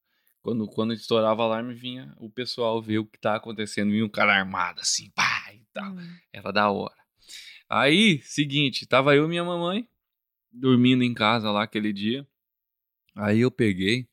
Quando, 0.43 0.69
quando 0.69 0.93
estourava 0.93 1.43
alarme, 1.43 1.75
vinha 1.75 2.15
o 2.19 2.31
pessoal 2.31 2.81
ver 2.81 2.99
o 2.99 3.07
que 3.07 3.19
tá 3.19 3.35
acontecendo, 3.35 3.91
vinha 3.91 4.05
um 4.05 4.09
cara 4.09 4.35
armado 4.35 4.81
assim, 4.81 5.11
pá, 5.11 5.51
e 5.53 5.63
tal. 5.73 5.93
Hum. 5.93 6.17
Era 6.33 6.53
da 6.53 6.71
hora. 6.71 6.97
Aí, 7.69 8.21
seguinte, 8.23 8.87
tava 8.87 9.15
eu 9.17 9.25
e 9.25 9.29
minha 9.29 9.45
mamãe 9.45 9.89
dormindo 10.53 11.03
em 11.03 11.13
casa 11.13 11.51
lá 11.51 11.65
aquele 11.65 11.93
dia. 11.93 12.27
Aí 13.17 13.41
eu 13.41 13.51
peguei, 13.51 14.09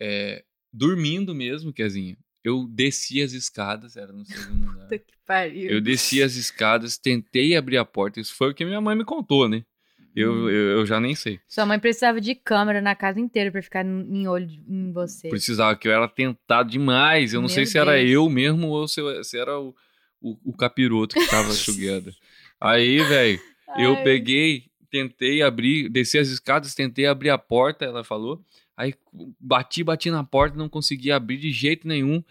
é, 0.00 0.44
dormindo 0.72 1.34
mesmo, 1.34 1.72
Kezinha. 1.72 2.16
Eu 2.48 2.66
desci 2.68 3.22
as 3.22 3.32
escadas, 3.32 3.96
era 3.96 4.12
no 4.12 4.24
segundo 4.24 4.64
andar. 4.70 4.84
Puta 4.84 4.98
que 4.98 5.12
pariu. 5.26 5.70
Eu 5.70 5.80
desci 5.80 6.22
as 6.22 6.34
escadas, 6.34 6.96
tentei 6.98 7.56
abrir 7.56 7.76
a 7.76 7.84
porta. 7.84 8.20
Isso 8.20 8.34
foi 8.34 8.50
o 8.50 8.54
que 8.54 8.64
minha 8.64 8.80
mãe 8.80 8.96
me 8.96 9.04
contou, 9.04 9.48
né? 9.48 9.62
Eu, 10.16 10.32
Hum. 10.32 10.48
eu, 10.50 10.78
eu 10.78 10.86
já 10.86 10.98
nem 10.98 11.14
sei. 11.14 11.38
Sua 11.46 11.64
mãe 11.66 11.78
precisava 11.78 12.20
de 12.20 12.34
câmera 12.34 12.80
na 12.80 12.94
casa 12.96 13.20
inteira 13.20 13.52
pra 13.52 13.62
ficar 13.62 13.84
em 13.84 14.26
olho 14.26 14.48
em 14.68 14.90
você. 14.92 15.28
Precisava, 15.28 15.76
que 15.76 15.86
eu 15.86 15.92
era 15.92 16.08
tentado 16.08 16.68
demais. 16.70 17.32
Eu 17.34 17.40
não 17.40 17.46
Meu 17.48 17.54
sei 17.54 17.66
se 17.66 17.78
era 17.78 17.92
Deus. 17.96 18.10
eu 18.10 18.28
mesmo 18.28 18.68
ou 18.68 18.88
se, 18.88 19.00
se 19.22 19.38
era 19.38 19.60
o, 19.60 19.74
o, 20.20 20.36
o 20.50 20.56
capiroto 20.56 21.14
que 21.14 21.28
tava 21.30 21.52
chugando. 21.54 22.10
Aí, 22.60 22.98
velho, 23.04 23.38
eu 23.78 24.02
peguei, 24.02 24.64
tentei 24.90 25.42
abrir, 25.42 25.88
desci 25.88 26.18
as 26.18 26.28
escadas, 26.28 26.74
tentei 26.74 27.06
abrir 27.06 27.30
a 27.30 27.38
porta, 27.38 27.84
ela 27.84 28.02
falou. 28.02 28.42
Aí 28.78 28.94
bati, 29.40 29.82
bati 29.82 30.08
na 30.08 30.22
porta, 30.22 30.56
não 30.56 30.68
consegui 30.68 31.10
abrir 31.10 31.38
de 31.38 31.50
jeito 31.50 31.88
nenhum. 31.88 32.22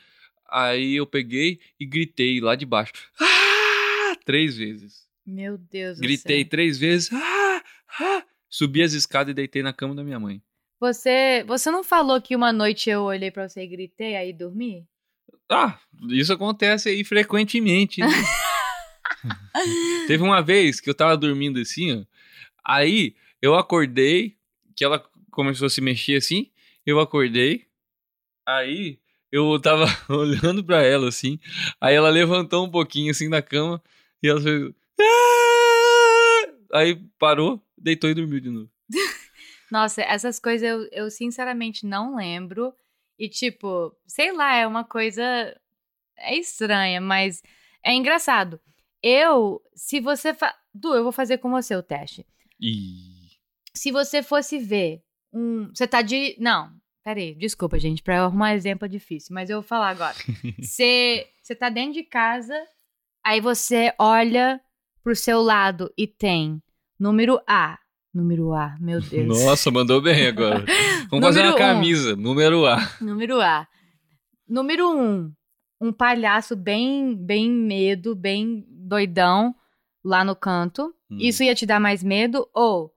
Aí 0.49 0.95
eu 0.95 1.05
peguei 1.05 1.60
e 1.77 1.86
gritei 1.86 2.39
lá 2.39 2.55
de 2.55 2.65
baixo. 2.65 2.93
Ah! 3.19 4.15
Três 4.23 4.55
vezes. 4.55 5.05
Meu 5.25 5.57
Deus 5.57 5.97
do 5.97 6.01
Gritei 6.03 6.43
céu. 6.43 6.49
três 6.49 6.77
vezes. 6.77 7.10
Ah! 7.12 7.62
Ah! 7.99 8.23
Subi 8.49 8.81
as 8.81 8.93
escadas 8.93 9.31
e 9.31 9.33
deitei 9.33 9.62
na 9.62 9.73
cama 9.73 9.93
da 9.93 10.05
minha 10.05 10.17
mãe. 10.17 10.41
Você, 10.79 11.43
você 11.45 11.69
não 11.69 11.83
falou 11.83 12.21
que 12.21 12.33
uma 12.33 12.53
noite 12.53 12.89
eu 12.89 13.01
olhei 13.01 13.29
pra 13.29 13.49
você 13.49 13.63
e 13.63 13.67
gritei 13.67 14.15
aí 14.15 14.31
dormi? 14.31 14.88
Ah, 15.51 15.77
isso 16.10 16.31
acontece 16.31 16.88
aí 16.88 17.03
frequentemente. 17.03 17.99
né? 17.99 18.07
Teve 20.07 20.23
uma 20.23 20.41
vez 20.41 20.79
que 20.79 20.89
eu 20.89 20.95
tava 20.95 21.17
dormindo 21.17 21.60
assim, 21.60 21.99
ó. 21.99 22.05
Aí 22.63 23.15
eu 23.41 23.55
acordei, 23.55 24.38
que 24.75 24.86
ela 24.86 25.03
começou 25.38 25.67
a 25.67 25.69
se 25.69 25.80
mexer 25.82 26.15
assim. 26.15 26.50
Eu 26.84 27.00
acordei. 27.00 27.67
Aí 28.43 29.00
eu 29.32 29.62
tava 29.62 29.86
olhando 30.10 30.63
pra 30.63 30.82
ela 30.82 31.10
assim. 31.10 31.39
Aí 31.80 31.93
ela 31.93 32.10
levantou 32.10 32.65
um 32.65 32.71
pouquinho 32.71 33.12
assim 33.12 33.30
da 33.30 33.39
cama 33.39 33.82
e 34.23 34.28
ela 34.28 34.41
fez. 34.41 34.73
"Ah!" 35.00 36.80
Aí 36.80 36.95
parou, 37.19 37.63
deitou 37.78 38.10
e 38.10 38.15
dormiu 38.15 38.39
de 38.39 38.50
novo. 38.50 38.69
Nossa, 39.71 40.02
essas 40.02 40.39
coisas 40.39 40.67
eu, 40.67 40.89
eu 40.91 41.12
sinceramente 41.12 41.86
não 41.86 42.15
lembro. 42.15 42.73
E, 43.19 43.30
tipo, 43.30 43.95
sei 44.08 44.32
lá, 44.32 44.56
é 44.56 44.65
uma 44.65 44.84
coisa. 44.84 45.23
É 46.17 46.36
estranha, 46.36 47.00
mas 47.00 47.43
é 47.84 47.93
engraçado. 47.93 48.60
Eu, 49.04 49.62
se 49.76 50.00
você. 50.00 50.34
Fa... 50.34 50.56
Du, 50.73 50.95
eu 50.95 51.04
vou 51.04 51.12
fazer 51.12 51.38
com 51.38 51.52
você 51.52 51.76
o 51.76 51.84
teste. 51.84 52.26
E 52.60 53.30
Se 53.76 53.91
você 53.91 54.23
fosse 54.23 54.58
ver 54.58 55.04
um. 55.34 55.70
Você 55.74 55.88
tá 55.88 56.02
de. 56.02 56.36
Não, 56.40 56.72
peraí, 57.04 57.36
desculpa, 57.36 57.80
gente, 57.80 58.02
pra 58.04 58.18
eu 58.18 58.24
arrumar 58.26 58.56
exemplo 58.56 58.86
é 58.86 58.90
difícil, 58.90 59.34
mas 59.34 59.50
eu 59.50 59.58
vou 59.62 59.68
falar 59.68 59.90
agora. 59.90 60.16
Você 60.62 61.26
tá 61.58 61.70
dentro 61.70 61.94
de 61.94 62.04
casa, 62.04 62.54
aí 63.24 63.40
você 63.40 63.94
olha 63.98 64.60
pro 65.02 65.16
seu 65.16 65.42
lado 65.42 65.90
e 65.98 66.06
tem 66.06 66.62
número 67.00 67.40
A. 67.48 67.80
Número 68.13 68.54
A, 68.54 68.76
meu 68.80 69.00
Deus. 69.10 69.46
Nossa, 69.46 69.72
mandou 69.72 70.02
bem 70.02 70.28
agora. 70.28 70.66
Vamos 71.10 71.26
fazer 71.26 71.42
uma 71.44 71.54
um. 71.54 71.58
camisa, 71.58 72.16
número 72.16 72.66
A. 72.66 72.78
Número 73.00 73.40
A. 73.40 73.66
Número 74.46 74.90
um, 74.90 75.32
um 75.80 75.94
palhaço 75.94 76.56
bem, 76.56 77.16
bem 77.16 77.50
medo, 77.50 78.16
bem 78.16 78.66
doidão 78.70 79.56
lá 80.04 80.24
no 80.26 80.36
canto. 80.36 80.94
Hum. 81.10 81.18
Isso 81.20 81.44
ia 81.44 81.56
te 81.56 81.66
dar 81.66 81.80
mais 81.80 82.04
medo? 82.04 82.46
Ou, 82.54 82.92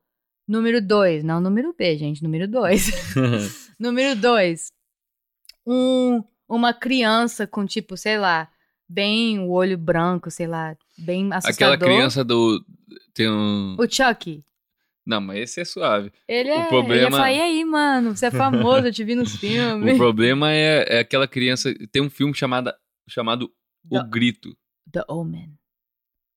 número 0.50 0.80
dois, 0.84 1.22
não 1.24 1.40
número 1.40 1.74
B, 1.76 1.96
gente, 1.96 2.22
número 2.22 2.48
dois. 2.48 2.90
número 3.78 4.14
dois, 4.20 4.72
um, 5.66 6.22
uma 6.48 6.72
criança 6.74 7.46
com 7.46 7.64
tipo, 7.64 7.96
sei 7.96 8.18
lá, 8.18 8.48
bem 8.88 9.38
o 9.38 9.50
olho 9.50 9.78
branco, 9.78 10.30
sei 10.30 10.46
lá, 10.46 10.76
bem 10.98 11.32
assustador. 11.32 11.74
Aquela 11.74 11.78
criança 11.78 12.24
do. 12.24 12.64
Tem 13.14 13.30
um. 13.30 13.76
O 13.78 13.88
Chucky. 13.90 14.44
Não, 15.06 15.20
mas 15.20 15.38
esse 15.40 15.60
é 15.60 15.64
suave. 15.64 16.12
Ele 16.28 16.50
é. 16.50 16.64
O 16.66 16.68
problema- 16.68 16.94
Ele 16.94 17.04
ia 17.04 17.10
falar, 17.10 17.32
e 17.32 17.40
aí, 17.40 17.64
mano? 17.64 18.14
Você 18.16 18.26
é 18.26 18.30
famoso, 18.30 18.86
eu 18.86 18.92
te 18.92 19.02
vi 19.02 19.14
nos 19.14 19.34
O 19.34 19.38
filmes. 19.38 19.96
problema 19.96 20.52
é, 20.52 20.96
é 20.96 20.98
aquela 21.00 21.26
criança. 21.26 21.72
Tem 21.90 22.02
um 22.02 22.10
filme 22.10 22.34
chamado, 22.34 22.72
chamado 23.08 23.50
O 23.90 23.98
The, 23.98 24.08
Grito. 24.08 24.56
The 24.92 25.02
Omen. 25.08 25.52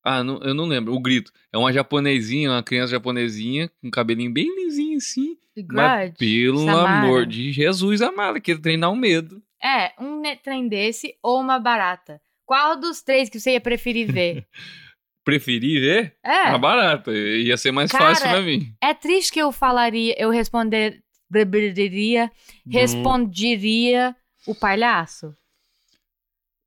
Ah, 0.04 0.24
não- 0.24 0.40
eu 0.44 0.54
não 0.54 0.66
lembro. 0.66 0.94
O 0.94 1.00
Grito. 1.00 1.32
É 1.52 1.58
uma 1.58 1.72
japonesinha, 1.72 2.52
uma 2.52 2.64
criança 2.64 2.92
japonesinha, 2.92 3.70
com 3.82 3.90
cabelinho 3.90 4.32
bem 4.34 4.54
lisinho 4.56 4.98
assim. 4.98 5.38
Mas 5.72 6.12
pelo 6.18 6.66
Samara. 6.66 6.90
amor 7.06 7.26
de 7.26 7.52
Jesus 7.52 8.02
amado, 8.02 8.42
quer 8.42 8.60
treinar 8.60 8.92
o 8.92 8.96
medo. 8.96 9.42
É, 9.64 9.94
um 10.02 10.22
trem 10.44 10.68
desse 10.68 11.16
ou 11.24 11.40
uma 11.40 11.58
barata. 11.60 12.20
Qual 12.46 12.78
dos 12.78 13.02
três 13.02 13.30
que 13.30 13.40
você 13.40 13.52
ia 13.52 13.62
preferir 13.62 14.12
ver? 14.12 14.46
Preferi 15.24 15.80
ver 15.80 16.16
É. 16.22 16.50
a 16.50 16.58
barata. 16.58 17.10
Ia 17.14 17.56
ser 17.56 17.72
mais 17.72 17.90
Cara, 17.90 18.08
fácil 18.08 18.30
pra 18.30 18.42
mim. 18.42 18.74
É 18.84 18.94
triste 18.94 19.32
que 19.32 19.40
eu 19.40 19.54
falaria, 19.54 20.14
eu 20.20 20.30
responder, 20.30 21.02
responderia, 21.32 22.30
responderia 22.70 24.16
o 24.46 24.54
palhaço. 24.54 25.34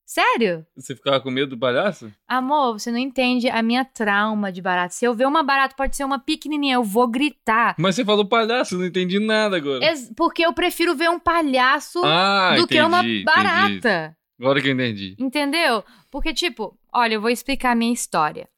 Sério? 0.08 0.64
Você 0.76 0.94
ficava 0.94 1.20
com 1.20 1.30
medo 1.32 1.50
do 1.50 1.58
palhaço? 1.58 2.12
Amor, 2.28 2.74
você 2.78 2.92
não 2.92 2.98
entende 2.98 3.48
a 3.48 3.60
minha 3.60 3.84
trauma 3.84 4.52
de 4.52 4.62
barata. 4.62 4.94
Se 4.94 5.04
eu 5.04 5.12
ver 5.12 5.26
uma 5.26 5.42
barata, 5.42 5.74
pode 5.76 5.96
ser 5.96 6.04
uma 6.04 6.20
pequenininha, 6.20 6.74
eu 6.76 6.84
vou 6.84 7.08
gritar. 7.08 7.74
Mas 7.76 7.96
você 7.96 8.04
falou 8.04 8.24
palhaço, 8.24 8.78
não 8.78 8.86
entendi 8.86 9.18
nada 9.18 9.56
agora. 9.56 9.84
Ex- 9.84 10.12
Porque 10.16 10.46
eu 10.46 10.52
prefiro 10.52 10.94
ver 10.94 11.10
um 11.10 11.18
palhaço 11.18 12.00
ah, 12.04 12.50
do 12.54 12.62
entendi, 12.62 12.74
que 12.80 12.82
uma 12.86 13.00
entendi. 13.00 13.24
barata. 13.24 14.16
Agora 14.38 14.62
que 14.62 14.68
eu 14.68 14.72
entendi. 14.74 15.16
Entendeu? 15.18 15.82
Porque, 16.08 16.32
tipo, 16.32 16.78
olha, 16.92 17.14
eu 17.14 17.20
vou 17.20 17.30
explicar 17.30 17.72
a 17.72 17.74
minha 17.74 17.92
história. 17.92 18.48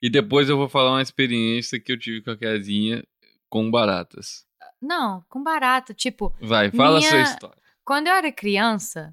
E 0.00 0.08
depois 0.08 0.48
eu 0.48 0.56
vou 0.56 0.68
falar 0.68 0.90
uma 0.92 1.02
experiência 1.02 1.80
que 1.80 1.90
eu 1.90 1.98
tive 1.98 2.22
com 2.22 2.30
a 2.30 2.36
casinha 2.38 3.02
com 3.48 3.68
baratas. 3.68 4.44
Não, 4.80 5.24
com 5.28 5.42
barata. 5.42 5.92
Tipo, 5.92 6.32
Vai, 6.40 6.70
fala 6.70 6.98
Minha- 6.98 7.08
a 7.08 7.10
sua 7.10 7.20
história. 7.34 7.56
Quando 7.84 8.06
eu 8.06 8.12
era 8.14 8.30
criança, 8.30 9.12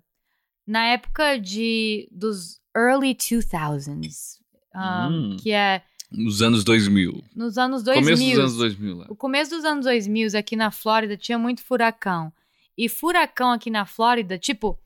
na 0.66 0.86
época 0.88 1.38
de 1.40 2.08
dos 2.12 2.60
early 2.76 3.14
2000s, 3.16 4.40
um, 4.76 4.80
Hum. 5.34 5.38
que 5.42 5.52
é 5.52 5.82
Nos 6.12 6.42
anos 6.42 6.64
2000. 6.64 7.24
nos 7.36 7.58
anos 7.58 7.84
2000, 7.84 8.04
Começo 8.16 8.30
dos 8.30 8.40
anos 8.40 8.58
2000 8.58 8.98
lá. 8.98 9.06
o 9.10 9.16
começo 9.16 9.52
dos 9.52 9.66
anos 9.66 9.86
2000 9.86 10.38
aqui 10.38 10.56
na 10.56 10.72
Flórida 10.72 11.16
tinha 11.18 11.38
muito 11.40 11.64
furacão. 11.64 12.32
E 12.78 12.88
furacão 12.90 13.52
aqui 13.52 13.70
na 13.70 13.86
Flórida, 13.86 14.38
tipo, 14.38 14.80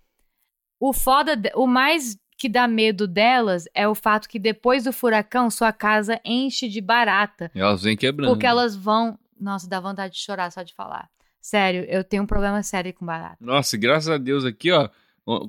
o 0.79 0.91
foda, 0.91 1.39
o 1.55 1.65
mais 1.67 2.17
que 2.37 2.49
dá 2.49 2.67
medo 2.67 3.07
delas 3.07 3.65
é 3.73 3.87
o 3.87 3.95
fato 3.95 4.27
que 4.27 4.37
depois 4.39 4.83
do 4.83 4.91
furacão 4.91 5.49
sua 5.49 5.71
casa 5.71 6.19
enche 6.25 6.67
de 6.67 6.81
barata, 6.81 7.49
Elas 7.55 7.83
vêm 7.83 7.95
quebrando. 7.95 8.29
porque 8.31 8.45
elas 8.45 8.75
vão, 8.75 9.17
nossa, 9.39 9.69
dá 9.69 9.79
vontade 9.79 10.13
de 10.15 10.19
chorar 10.19 10.51
só 10.51 10.61
de 10.63 10.73
falar. 10.73 11.09
Sério, 11.39 11.85
eu 11.87 12.03
tenho 12.03 12.23
um 12.23 12.27
problema 12.27 12.61
sério 12.63 12.91
com 12.93 13.05
barata. 13.05 13.37
Nossa, 13.39 13.75
e 13.75 13.79
graças 13.79 14.09
a 14.09 14.17
Deus 14.17 14.43
aqui, 14.43 14.71
ó. 14.71 14.89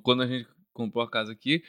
Quando 0.03 0.23
a 0.23 0.27
gente 0.27 0.49
comprou 0.73 1.05
a 1.05 1.11
casa 1.11 1.33
aqui, 1.33 1.62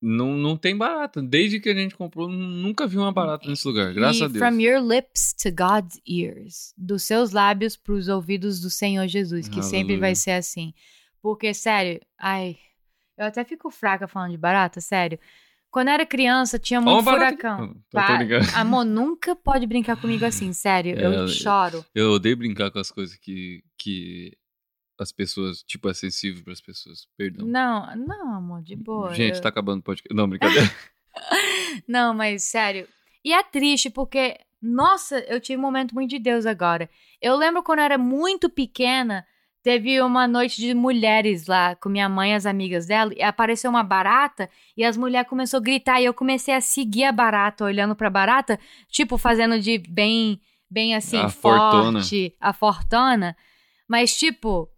não, 0.00 0.36
não 0.36 0.56
tem 0.56 0.76
barata. 0.76 1.22
Desde 1.22 1.60
que 1.60 1.68
a 1.68 1.74
gente 1.74 1.94
comprou, 1.94 2.28
nunca 2.28 2.86
vi 2.88 2.96
uma 2.98 3.12
barata 3.12 3.48
nesse 3.48 3.66
lugar. 3.66 3.94
Graças 3.94 4.20
e 4.20 4.24
a 4.24 4.28
Deus. 4.28 4.38
From 4.38 4.60
your 4.60 4.80
lips 4.82 5.32
to 5.34 5.50
God's 5.50 6.00
ears. 6.06 6.74
Dos 6.76 7.04
seus 7.04 7.30
lábios 7.30 7.76
para 7.76 7.94
os 7.94 8.08
ouvidos 8.08 8.60
do 8.60 8.68
Senhor 8.68 9.06
Jesus, 9.06 9.48
que 9.48 9.62
sempre 9.62 9.78
Aleluia. 9.94 10.00
vai 10.00 10.14
ser 10.16 10.32
assim. 10.32 10.74
Porque, 11.20 11.54
sério, 11.54 12.00
ai, 12.18 12.56
eu 13.16 13.26
até 13.26 13.44
fico 13.44 13.70
fraca 13.70 14.08
falando 14.08 14.32
de 14.32 14.36
barata, 14.38 14.80
sério. 14.80 15.18
Quando 15.70 15.88
era 15.88 16.04
criança, 16.04 16.58
tinha 16.58 16.80
muito 16.80 17.02
barata 17.04 17.36
furacão. 17.36 17.74
Tô- 17.88 18.00
tô 18.04 18.16
brincando. 18.18 18.44
Amor, 18.56 18.84
nunca 18.84 19.36
pode 19.36 19.66
brincar 19.66 19.96
comigo 20.00 20.24
assim, 20.24 20.52
sério. 20.52 20.98
É, 20.98 21.06
eu 21.06 21.12
eu- 21.12 21.28
choro. 21.28 21.84
Eu 21.94 22.10
odeio 22.10 22.36
brincar 22.36 22.70
com 22.72 22.80
as 22.80 22.90
coisas 22.90 23.16
que, 23.16 23.62
que 23.78 24.36
as 24.98 25.10
pessoas, 25.12 25.62
tipo, 25.62 25.88
é 25.88 25.94
sensível 25.94 26.44
pras 26.44 26.60
pessoas. 26.60 27.08
Perdão. 27.16 27.46
Não, 27.46 27.96
não, 27.96 28.34
amor, 28.36 28.62
de 28.62 28.76
boa. 28.76 29.12
Gente, 29.14 29.36
eu- 29.36 29.42
tá 29.42 29.48
acabando 29.48 29.80
o 29.80 29.82
podcast. 29.82 30.14
Não, 30.14 30.28
brincadeira. 30.28 30.70
Não, 31.88 32.14
mas 32.14 32.44
sério. 32.44 32.86
E 33.24 33.32
é 33.32 33.42
triste 33.42 33.90
porque, 33.90 34.38
nossa, 34.60 35.18
eu 35.20 35.40
tive 35.40 35.58
um 35.58 35.62
momento 35.62 35.94
muito 35.94 36.10
de 36.10 36.18
Deus 36.18 36.46
agora. 36.46 36.88
Eu 37.20 37.36
lembro 37.36 37.62
quando 37.62 37.78
eu 37.80 37.84
era 37.84 37.98
muito 37.98 38.48
pequena, 38.50 39.24
teve 39.62 40.00
uma 40.00 40.26
noite 40.26 40.60
de 40.60 40.74
mulheres 40.74 41.46
lá 41.46 41.74
com 41.76 41.88
minha 41.88 42.08
mãe 42.08 42.32
e 42.32 42.34
as 42.34 42.46
amigas 42.46 42.86
dela, 42.86 43.12
e 43.14 43.22
apareceu 43.22 43.70
uma 43.70 43.82
barata 43.82 44.48
e 44.76 44.84
as 44.84 44.96
mulheres 44.96 45.28
começaram 45.28 45.62
a 45.62 45.64
gritar 45.64 46.00
e 46.00 46.04
eu 46.04 46.14
comecei 46.14 46.54
a 46.54 46.60
seguir 46.60 47.04
a 47.04 47.12
barata, 47.12 47.64
olhando 47.64 47.94
pra 47.94 48.10
barata, 48.10 48.58
tipo 48.88 49.16
fazendo 49.18 49.60
de 49.60 49.78
bem, 49.78 50.40
bem 50.70 50.94
assim, 50.94 51.18
A 51.18 51.28
forte, 51.28 51.60
fortuna. 51.72 52.00
a 52.40 52.52
fortuna. 52.52 53.36
Mas 53.88 54.16
tipo, 54.18 54.68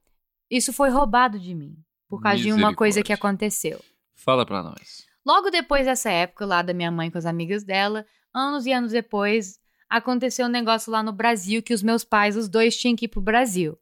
isso 0.56 0.72
foi 0.72 0.90
roubado 0.90 1.38
de 1.38 1.54
mim 1.54 1.76
por 2.08 2.22
causa 2.22 2.42
de 2.42 2.52
uma 2.52 2.74
coisa 2.74 3.02
que 3.02 3.12
aconteceu. 3.12 3.82
Fala 4.14 4.46
pra 4.46 4.62
nós. 4.62 5.04
Logo 5.26 5.50
depois 5.50 5.86
dessa 5.86 6.10
época 6.10 6.44
lá 6.44 6.62
da 6.62 6.74
minha 6.74 6.90
mãe 6.90 7.10
com 7.10 7.18
as 7.18 7.26
amigas 7.26 7.64
dela, 7.64 8.06
anos 8.32 8.66
e 8.66 8.72
anos 8.72 8.92
depois, 8.92 9.58
aconteceu 9.88 10.46
um 10.46 10.50
negócio 10.50 10.92
lá 10.92 11.02
no 11.02 11.12
Brasil 11.12 11.62
que 11.62 11.74
os 11.74 11.82
meus 11.82 12.04
pais, 12.04 12.36
os 12.36 12.48
dois, 12.48 12.76
tinham 12.76 12.94
que 12.94 13.06
ir 13.06 13.08
pro 13.08 13.20
Brasil. 13.20 13.72
O 13.72 13.78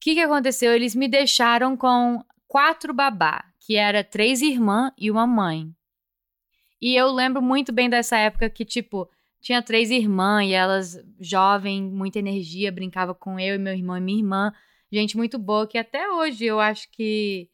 que, 0.00 0.14
que 0.14 0.20
aconteceu? 0.20 0.72
Eles 0.72 0.94
me 0.94 1.08
deixaram 1.08 1.76
com 1.76 2.24
quatro 2.48 2.92
babá, 2.92 3.44
que 3.60 3.76
era 3.76 4.02
três 4.02 4.42
irmãs 4.42 4.92
e 4.98 5.10
uma 5.10 5.26
mãe. 5.26 5.70
E 6.80 6.96
eu 6.96 7.12
lembro 7.12 7.42
muito 7.42 7.72
bem 7.72 7.88
dessa 7.88 8.16
época 8.16 8.48
que, 8.48 8.64
tipo, 8.64 9.08
tinha 9.40 9.62
três 9.62 9.90
irmãs 9.90 10.48
e 10.48 10.52
elas, 10.52 10.98
jovem, 11.18 11.82
muita 11.82 12.18
energia, 12.18 12.72
brincava 12.72 13.14
com 13.14 13.38
eu 13.38 13.54
e 13.54 13.58
meu 13.58 13.74
irmão 13.74 13.96
e 13.96 14.00
minha 14.00 14.18
irmã. 14.18 14.52
Gente 14.92 15.16
muito 15.16 15.38
boa, 15.38 15.66
que 15.66 15.78
até 15.78 16.08
hoje 16.10 16.44
eu 16.44 16.58
acho 16.58 16.90
que. 16.90 17.48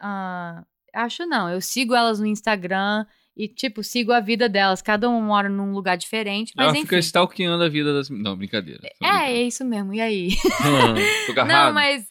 ah, 0.00 0.64
acho 0.92 1.26
não, 1.26 1.50
eu 1.50 1.60
sigo 1.60 1.94
elas 1.94 2.20
no 2.20 2.26
Instagram 2.26 3.04
e, 3.36 3.48
tipo, 3.48 3.82
sigo 3.82 4.12
a 4.12 4.20
vida 4.20 4.48
delas. 4.48 4.80
Cada 4.80 5.08
uma 5.08 5.20
mora 5.20 5.48
num 5.48 5.72
lugar 5.72 5.96
diferente, 5.96 6.52
mas 6.56 6.66
Ela 6.66 6.76
enfim. 6.76 6.82
fica 6.82 6.98
stalkeando 6.98 7.64
a 7.64 7.68
vida 7.68 7.92
das. 7.92 8.08
Não, 8.08 8.36
brincadeira. 8.36 8.80
É, 9.02 9.32
é 9.32 9.42
isso 9.42 9.64
mesmo. 9.64 9.92
E 9.92 10.00
aí? 10.00 10.28
Não, 11.46 11.72
mas. 11.72 12.06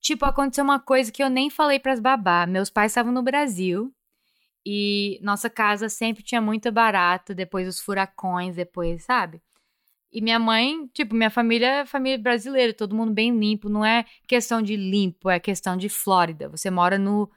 Tipo, 0.00 0.24
aconteceu 0.24 0.64
uma 0.64 0.80
coisa 0.80 1.12
que 1.12 1.22
eu 1.22 1.30
nem 1.30 1.48
falei 1.48 1.78
pras 1.78 2.00
babá. 2.00 2.44
Meus 2.44 2.68
pais 2.68 2.90
estavam 2.90 3.12
no 3.12 3.22
Brasil 3.22 3.94
e 4.66 5.18
nossa 5.22 5.50
casa 5.50 5.88
sempre 5.88 6.22
tinha 6.22 6.40
muita 6.40 6.70
barata, 6.70 7.34
depois 7.34 7.68
os 7.68 7.80
furacões, 7.80 8.56
depois, 8.56 9.04
sabe? 9.04 9.40
E 10.12 10.20
minha 10.20 10.38
mãe, 10.38 10.86
tipo, 10.92 11.14
minha 11.14 11.30
família 11.30 11.66
é 11.80 11.86
família 11.86 12.18
brasileira, 12.18 12.74
todo 12.74 12.94
mundo 12.94 13.12
bem 13.14 13.36
limpo. 13.38 13.68
Não 13.70 13.82
é 13.84 14.04
questão 14.28 14.60
de 14.60 14.76
limpo, 14.76 15.30
é 15.30 15.40
questão 15.40 15.76
de 15.76 15.88
Flórida. 15.88 16.48
Você 16.50 16.70
mora 16.70 16.98
no. 16.98 17.30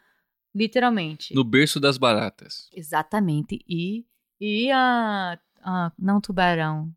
Literalmente. 0.53 1.33
No 1.33 1.43
berço 1.43 1.79
das 1.79 1.97
baratas. 1.97 2.69
Exatamente. 2.73 3.59
E. 3.67 4.05
E 4.39 4.69
a. 4.71 5.38
a- 5.61 5.91
não 5.97 6.19
tubarão. 6.21 6.91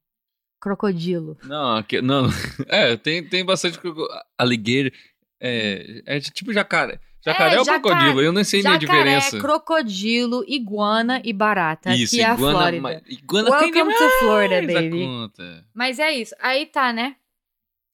Crocodilo. 0.61 1.37
Não, 1.45 1.77
aqui, 1.77 2.01
não. 2.03 2.27
É, 2.69 2.97
tem, 2.97 3.25
tem 3.29 3.45
bastante. 3.45 3.79
croco- 3.79 4.09
Alligator. 4.37 4.93
É, 5.41 6.03
é 6.07 6.21
tipo 6.21 6.53
jacaré. 6.53 7.01
Jacaré 7.25 7.55
É, 7.55 7.59
ou 7.59 7.65
jaca- 7.65 7.81
crocodilo? 7.81 8.21
Eu 8.23 8.33
nem 8.33 8.45
sei 8.45 8.63
nem 8.63 8.73
a 8.73 8.77
diferença. 8.77 9.39
crocodilo, 9.41 10.45
iguana 10.47 11.21
e 11.25 11.33
barata. 11.33 11.95
Isso, 11.95 12.15
que 12.15 12.21
é 12.23 12.25
a 12.27 12.35
iguana. 12.35 12.59
Flórida. 12.59 12.83
ma- 12.83 13.03
Iguana 13.09 13.59
tem 13.59 13.73
Welcome 13.73 13.95
to 13.95 14.11
Florida, 14.21 14.59
a 14.59 14.81
baby. 14.83 15.05
conta. 15.05 15.67
Mas 15.75 15.99
é 15.99 16.13
isso. 16.13 16.35
Aí 16.39 16.67
tá, 16.67 16.93
né? 16.93 17.17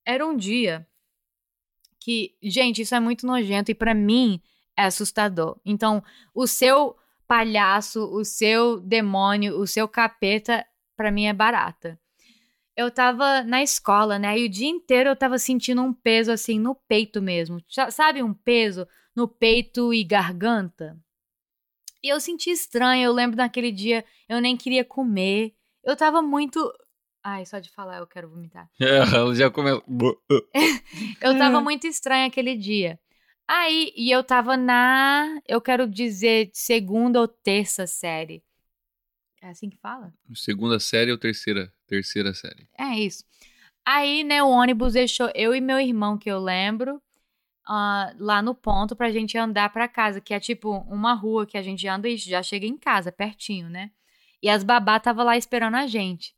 Era 0.07 0.27
um 0.27 0.37
dia 0.37 0.87
que, 2.01 2.35
gente, 2.43 2.83
isso 2.83 2.95
é 2.95 3.01
muito 3.01 3.27
nojento 3.27 3.71
e 3.71 3.75
pra 3.75 3.95
mim 3.95 4.41
é 4.77 4.85
assustador. 4.85 5.59
Então, 5.65 6.03
o 6.35 6.47
seu 6.47 6.97
palhaço, 7.27 8.05
o 8.13 8.25
seu 8.25 8.79
demônio, 8.81 9.59
o 9.59 9.67
seu 9.67 9.89
capeta, 9.89 10.65
pra 10.97 11.11
mim 11.11 11.27
é 11.27 11.33
barata. 11.33 11.99
Eu 12.77 12.91
tava 12.91 13.43
na 13.45 13.63
escola, 13.63 14.19
né? 14.19 14.39
E 14.39 14.45
o 14.45 14.49
dia 14.51 14.69
inteiro 14.69 15.09
eu 15.09 15.17
tava 15.17 15.39
sentindo 15.39 15.81
um 15.81 15.95
peso 15.95 16.31
assim 16.33 16.59
no 16.59 16.75
peito 16.75 17.23
mesmo. 17.23 17.63
Sa- 17.69 17.91
Sabe 17.91 18.23
um 18.23 18.35
peso 18.35 18.87
no 19.14 19.29
peito 19.29 19.92
e 19.94 20.03
garganta? 20.05 20.98
E 22.03 22.09
eu 22.09 22.20
senti 22.20 22.50
estranho. 22.50 23.05
Eu 23.05 23.12
lembro 23.12 23.37
naquele 23.37 23.72
dia 23.72 24.05
eu 24.29 24.40
nem 24.40 24.57
queria 24.57 24.85
comer. 24.85 25.55
Eu 25.83 25.96
tava 25.96 26.20
muito. 26.22 26.72
Ai, 27.22 27.46
só 27.46 27.59
de 27.59 27.70
falar 27.70 27.98
eu 27.98 28.07
quero 28.07 28.29
vomitar. 28.29 28.68
É, 28.81 28.96
ela 29.16 29.35
já 29.35 29.50
começa. 29.50 29.83
Eu 31.20 31.38
tava 31.38 31.59
É. 31.59 31.61
muito 31.61 31.87
estranha 31.87 32.27
aquele 32.27 32.57
dia. 32.57 32.98
Aí, 33.46 33.92
e 33.94 34.11
eu 34.11 34.24
tava 34.24 34.57
na, 34.57 35.38
eu 35.46 35.61
quero 35.61 35.87
dizer, 35.87 36.50
segunda 36.53 37.20
ou 37.20 37.29
terça 37.29 37.87
série. 37.87 38.42
É 39.42 39.48
assim 39.48 39.68
que 39.68 39.77
fala? 39.77 40.12
Segunda 40.35 40.81
série 40.81 41.12
ou 41.12 41.18
terceira? 41.18 41.70
Terceira 41.87 42.33
série. 42.33 42.66
É 42.79 42.98
isso. 42.98 43.22
Aí, 43.87 44.24
né, 44.24 44.42
o 44.42 44.48
ônibus 44.48 44.94
deixou 44.94 45.31
eu 45.35 45.55
e 45.55 45.61
meu 45.61 45.79
irmão, 45.79 46.16
que 46.16 46.31
eu 46.31 46.38
lembro, 46.40 47.03
ah, 47.66 48.12
lá 48.18 48.42
no 48.42 48.55
ponto 48.55 48.96
pra 48.96 49.11
gente 49.11 49.38
andar 49.38 49.70
pra 49.70 49.88
casa, 49.88 50.20
que 50.20 50.35
é 50.35 50.40
tipo 50.40 50.70
uma 50.88 51.14
rua 51.14 51.46
que 51.46 51.57
a 51.59 51.62
gente 51.62 51.87
anda 51.88 52.09
e 52.09 52.16
já 52.16 52.42
chega 52.42 52.66
em 52.66 52.77
casa, 52.77 53.12
pertinho, 53.12 53.68
né? 53.68 53.90
E 54.42 54.48
as 54.48 54.62
babá 54.62 55.00
tava 55.00 55.22
lá 55.22 55.37
esperando 55.37 55.77
a 55.77 55.87
gente. 55.87 56.35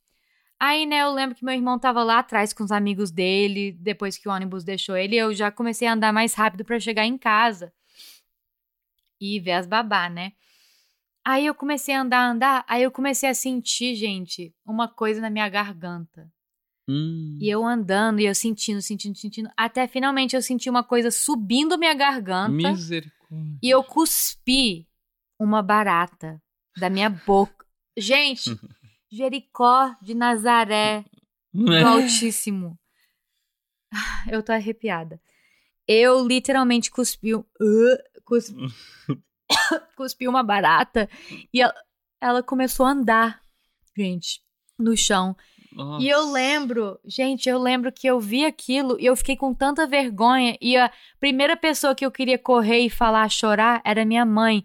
Aí, 0.58 0.86
né, 0.86 1.02
eu 1.02 1.12
lembro 1.12 1.36
que 1.36 1.44
meu 1.44 1.54
irmão 1.54 1.78
tava 1.78 2.02
lá 2.02 2.20
atrás 2.20 2.52
com 2.52 2.64
os 2.64 2.72
amigos 2.72 3.10
dele, 3.10 3.72
depois 3.72 4.16
que 4.16 4.28
o 4.28 4.32
ônibus 4.32 4.64
deixou 4.64 4.96
ele, 4.96 5.16
eu 5.16 5.34
já 5.34 5.50
comecei 5.50 5.86
a 5.86 5.92
andar 5.92 6.12
mais 6.12 6.34
rápido 6.34 6.64
pra 6.64 6.80
chegar 6.80 7.04
em 7.04 7.18
casa. 7.18 7.72
E 9.20 9.40
ver 9.40 9.52
as 9.52 9.66
babá, 9.66 10.08
né? 10.08 10.32
Aí 11.24 11.46
eu 11.46 11.54
comecei 11.54 11.94
a 11.94 12.02
andar, 12.02 12.30
andar, 12.30 12.64
aí 12.68 12.82
eu 12.84 12.90
comecei 12.90 13.28
a 13.28 13.34
sentir, 13.34 13.96
gente, 13.96 14.54
uma 14.64 14.88
coisa 14.88 15.20
na 15.20 15.28
minha 15.28 15.48
garganta. 15.48 16.30
Hum. 16.88 17.36
E 17.40 17.48
eu 17.48 17.64
andando, 17.64 18.20
e 18.20 18.26
eu 18.26 18.34
sentindo, 18.34 18.80
sentindo, 18.80 19.16
sentindo, 19.16 19.50
até 19.56 19.88
finalmente 19.88 20.36
eu 20.36 20.42
senti 20.42 20.70
uma 20.70 20.84
coisa 20.84 21.10
subindo 21.10 21.76
minha 21.78 21.94
garganta 21.94 22.50
Misericórdia. 22.50 23.58
e 23.62 23.68
eu 23.68 23.82
cuspi 23.82 24.88
uma 25.38 25.62
barata 25.62 26.40
da 26.78 26.88
minha 26.88 27.10
boca. 27.10 27.66
Gente, 27.96 28.50
Jericó 29.10 29.96
de 30.00 30.14
Nazaré, 30.14 31.04
do 31.52 31.72
Altíssimo. 31.84 32.78
Ah, 33.92 34.24
Eu 34.30 34.42
tô 34.42 34.52
arrepiada. 34.52 35.20
Eu 35.88 36.26
literalmente 36.26 36.90
cuspi, 36.90 37.34
uh, 37.34 37.44
cuspi, 38.24 38.54
cuspi 39.96 40.28
uma 40.28 40.42
barata 40.42 41.08
e 41.52 41.60
ela, 41.62 41.74
ela 42.20 42.42
começou 42.42 42.86
a 42.86 42.90
andar, 42.90 43.42
gente, 43.96 44.40
no 44.78 44.96
chão. 44.96 45.36
Nossa. 45.76 46.02
E 46.02 46.08
eu 46.08 46.32
lembro, 46.32 46.98
gente, 47.04 47.48
eu 47.48 47.58
lembro 47.60 47.92
que 47.92 48.06
eu 48.06 48.18
vi 48.18 48.46
aquilo 48.46 48.96
e 48.98 49.04
eu 49.04 49.14
fiquei 49.14 49.36
com 49.36 49.52
tanta 49.52 49.86
vergonha. 49.86 50.56
E 50.58 50.74
a 50.76 50.90
primeira 51.20 51.54
pessoa 51.54 51.94
que 51.94 52.04
eu 52.04 52.10
queria 52.10 52.38
correr 52.38 52.78
e 52.80 52.88
falar, 52.90 53.28
chorar, 53.28 53.82
era 53.84 54.02
minha 54.04 54.24
mãe. 54.24 54.64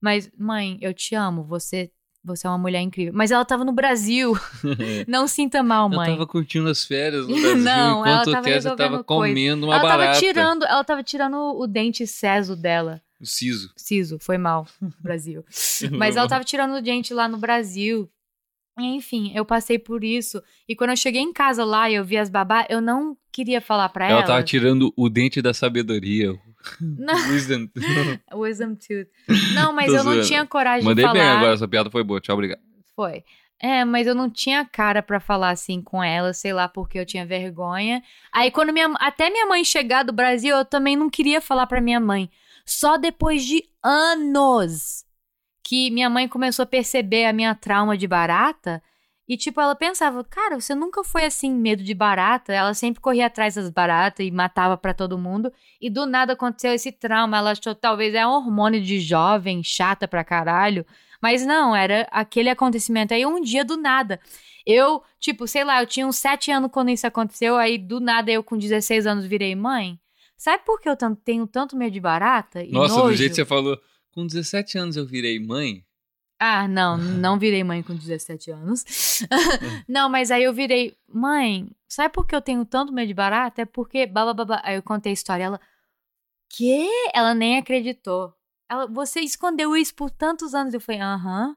Mas, 0.00 0.30
mãe, 0.38 0.78
eu 0.80 0.94
te 0.94 1.16
amo, 1.16 1.42
você, 1.42 1.90
você 2.24 2.46
é 2.46 2.50
uma 2.50 2.58
mulher 2.58 2.80
incrível. 2.80 3.12
Mas 3.12 3.32
ela 3.32 3.44
tava 3.44 3.64
no 3.64 3.72
Brasil. 3.72 4.34
Não 5.08 5.26
sinta 5.26 5.62
mal, 5.64 5.90
Eu 5.90 5.96
mãe. 5.96 6.10
tava 6.12 6.26
curtindo 6.28 6.68
as 6.68 6.84
férias 6.84 7.26
no 7.26 7.34
Brasil 7.40 7.56
Não, 7.64 8.06
ela 8.06 8.14
enquanto 8.22 8.28
o 8.28 8.32
tava 8.32 8.48
resolvendo 8.48 8.90
tava 8.90 9.04
comendo 9.04 9.66
uma 9.66 9.74
ela 9.74 9.82
barata. 9.82 10.04
tava 10.12 10.18
tirando, 10.20 10.64
ela 10.64 10.84
tava 10.84 11.02
tirando 11.02 11.36
o 11.58 11.66
dente 11.66 12.06
ceso 12.06 12.54
dela. 12.54 13.02
O 13.20 13.26
siso. 13.26 13.72
Siso, 13.76 14.18
foi 14.20 14.38
mal, 14.38 14.66
Brasil. 15.00 15.44
Mas 15.92 16.16
ela 16.16 16.28
tava 16.28 16.44
tirando 16.44 16.74
o 16.76 16.80
dente 16.82 17.12
lá 17.12 17.28
no 17.28 17.38
Brasil. 17.38 18.08
Enfim, 18.78 19.32
eu 19.34 19.44
passei 19.44 19.78
por 19.78 20.02
isso. 20.02 20.42
E 20.68 20.74
quando 20.74 20.90
eu 20.90 20.96
cheguei 20.96 21.20
em 21.20 21.32
casa 21.32 21.64
lá 21.64 21.90
e 21.90 21.94
eu 21.94 22.04
vi 22.04 22.16
as 22.16 22.30
babá, 22.30 22.66
eu 22.70 22.80
não 22.80 23.16
queria 23.30 23.60
falar 23.60 23.88
pra 23.90 24.06
Ela 24.06 24.18
ela. 24.20 24.26
tava 24.26 24.42
tirando 24.42 24.92
o 24.96 25.08
dente 25.10 25.42
da 25.42 25.52
sabedoria. 25.52 26.34
Não, 26.80 27.14
Wisdom. 27.30 27.66
wisdom 28.34 28.74
tooth. 28.76 29.08
Não, 29.54 29.72
mas 29.72 29.86
Tô 29.86 29.96
eu 29.96 30.04
não 30.04 30.12
zoando. 30.12 30.26
tinha 30.28 30.46
coragem 30.46 30.84
Mandei 30.84 31.04
de 31.04 31.10
falar. 31.10 31.20
bem 31.20 31.28
agora, 31.28 31.54
essa 31.54 31.66
piada 31.66 31.90
foi 31.90 32.04
boa. 32.04 32.20
Tchau, 32.20 32.34
obrigado. 32.34 32.60
Foi. 32.94 33.24
É, 33.60 33.84
mas 33.84 34.06
eu 34.06 34.14
não 34.14 34.30
tinha 34.30 34.64
cara 34.64 35.02
pra 35.02 35.18
falar 35.20 35.50
assim 35.50 35.82
com 35.82 36.02
ela, 36.02 36.32
sei 36.32 36.52
lá, 36.52 36.68
porque 36.68 36.98
eu 36.98 37.04
tinha 37.06 37.26
vergonha. 37.26 38.00
Aí 38.32 38.50
quando 38.50 38.72
minha 38.72 38.86
até 39.00 39.28
minha 39.28 39.46
mãe 39.46 39.64
chegar 39.64 40.04
do 40.04 40.12
Brasil, 40.12 40.56
eu 40.56 40.64
também 40.64 40.96
não 40.96 41.10
queria 41.10 41.40
falar 41.40 41.66
pra 41.66 41.80
minha 41.80 41.98
mãe. 42.00 42.30
Só 42.64 42.96
depois 42.96 43.44
de 43.44 43.64
anos 43.82 45.04
que 45.62 45.90
minha 45.90 46.10
mãe 46.10 46.28
começou 46.28 46.64
a 46.64 46.66
perceber 46.66 47.26
a 47.26 47.32
minha 47.32 47.54
trauma 47.54 47.96
de 47.96 48.06
barata. 48.06 48.82
E, 49.28 49.36
tipo, 49.36 49.60
ela 49.60 49.74
pensava, 49.74 50.22
cara, 50.24 50.60
você 50.60 50.74
nunca 50.74 51.04
foi 51.04 51.24
assim, 51.24 51.52
medo 51.54 51.82
de 51.82 51.94
barata. 51.94 52.52
Ela 52.52 52.74
sempre 52.74 53.00
corria 53.00 53.26
atrás 53.26 53.54
das 53.54 53.70
baratas 53.70 54.26
e 54.26 54.30
matava 54.30 54.76
pra 54.76 54.92
todo 54.92 55.16
mundo. 55.16 55.52
E 55.80 55.88
do 55.88 56.04
nada 56.04 56.32
aconteceu 56.32 56.72
esse 56.72 56.90
trauma. 56.90 57.38
Ela 57.38 57.52
achou 57.52 57.74
talvez 57.74 58.14
é 58.14 58.26
um 58.26 58.30
hormônio 58.30 58.82
de 58.82 59.00
jovem, 59.00 59.62
chata 59.62 60.08
pra 60.08 60.24
caralho. 60.24 60.84
Mas 61.20 61.46
não, 61.46 61.74
era 61.74 62.06
aquele 62.10 62.50
acontecimento. 62.50 63.14
Aí 63.14 63.24
um 63.24 63.40
dia 63.40 63.64
do 63.64 63.76
nada. 63.76 64.20
Eu, 64.66 65.02
tipo, 65.20 65.46
sei 65.46 65.64
lá, 65.64 65.80
eu 65.80 65.86
tinha 65.86 66.06
uns 66.06 66.16
7 66.16 66.50
anos 66.50 66.70
quando 66.72 66.90
isso 66.90 67.06
aconteceu. 67.06 67.56
Aí 67.56 67.78
do 67.78 68.00
nada 68.00 68.30
eu 68.30 68.42
com 68.42 68.58
16 68.58 69.06
anos 69.06 69.24
virei 69.24 69.54
mãe. 69.54 69.98
Sabe 70.36 70.64
por 70.64 70.80
que 70.80 70.88
eu 70.88 70.96
tenho 71.24 71.46
tanto 71.46 71.76
medo 71.76 71.92
de 71.92 72.00
barata? 72.00 72.64
Nossa, 72.68 72.96
nojo? 72.96 73.10
do 73.10 73.16
jeito 73.16 73.30
que 73.30 73.36
você 73.36 73.44
falou, 73.44 73.80
com 74.12 74.26
17 74.26 74.78
anos 74.78 74.96
eu 74.96 75.06
virei 75.06 75.38
mãe. 75.38 75.84
Ah, 76.38 76.66
não, 76.66 76.96
não 76.98 77.38
virei 77.38 77.62
mãe 77.62 77.82
com 77.82 77.94
17 77.94 78.50
anos. 78.50 78.84
não, 79.88 80.08
mas 80.08 80.30
aí 80.30 80.44
eu 80.44 80.52
virei, 80.52 80.96
mãe, 81.08 81.70
sabe 81.88 82.12
por 82.12 82.26
que 82.26 82.34
eu 82.34 82.42
tenho 82.42 82.64
tanto 82.64 82.92
medo 82.92 83.08
de 83.08 83.14
barata? 83.14 83.62
É 83.62 83.64
porque 83.64 84.06
babá. 84.06 84.60
Aí 84.64 84.76
eu 84.76 84.82
contei 84.82 85.10
a 85.10 85.14
história, 85.14 85.44
ela, 85.44 85.60
quê? 86.48 86.88
Ela 87.14 87.34
nem 87.34 87.58
acreditou. 87.58 88.34
Ela, 88.68 88.86
você 88.86 89.20
escondeu 89.20 89.76
isso 89.76 89.94
por 89.94 90.10
tantos 90.10 90.54
anos. 90.54 90.74
Eu 90.74 90.80
falei, 90.80 91.00
aham. 91.00 91.56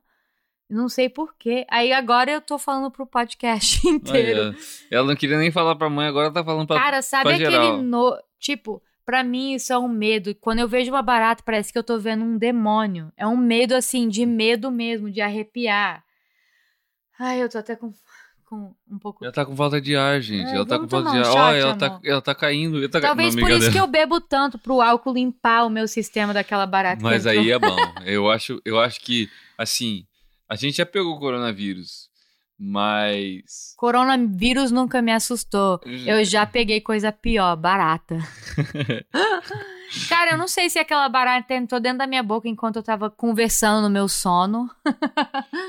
Não 0.67 0.89
sei 0.89 1.09
por 1.09 1.35
quê. 1.37 1.65
Aí 1.69 1.93
agora 1.93 2.31
eu 2.31 2.41
tô 2.41 2.57
falando 2.57 2.89
pro 2.89 3.05
podcast 3.05 3.85
inteiro. 3.87 4.55
Ela 4.89 5.07
não 5.07 5.15
queria 5.15 5.37
nem 5.37 5.51
falar 5.51 5.75
pra 5.75 5.89
mãe, 5.89 6.07
agora 6.07 6.31
tá 6.31 6.43
falando 6.43 6.67
pra. 6.67 6.79
Cara, 6.79 7.01
sabe 7.01 7.23
pra 7.23 7.35
aquele 7.35 7.81
no... 7.83 8.17
Tipo, 8.39 8.81
pra 9.05 9.23
mim 9.23 9.53
isso 9.53 9.71
é 9.71 9.77
um 9.77 9.87
medo. 9.87 10.33
Quando 10.35 10.59
eu 10.59 10.67
vejo 10.67 10.91
uma 10.91 11.01
barata, 11.01 11.43
parece 11.45 11.71
que 11.71 11.77
eu 11.77 11.83
tô 11.83 11.99
vendo 11.99 12.23
um 12.23 12.37
demônio. 12.37 13.11
É 13.15 13.25
um 13.27 13.37
medo, 13.37 13.75
assim, 13.75 14.09
de 14.09 14.25
medo 14.25 14.71
mesmo, 14.71 15.11
de 15.11 15.21
arrepiar. 15.21 16.03
Ai, 17.17 17.41
eu 17.41 17.47
tô 17.47 17.57
até 17.57 17.75
com, 17.75 17.93
com 18.43 18.73
um 18.89 18.99
pouco... 18.99 19.23
Ela 19.23 19.33
tá 19.33 19.45
com 19.45 19.55
falta 19.55 19.79
de 19.79 19.95
ar, 19.95 20.19
gente. 20.19 20.49
É, 20.49 20.55
ela 20.55 20.65
tá 20.65 20.79
com 20.79 20.87
falta 20.87 21.11
de 21.11 21.17
ar. 21.17 21.21
um 21.21 21.25
shot, 21.25 21.55
ela, 21.55 21.77
tá, 21.77 21.99
ela 22.03 22.21
tá 22.21 22.35
caindo. 22.35 22.79
Ela 22.79 22.89
tá... 22.89 22.99
Talvez 22.99 23.35
não, 23.35 23.41
por 23.41 23.51
isso 23.51 23.59
que 23.59 23.65
brincadeira. 23.71 23.85
eu 23.85 24.07
bebo 24.07 24.19
tanto, 24.19 24.57
pro 24.57 24.81
álcool 24.81 25.13
limpar 25.13 25.65
o 25.65 25.69
meu 25.69 25.87
sistema 25.87 26.33
daquela 26.33 26.65
barata. 26.65 26.97
que 26.97 27.03
Mas 27.03 27.25
aí 27.25 27.51
é 27.51 27.59
bom. 27.59 27.75
Eu 28.05 28.29
acho, 28.29 28.61
eu 28.65 28.79
acho 28.79 28.99
que, 28.99 29.29
assim, 29.57 30.05
a 30.49 30.55
gente 30.55 30.77
já 30.77 30.85
pegou 30.85 31.15
o 31.15 31.19
coronavírus, 31.19 32.09
mas. 32.59 33.73
Coronavírus 33.77 34.71
nunca 34.71 35.01
me 35.01 35.11
assustou. 35.11 35.79
Eu 36.05 36.23
já 36.23 36.45
peguei 36.45 36.81
coisa 36.81 37.11
pior, 37.11 37.55
barata. 37.55 38.17
Cara, 40.09 40.31
eu 40.31 40.37
não 40.37 40.47
sei 40.47 40.69
se 40.69 40.79
aquela 40.79 41.07
barata 41.07 41.53
entrou 41.53 41.79
dentro 41.79 41.99
da 41.99 42.07
minha 42.07 42.23
boca 42.23 42.49
enquanto 42.49 42.77
eu 42.77 42.83
tava 42.83 43.09
conversando 43.09 43.83
no 43.83 43.89
meu 43.89 44.07
sono. 44.07 44.69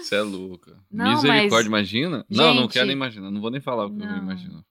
Você 0.01 0.17
é 0.17 0.21
louca. 0.23 0.77
Não, 0.91 1.11
Misericórdia, 1.15 1.51
mas- 1.51 1.67
imagina? 1.67 2.25
Não, 2.29 2.55
não 2.55 2.63
Gente- 2.63 2.73
quero 2.73 2.87
nem 2.87 2.97
imaginar. 2.97 3.31
Não 3.31 3.41
vou 3.41 3.51
nem 3.51 3.61
falar 3.61 3.87
o 3.87 3.95
que 3.95 4.03
eu 4.03 4.07
Não. 4.07 4.19
imagino. 4.19 4.65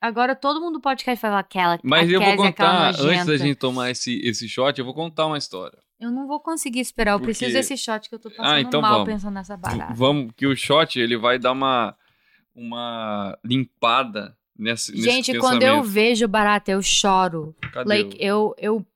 Agora 0.00 0.34
todo 0.34 0.60
mundo 0.62 0.74
do 0.74 0.80
podcast 0.80 1.20
fala 1.20 1.38
aquela. 1.40 1.78
Mas 1.84 2.10
eu 2.10 2.20
vou 2.20 2.36
contar, 2.36 2.88
antes 2.98 3.26
da 3.26 3.36
gente 3.36 3.56
tomar 3.56 3.90
esse, 3.90 4.18
esse 4.24 4.48
shot, 4.48 4.78
eu 4.78 4.84
vou 4.84 4.94
contar 4.94 5.26
uma 5.26 5.36
história. 5.36 5.78
Eu 6.00 6.10
não 6.10 6.26
vou 6.26 6.40
conseguir 6.40 6.80
esperar. 6.80 7.12
Eu 7.12 7.18
Porque- 7.18 7.26
preciso 7.32 7.52
desse 7.52 7.76
shot 7.76 8.08
que 8.08 8.14
eu 8.14 8.18
tô 8.18 8.30
passando 8.30 8.46
Ah, 8.54 8.60
então 8.60 8.80
mal 8.80 8.92
vamos. 8.94 9.08
pensando 9.08 9.34
nessa 9.34 9.56
barata. 9.56 9.92
Vamos, 9.92 10.32
que 10.34 10.46
o 10.46 10.56
shot, 10.56 10.98
ele 10.98 11.16
vai 11.16 11.38
dar 11.38 11.52
uma, 11.52 11.94
uma 12.54 13.38
limpada 13.44 14.36
nesse, 14.58 14.92
nesse 14.92 15.02
Gente, 15.02 15.38
quando 15.38 15.62
eu 15.62 15.82
vejo 15.82 16.26
barata, 16.26 16.70
eu 16.70 16.82
choro. 16.82 17.54
Cadê 17.72 17.88
Like, 17.88 18.16
eu, 18.18 18.54
eu, 18.58 18.86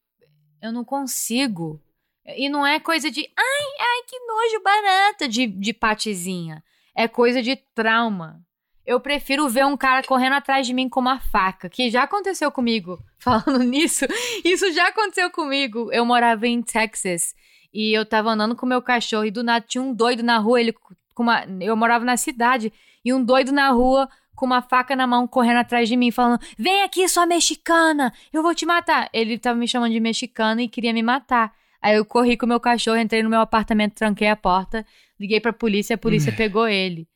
eu 0.62 0.72
não 0.72 0.84
consigo. 0.84 1.80
E 2.26 2.48
não 2.48 2.66
é 2.66 2.80
coisa 2.80 3.10
de, 3.10 3.20
ai, 3.20 3.64
ai, 3.80 4.02
que 4.08 4.18
nojo 4.20 4.62
barata 4.64 5.28
de, 5.28 5.46
de 5.46 5.72
patizinha. 5.74 6.64
É 6.96 7.06
coisa 7.06 7.42
de 7.42 7.54
trauma. 7.74 8.40
Eu 8.86 9.00
prefiro 9.00 9.48
ver 9.48 9.64
um 9.64 9.76
cara 9.76 10.02
correndo 10.06 10.34
atrás 10.34 10.66
de 10.66 10.74
mim 10.74 10.88
com 10.88 11.00
uma 11.00 11.18
faca, 11.18 11.70
que 11.70 11.90
já 11.90 12.02
aconteceu 12.02 12.50
comigo. 12.52 12.98
Falando 13.18 13.62
nisso, 13.64 14.04
isso 14.44 14.70
já 14.72 14.88
aconteceu 14.88 15.30
comigo. 15.30 15.90
Eu 15.90 16.04
morava 16.04 16.46
em 16.46 16.62
Texas 16.62 17.34
e 17.72 17.96
eu 17.96 18.04
tava 18.04 18.30
andando 18.30 18.54
com 18.54 18.66
meu 18.66 18.82
cachorro 18.82 19.24
e 19.24 19.30
do 19.30 19.42
nada 19.42 19.64
tinha 19.66 19.82
um 19.82 19.94
doido 19.94 20.22
na 20.22 20.38
rua, 20.38 20.60
ele 20.60 20.74
com 21.14 21.22
uma, 21.22 21.44
eu 21.60 21.76
morava 21.76 22.04
na 22.04 22.16
cidade 22.16 22.72
e 23.04 23.12
um 23.12 23.24
doido 23.24 23.52
na 23.52 23.70
rua 23.70 24.08
com 24.34 24.44
uma 24.44 24.60
faca 24.60 24.94
na 24.96 25.06
mão 25.06 25.26
correndo 25.26 25.58
atrás 25.58 25.88
de 25.88 25.96
mim 25.96 26.10
falando: 26.10 26.40
"Vem 26.58 26.82
aqui, 26.82 27.08
sua 27.08 27.24
mexicana, 27.24 28.12
eu 28.32 28.42
vou 28.42 28.54
te 28.54 28.66
matar". 28.66 29.08
Ele 29.12 29.38
tava 29.38 29.58
me 29.58 29.66
chamando 29.66 29.92
de 29.92 30.00
mexicana 30.00 30.62
e 30.62 30.68
queria 30.68 30.92
me 30.92 31.02
matar. 31.02 31.52
Aí 31.80 31.96
eu 31.96 32.04
corri 32.04 32.36
com 32.36 32.46
meu 32.46 32.60
cachorro, 32.60 32.96
entrei 32.98 33.22
no 33.22 33.30
meu 33.30 33.40
apartamento, 33.40 33.94
tranquei 33.94 34.28
a 34.28 34.36
porta, 34.36 34.86
liguei 35.18 35.40
pra 35.40 35.52
polícia, 35.52 35.94
a 35.94 35.98
polícia 35.98 36.32
pegou 36.32 36.66
ele. 36.66 37.08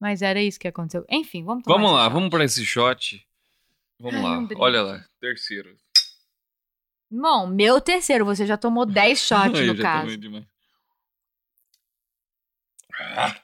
Mas 0.00 0.22
era 0.22 0.42
isso 0.42 0.58
que 0.60 0.68
aconteceu. 0.68 1.04
Enfim, 1.08 1.44
vamos 1.44 1.64
tomar 1.64 1.76
Vamos 1.76 1.92
lá, 1.92 2.08
vamos 2.08 2.30
pra 2.30 2.44
esse 2.44 2.64
shot. 2.64 3.26
Vamos 3.98 4.16
Ai, 4.16 4.22
lá, 4.22 4.48
olha 4.56 4.82
lá, 4.82 5.04
terceiro. 5.20 5.76
Bom, 7.10 7.46
meu 7.46 7.80
terceiro, 7.80 8.24
você 8.24 8.44
já 8.46 8.56
tomou 8.56 8.84
10 8.84 9.18
shots 9.20 9.60
Eu 9.60 9.66
no 9.68 9.76
já 9.76 9.82
caso. 9.82 10.02
tomei 10.02 10.16
demais. 10.16 10.44
Ah, 13.00 13.40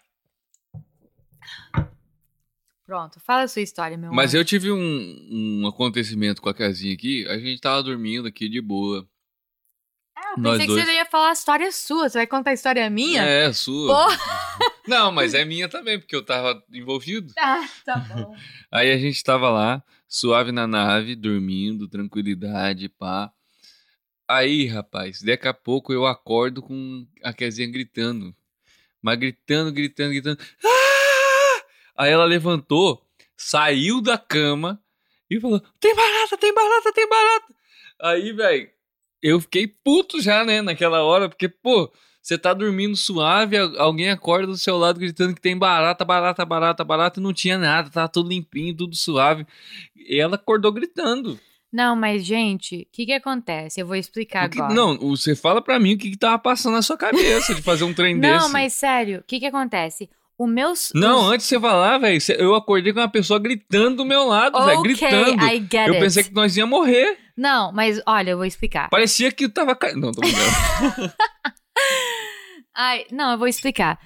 Pronto, 2.85 3.21
fala 3.21 3.43
a 3.43 3.49
sua 3.49 3.63
história, 3.63 3.97
meu 3.97 4.13
Mas 4.13 4.35
amor. 4.35 4.41
eu 4.41 4.45
tive 4.45 4.73
um, 4.73 5.29
um 5.63 5.67
acontecimento 5.69 6.43
com 6.43 6.49
a 6.49 6.55
casinha 6.55 6.93
aqui, 6.93 7.25
a 7.29 7.39
gente 7.39 7.61
tava 7.61 7.81
dormindo 7.85 8.27
aqui 8.27 8.49
de 8.49 8.61
boa. 8.61 9.09
Ah, 10.17 10.35
nós 10.37 10.59
pensei 10.59 10.67
que 10.67 10.73
dois. 10.73 10.85
você 10.87 10.93
ia 10.97 11.07
falar 11.07 11.29
a 11.29 11.33
história 11.33 11.71
sua. 11.71 12.09
Você 12.09 12.19
vai 12.19 12.27
contar 12.27 12.51
a 12.51 12.55
história 12.55 12.91
minha? 12.91 13.23
É, 13.23 13.53
sua. 13.53 13.95
Porra. 13.95 14.40
Não, 14.87 15.13
mas 15.13 15.35
é 15.35 15.45
minha 15.45 15.69
também, 15.69 15.99
porque 15.99 16.15
eu 16.15 16.25
tava 16.25 16.63
envolvido. 16.73 17.33
Ah, 17.39 17.69
tá 17.85 17.97
bom. 17.97 18.37
Aí 18.71 18.91
a 18.91 18.99
gente 18.99 19.23
tava 19.23 19.51
lá, 19.51 19.83
suave 20.09 20.53
na 20.53 20.67
nave, 20.67 21.15
dormindo, 21.15 21.89
tranquilidade, 21.89 22.89
pá. 22.89 23.33
Aí, 24.29 24.67
rapaz, 24.67 25.23
daqui 25.23 25.49
a 25.49 25.55
pouco 25.55 25.93
eu 25.93 26.07
acordo 26.07 26.63
com 26.63 27.07
a 27.23 27.33
Kezinha 27.33 27.71
gritando. 27.71 28.35
Mas 29.03 29.19
gritando, 29.19 29.73
gritando, 29.73 30.11
gritando. 30.11 30.39
Ah! 30.65 31.65
Aí 31.97 32.13
ela 32.13 32.25
levantou, 32.25 33.05
saiu 33.37 34.01
da 34.01 34.17
cama 34.17 34.81
e 35.29 35.41
falou: 35.41 35.61
Tem 35.81 35.95
barata, 35.95 36.39
tem 36.39 36.55
barata, 36.55 36.93
tem 36.93 37.09
barata. 37.09 37.55
Aí, 38.03 38.33
velho, 38.33 38.71
eu 39.23 39.41
fiquei 39.41 39.67
puto 39.67 40.21
já, 40.21 40.45
né, 40.45 40.63
naquela 40.63 41.03
hora, 41.03 41.29
porque, 41.29 41.49
pô, 41.49 41.93
você 42.23 42.37
tá 42.39 42.53
dormindo 42.55 42.97
suave, 42.97 43.57
al- 43.57 43.79
alguém 43.79 44.11
acorda 44.11 44.47
do 44.49 44.57
seu 44.59 44.77
lado 44.77 44.99
gritando 45.01 45.35
que 45.35 45.41
tem 45.41 45.57
barata, 45.57 46.05
barata, 46.05 46.45
barata, 46.45 46.85
barata, 46.85 47.19
e 47.21 47.23
não 47.23 47.33
tinha 47.33 47.57
nada, 47.59 47.91
tava 47.91 48.09
tudo 48.09 48.29
limpinho, 48.29 48.77
tudo 48.77 48.95
suave. 48.95 49.47
E 49.97 50.21
ela 50.21 50.35
acordou 50.37 50.71
gritando. 50.73 51.39
Não, 51.73 51.95
mas, 51.95 52.25
gente, 52.25 52.83
o 52.83 52.87
que 52.93 53.07
que 53.07 53.13
acontece? 53.13 53.81
Eu 53.81 53.87
vou 53.87 53.95
explicar 53.97 54.49
que- 54.49 54.59
agora. 54.61 54.75
não, 54.75 54.99
você 54.99 55.37
fala 55.37 55.63
pra 55.63 55.79
mim 55.79 55.95
o 55.95 55.99
que, 55.99 56.11
que 56.11 56.17
tava 56.19 56.37
passando 56.39 56.75
na 56.75 56.83
sua 56.83 56.97
cabeça 56.97 57.55
de 57.55 57.63
fazer 57.63 57.85
um 57.85 57.95
trem 57.95 58.15
Não, 58.19 58.39
desse. 58.39 58.51
mas 58.53 58.73
sério, 58.75 59.21
o 59.21 59.23
que 59.23 59.39
que 59.39 59.47
acontece? 59.47 60.11
O 60.37 60.47
meu... 60.47 60.73
Não, 60.95 61.21
os- 61.27 61.31
antes 61.33 61.47
de 61.47 61.51
você 61.55 61.61
falar, 61.61 61.99
velho, 61.99 62.19
eu 62.39 62.55
acordei 62.55 62.93
com 62.93 62.99
uma 62.99 63.09
pessoa 63.11 63.39
gritando 63.39 63.99
do 63.99 64.05
meu 64.05 64.25
lado, 64.27 64.59
velho, 64.65 64.81
Ok, 64.81 64.95
gritando. 64.95 65.45
I 65.47 65.59
get 65.61 65.75
Eu 65.87 65.95
it. 65.95 66.01
pensei 66.01 66.25
que 66.25 66.33
nós 66.35 66.57
ia 66.57 66.67
morrer. 66.67 67.19
Não, 67.37 67.71
mas 67.73 68.01
olha, 68.07 68.31
eu 68.31 68.37
vou 68.37 68.47
explicar. 68.47 68.89
Parecia 68.91 69.31
que 69.31 69.49
tava 69.49 69.77
caindo. 69.77 70.01
Não, 70.01 70.13
tô 70.13 70.21
brincando. 70.23 71.13
Ai, 72.75 73.07
não, 73.11 73.33
eu 73.33 73.39
vou 73.39 73.49
explicar. 73.49 73.99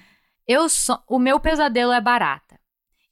Eu 0.47 0.67
so... 0.69 0.99
O 1.07 1.17
meu 1.17 1.39
pesadelo 1.39 1.91
é 1.91 2.01
barata. 2.01 2.59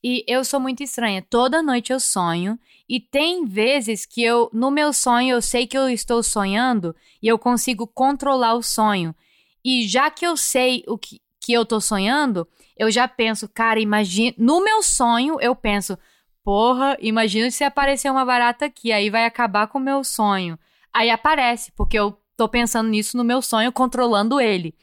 E 0.04 0.23
eu 0.28 0.43
sou 0.43 0.60
muito 0.60 0.84
estranha. 0.84 1.26
Toda 1.28 1.63
noite 1.63 1.93
eu 1.93 1.99
sonho. 1.99 2.60
E 2.89 2.99
tem 2.99 3.45
vezes 3.45 4.06
que 4.06 4.21
eu, 4.21 4.49
no 4.52 4.69
meu 4.69 4.91
sonho, 4.91 5.36
eu 5.36 5.41
sei 5.41 5.65
que 5.65 5.78
eu 5.78 5.89
estou 5.89 6.21
sonhando 6.21 6.93
e 7.21 7.28
eu 7.28 7.39
consigo 7.39 7.88
controlar 7.88 8.56
o 8.56 8.62
sonho. 8.62 9.15
E 9.63 9.88
já 9.88 10.12
que 10.12 10.26
eu 10.26 10.36
sei 10.36 10.84
o 10.88 10.97
que, 10.97 11.21
que 11.39 11.54
eu 11.54 11.65
tô 11.65 11.80
sonhando, 11.80 12.45
eu 12.78 12.91
já 12.91 13.08
penso, 13.08 13.47
cara, 13.47 13.80
imagina. 13.80 14.36
No 14.38 14.63
meu 14.63 14.84
sonho, 14.84 15.39
eu 15.39 15.56
penso, 15.56 15.97
porra, 16.43 16.97
imagina 16.99 17.49
se 17.49 17.63
aparecer 17.63 18.12
uma 18.12 18.26
barata 18.26 18.65
aqui, 18.65 18.91
aí 18.91 19.10
vai 19.10 19.26
acabar 19.26 19.67
com 19.67 19.78
o 19.78 19.82
meu 19.82 20.04
sonho. 20.04 20.60
Aí 20.93 21.10
aparece, 21.10 21.71
porque 21.71 21.97
eu 21.97 22.17
tô 22.36 22.48
pensando 22.48 22.89
nisso 22.89 23.17
no 23.17 23.24
meu 23.24 23.41
sonho, 23.41 23.72
controlando 23.72 24.39
ele. 24.39 24.76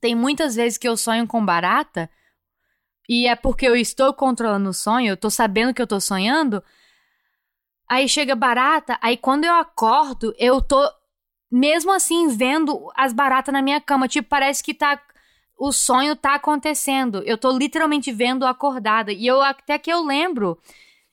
Tem 0.00 0.14
muitas 0.14 0.54
vezes 0.54 0.78
que 0.78 0.88
eu 0.88 0.96
sonho 0.96 1.26
com 1.26 1.44
barata 1.44 2.10
e 3.08 3.26
é 3.26 3.34
porque 3.34 3.66
eu 3.66 3.74
estou 3.74 4.12
controlando 4.12 4.68
o 4.68 4.74
sonho, 4.74 5.10
eu 5.10 5.16
tô 5.16 5.30
sabendo 5.30 5.72
que 5.72 5.80
eu 5.80 5.86
tô 5.86 6.00
sonhando. 6.00 6.62
Aí 7.88 8.08
chega 8.08 8.36
barata, 8.36 8.98
aí 9.00 9.16
quando 9.16 9.44
eu 9.44 9.54
acordo, 9.54 10.34
eu 10.38 10.60
tô 10.60 10.78
mesmo 11.50 11.90
assim 11.90 12.28
vendo 12.28 12.90
as 12.94 13.12
baratas 13.12 13.52
na 13.52 13.62
minha 13.62 13.80
cama, 13.80 14.06
tipo, 14.06 14.28
parece 14.28 14.62
que 14.62 14.74
tá 14.74 15.00
o 15.58 15.72
sonho 15.72 16.14
tá 16.14 16.34
acontecendo. 16.34 17.22
Eu 17.24 17.36
tô 17.36 17.50
literalmente 17.50 18.12
vendo 18.12 18.46
acordada 18.46 19.12
e 19.12 19.26
eu 19.26 19.42
até 19.42 19.76
que 19.78 19.92
eu 19.92 20.04
lembro 20.04 20.56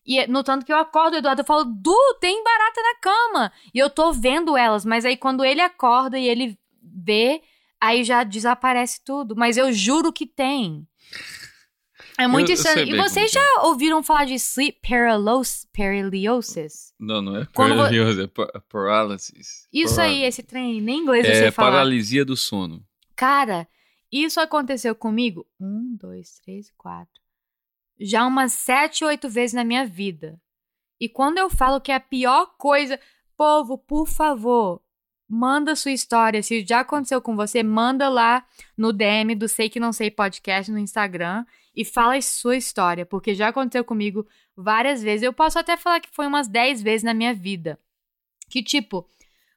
e 0.06 0.20
é- 0.20 0.28
no 0.28 0.44
tanto 0.44 0.66
que 0.66 0.72
eu 0.72 0.78
acordo, 0.78 1.18
Eduardo, 1.18 1.42
eu 1.42 1.46
falo, 1.46 1.66
Du, 1.66 1.96
tem 2.20 2.44
barata 2.44 2.82
na 2.82 2.96
cama. 3.00 3.52
E 3.74 3.80
eu 3.80 3.90
tô 3.90 4.12
vendo 4.14 4.56
elas, 4.58 4.86
mas 4.86 5.06
aí 5.06 5.18
quando 5.18 5.44
ele 5.44 5.62
acorda 5.62 6.18
e 6.20 6.28
ele 6.28 6.58
vê, 6.82 7.42
aí 7.82 8.04
já 8.04 8.24
desaparece 8.24 9.02
tudo. 9.04 9.36
Mas 9.36 9.58
eu 9.58 9.72
juro 9.74 10.12
que 10.14 10.26
tem. 10.26 10.88
É 12.18 12.28
muito 12.28 12.50
Eu- 12.52 12.58
eu 12.58 12.62
E 12.88 12.98
vocês 12.98 13.32
já 13.32 13.62
ouviram 13.64 14.02
falar 14.04 14.26
de 14.26 14.34
sleep 14.36 14.80
paralysis? 14.88 15.66
paralysis? 15.74 16.94
Não, 17.00 17.22
não 17.22 17.36
é 17.38 17.46
paralisia, 17.46 18.24
é 18.24 18.28
pa- 18.28 18.62
paralysis. 18.70 19.68
Isso 19.72 20.00
aí, 20.00 20.24
esse 20.24 20.42
trem, 20.44 20.80
nem 20.82 21.00
inglês 21.00 21.26
eu 21.26 21.32
É 21.32 21.36
sei 21.36 21.52
falar. 21.52 21.72
paralisia 21.72 22.24
do 22.24 22.38
sono. 22.38 22.82
Cara, 23.16 23.68
isso 24.12 24.40
aconteceu 24.40 24.96
comigo 24.96 25.46
um, 25.60 25.96
dois, 26.00 26.40
três, 26.44 26.72
quatro. 26.78 27.22
Já 28.00 28.26
umas 28.26 28.54
sete, 28.54 29.06
oito 29.06 29.30
vezes 29.30 29.54
na 29.54 29.64
minha 29.64 29.86
vida. 29.86 30.40
E 31.00 31.10
quando 31.10 31.38
eu 31.38 31.50
falo 31.50 31.82
que 31.82 31.92
é 31.92 31.96
a 31.96 32.00
pior 32.00 32.56
coisa. 32.58 33.00
Povo, 33.38 33.78
por 33.78 34.08
favor, 34.08 34.82
manda 35.28 35.76
sua 35.76 35.92
história. 35.92 36.42
Se 36.42 36.66
já 36.66 36.80
aconteceu 36.82 37.22
com 37.22 37.36
você, 37.36 37.62
manda 37.62 38.08
lá 38.08 38.46
no 38.78 38.94
DM 38.94 39.36
do 39.36 39.48
Sei 39.48 39.70
Que 39.70 39.80
Não 39.80 39.92
Sei 39.92 40.10
Podcast 40.10 40.72
no 40.72 40.80
Instagram 40.80 41.46
e 41.76 41.84
fala 41.84 42.16
a 42.16 42.22
sua 42.22 42.56
história, 42.56 43.06
porque 43.06 43.36
já 43.36 43.50
aconteceu 43.50 43.84
comigo 43.84 44.26
várias 44.56 45.04
vezes. 45.04 45.24
Eu 45.24 45.34
posso 45.34 45.60
até 45.60 45.76
falar 45.76 46.00
que 46.00 46.10
foi 46.12 46.28
umas 46.28 46.48
10 46.48 46.82
vezes 46.82 47.04
na 47.04 47.14
minha 47.14 47.34
vida. 47.34 47.78
Que 48.50 48.64
tipo, 48.64 49.06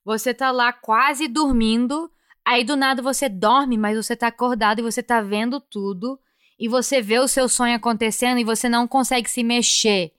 você 0.05 0.35
tá 0.35 0.51
lá 0.51 0.73
quase 0.73 1.29
dormindo, 1.29 2.11
aí 2.45 2.65
do 2.65 2.77
nada 2.77 3.01
você 3.01 3.29
dorme, 3.29 3.79
mas 3.79 3.97
você 3.97 4.17
tá 4.17 4.27
acordado 4.27 4.81
e 4.81 4.83
você 4.83 5.03
tá 5.03 5.21
vendo 5.21 5.61
tudo, 5.61 6.19
e 6.59 6.69
você 6.69 7.01
vê 7.01 7.19
o 7.19 7.29
seu 7.29 7.49
sonho 7.49 7.75
acontecendo 7.75 8.39
e 8.39 8.45
você 8.45 8.69
não 8.69 8.89
consegue 8.89 9.31
se 9.31 9.43
mexer. 9.43 10.13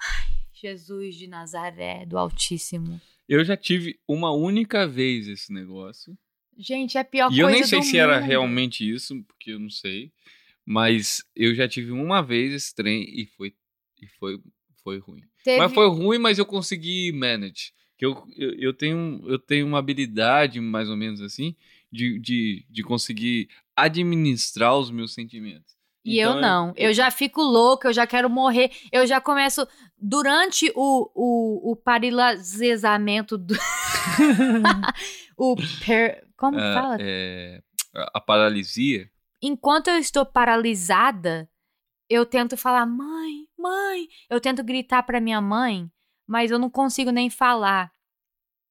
Ai, 0.00 0.32
Jesus 0.52 1.16
de 1.16 1.26
Nazaré, 1.26 2.06
do 2.06 2.16
Altíssimo. 2.16 3.00
Eu 3.28 3.44
já 3.44 3.56
tive 3.56 3.98
uma 4.06 4.32
única 4.32 4.86
vez 4.86 5.28
esse 5.28 5.52
negócio. 5.52 6.16
Gente, 6.56 6.96
é 6.96 7.00
a 7.00 7.04
pior 7.04 7.26
E 7.26 7.36
coisa 7.36 7.42
eu 7.42 7.48
nem 7.50 7.64
sei 7.64 7.82
se 7.82 7.98
era 7.98 8.20
mundo. 8.20 8.26
realmente 8.28 8.88
isso, 8.88 9.22
porque 9.24 9.52
eu 9.52 9.58
não 9.58 9.70
sei. 9.70 10.12
Mas 10.64 11.24
eu 11.34 11.54
já 11.54 11.66
tive 11.68 11.90
uma 11.90 12.22
vez 12.22 12.52
esse 12.52 12.74
trem 12.74 13.02
e 13.08 13.26
foi, 13.26 13.54
e 14.00 14.06
foi, 14.06 14.40
foi 14.82 14.98
ruim. 14.98 15.22
Teve... 15.42 15.58
Mas 15.58 15.72
foi 15.72 15.88
ruim, 15.88 16.18
mas 16.18 16.38
eu 16.38 16.46
consegui 16.46 17.10
manage. 17.12 17.72
Que 17.96 18.06
eu, 18.06 18.24
eu, 18.36 18.54
eu, 18.54 18.74
tenho, 18.74 19.22
eu 19.26 19.38
tenho 19.38 19.66
uma 19.66 19.78
habilidade, 19.78 20.60
mais 20.60 20.88
ou 20.88 20.96
menos 20.96 21.20
assim, 21.20 21.56
de, 21.90 22.18
de, 22.18 22.64
de 22.68 22.82
conseguir 22.82 23.48
administrar 23.76 24.76
os 24.76 24.90
meus 24.90 25.14
sentimentos. 25.14 25.72
E 26.04 26.20
Então, 26.20 26.34
eu 26.34 26.40
não. 26.40 26.72
Eu 26.76 26.92
já 26.92 27.10
fico 27.10 27.40
louca, 27.40 27.88
eu 27.88 27.92
já 27.92 28.06
quero 28.06 28.28
morrer. 28.28 28.70
Eu 28.90 29.06
já 29.06 29.20
começo. 29.20 29.66
Durante 29.96 30.72
o, 30.74 31.10
o, 31.14 31.72
o 31.72 31.76
do. 33.38 33.54
o. 35.36 35.56
Per... 35.84 36.26
Como 36.36 36.58
é, 36.58 36.74
fala? 36.74 36.96
é, 37.00 37.62
a 37.94 38.20
paralisia. 38.20 39.08
Enquanto 39.40 39.88
eu 39.88 39.98
estou 39.98 40.26
paralisada, 40.26 41.48
eu 42.08 42.26
tento 42.26 42.56
falar, 42.56 42.84
mãe, 42.84 43.46
mãe. 43.56 44.08
Eu 44.28 44.40
tento 44.40 44.62
gritar 44.64 45.04
pra 45.04 45.20
minha 45.20 45.40
mãe, 45.40 45.88
mas 46.26 46.50
eu 46.50 46.58
não 46.58 46.68
consigo 46.68 47.10
nem 47.10 47.30
falar. 47.30 47.92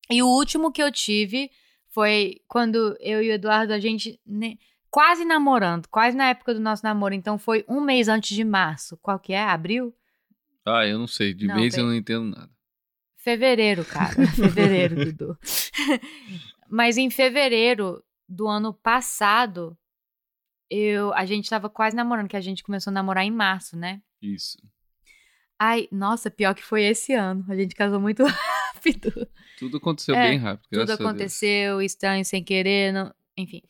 E 0.10 0.22
o 0.22 0.28
último 0.28 0.72
que 0.72 0.84
eu 0.84 0.92
tive 0.92 1.50
foi 1.90 2.42
quando 2.48 2.98
eu 3.00 3.22
e 3.22 3.30
o 3.30 3.34
Eduardo, 3.34 3.74
a 3.74 3.80
gente. 3.80 4.20
ne- 4.26 4.60
Quase 4.92 5.24
namorando, 5.24 5.88
quase 5.88 6.16
na 6.18 6.30
época 6.30 6.54
do 6.54 6.60
nosso 6.60 6.84
namoro. 6.84 7.14
Então 7.14 7.40
foi 7.40 7.64
um 7.68 7.80
mês 7.80 8.10
antes 8.10 8.36
de 8.36 8.44
março. 8.44 8.98
Qual 8.98 9.18
que 9.18 9.32
é? 9.32 9.42
Abril? 9.42 9.96
Ah, 10.66 10.86
eu 10.86 11.00
não 11.00 11.08
sei. 11.08 11.34
De 11.34 11.48
Não, 11.48 11.56
mês 11.56 11.76
eu 11.76 11.86
não 11.86 11.96
entendo 11.96 12.26
nada. 12.26 12.52
Fevereiro, 13.16 13.86
cara. 13.86 14.14
Fevereiro, 14.36 15.06
Dudu. 15.06 15.38
Mas 16.70 16.98
em 16.98 17.10
fevereiro 17.10 18.04
do 18.28 18.48
ano 18.48 18.74
passado, 18.74 19.78
eu, 20.70 21.14
a 21.14 21.26
gente 21.26 21.50
tava 21.50 21.70
quase 21.70 21.96
namorando, 21.96 22.28
que 22.30 22.38
a 22.38 22.42
gente 22.42 22.64
começou 22.64 22.92
a 22.92 22.94
namorar 22.94 23.24
em 23.26 23.32
março, 23.32 23.78
né? 23.78 24.02
Isso. 24.22 24.58
Ai, 25.60 25.88
nossa, 25.92 26.32
pior 26.32 26.54
que 26.56 26.64
foi 26.64 26.84
esse 26.84 27.14
ano. 27.14 27.46
A 27.50 27.56
gente 27.56 27.76
casou 27.76 28.00
muito 28.00 28.24
rápido. 28.74 29.28
Tudo 29.60 29.78
aconteceu 29.78 30.16
É, 30.16 30.30
bem 30.30 30.38
rápido. 30.40 30.64
Tudo 30.70 30.78
graças 30.78 30.94
a 30.94 30.98
Deus. 30.98 31.10
aconteceu, 31.10 31.82
estranho, 31.82 32.26
sem 32.26 32.44
querer, 32.44 32.92
não... 32.92 33.14
enfim. 33.38 33.62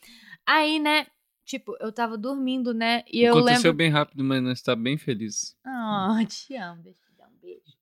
Aí, 0.51 0.79
né, 0.79 1.07
tipo, 1.45 1.77
eu 1.79 1.93
tava 1.93 2.17
dormindo, 2.17 2.73
né? 2.73 3.03
E 3.07 3.21
eu 3.21 3.37
Aconteceu 3.37 3.71
lembro. 3.71 3.73
bem 3.73 3.89
rápido, 3.89 4.21
mas 4.21 4.43
nós 4.43 4.57
está 4.57 4.75
bem 4.75 4.97
feliz. 4.97 5.55
Ah, 5.65 6.19
te 6.27 6.55
amo, 6.57 6.81
deixa 6.83 6.99
eu 6.99 7.13
te 7.13 7.17
dar 7.17 7.27
um 7.27 7.39
beijo. 7.41 7.77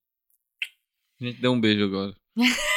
A 1.20 1.24
gente 1.24 1.40
deu 1.40 1.52
um 1.52 1.60
beijo 1.60 1.84
agora. 1.84 2.14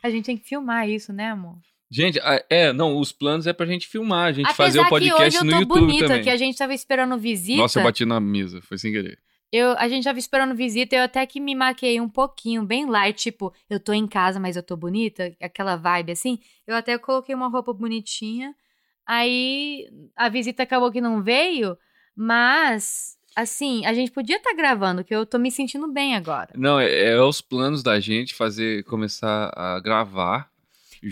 A 0.00 0.10
gente 0.10 0.26
tem 0.26 0.36
que 0.36 0.46
filmar 0.46 0.88
isso, 0.88 1.12
né, 1.12 1.30
amor? 1.30 1.58
Gente, 1.90 2.20
é, 2.50 2.72
não, 2.72 2.96
os 2.98 3.10
planos 3.10 3.46
é 3.46 3.52
pra 3.52 3.66
gente 3.66 3.88
filmar, 3.88 4.26
a 4.26 4.32
gente 4.32 4.46
Apesar 4.46 4.56
fazer 4.56 4.80
o 4.80 4.84
que 4.84 4.88
podcast 4.90 5.22
hoje 5.24 5.36
eu 5.38 5.44
no 5.44 5.50
tô 5.50 5.58
YouTube 5.58 5.80
bonita, 5.80 6.06
também. 6.06 6.22
que 6.22 6.30
a 6.30 6.36
gente 6.36 6.56
tava 6.56 6.74
esperando 6.74 7.18
visita. 7.18 7.58
Nossa, 7.58 7.80
eu 7.80 7.84
bati 7.84 8.04
na 8.04 8.20
mesa, 8.20 8.60
foi 8.62 8.78
sem 8.78 8.92
querer. 8.92 9.18
Eu, 9.50 9.76
a 9.78 9.88
gente 9.88 10.04
tava 10.04 10.18
esperando 10.18 10.54
visita, 10.54 10.94
eu 10.94 11.02
até 11.02 11.24
que 11.26 11.40
me 11.40 11.54
maquei 11.54 12.00
um 12.00 12.08
pouquinho, 12.08 12.64
bem 12.64 12.86
light, 12.86 13.22
tipo, 13.22 13.52
eu 13.70 13.80
tô 13.80 13.92
em 13.92 14.06
casa, 14.06 14.38
mas 14.38 14.56
eu 14.56 14.62
tô 14.62 14.76
bonita, 14.76 15.34
aquela 15.40 15.76
vibe 15.76 16.12
assim. 16.12 16.38
Eu 16.66 16.76
até 16.76 16.96
coloquei 16.98 17.34
uma 17.34 17.48
roupa 17.48 17.72
bonitinha. 17.72 18.54
Aí 19.06 19.86
a 20.16 20.28
visita 20.28 20.62
acabou 20.62 20.90
que 20.90 21.00
não 21.00 21.22
veio, 21.22 21.76
mas 22.16 23.16
assim, 23.36 23.84
a 23.84 23.92
gente 23.92 24.10
podia 24.12 24.36
estar 24.36 24.54
gravando, 24.54 25.02
que 25.04 25.14
eu 25.14 25.26
tô 25.26 25.38
me 25.38 25.50
sentindo 25.50 25.90
bem 25.92 26.14
agora. 26.14 26.50
Não, 26.56 26.78
é, 26.78 27.10
é 27.10 27.20
os 27.20 27.40
planos 27.40 27.82
da 27.82 27.98
gente 28.00 28.32
fazer, 28.34 28.84
começar 28.84 29.52
a 29.56 29.80
gravar. 29.80 30.48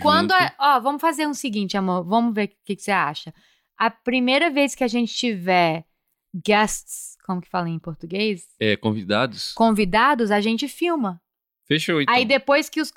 Quando, 0.01 0.31
a- 0.31 0.53
ó, 0.57 0.79
vamos 0.79 1.01
fazer 1.01 1.27
um 1.27 1.33
seguinte, 1.33 1.77
amor, 1.77 2.03
vamos 2.03 2.33
ver 2.33 2.45
o 2.45 2.51
que, 2.65 2.75
que 2.75 2.81
você 2.81 2.91
acha. 2.91 3.33
A 3.77 3.89
primeira 3.91 4.49
vez 4.49 4.73
que 4.73 4.83
a 4.83 4.87
gente 4.87 5.13
tiver 5.13 5.85
guests, 6.33 7.15
como 7.25 7.41
que 7.41 7.49
fala 7.49 7.69
em 7.69 7.77
português? 7.77 8.47
É, 8.59 8.75
convidados. 8.75 9.53
Convidados, 9.53 10.31
a 10.31 10.41
gente 10.41 10.67
filma. 10.67 11.21
Fechou, 11.65 12.01
então. 12.01 12.13
Aí 12.13 12.25
depois 12.25 12.69
que 12.69 12.81
os 12.81 12.91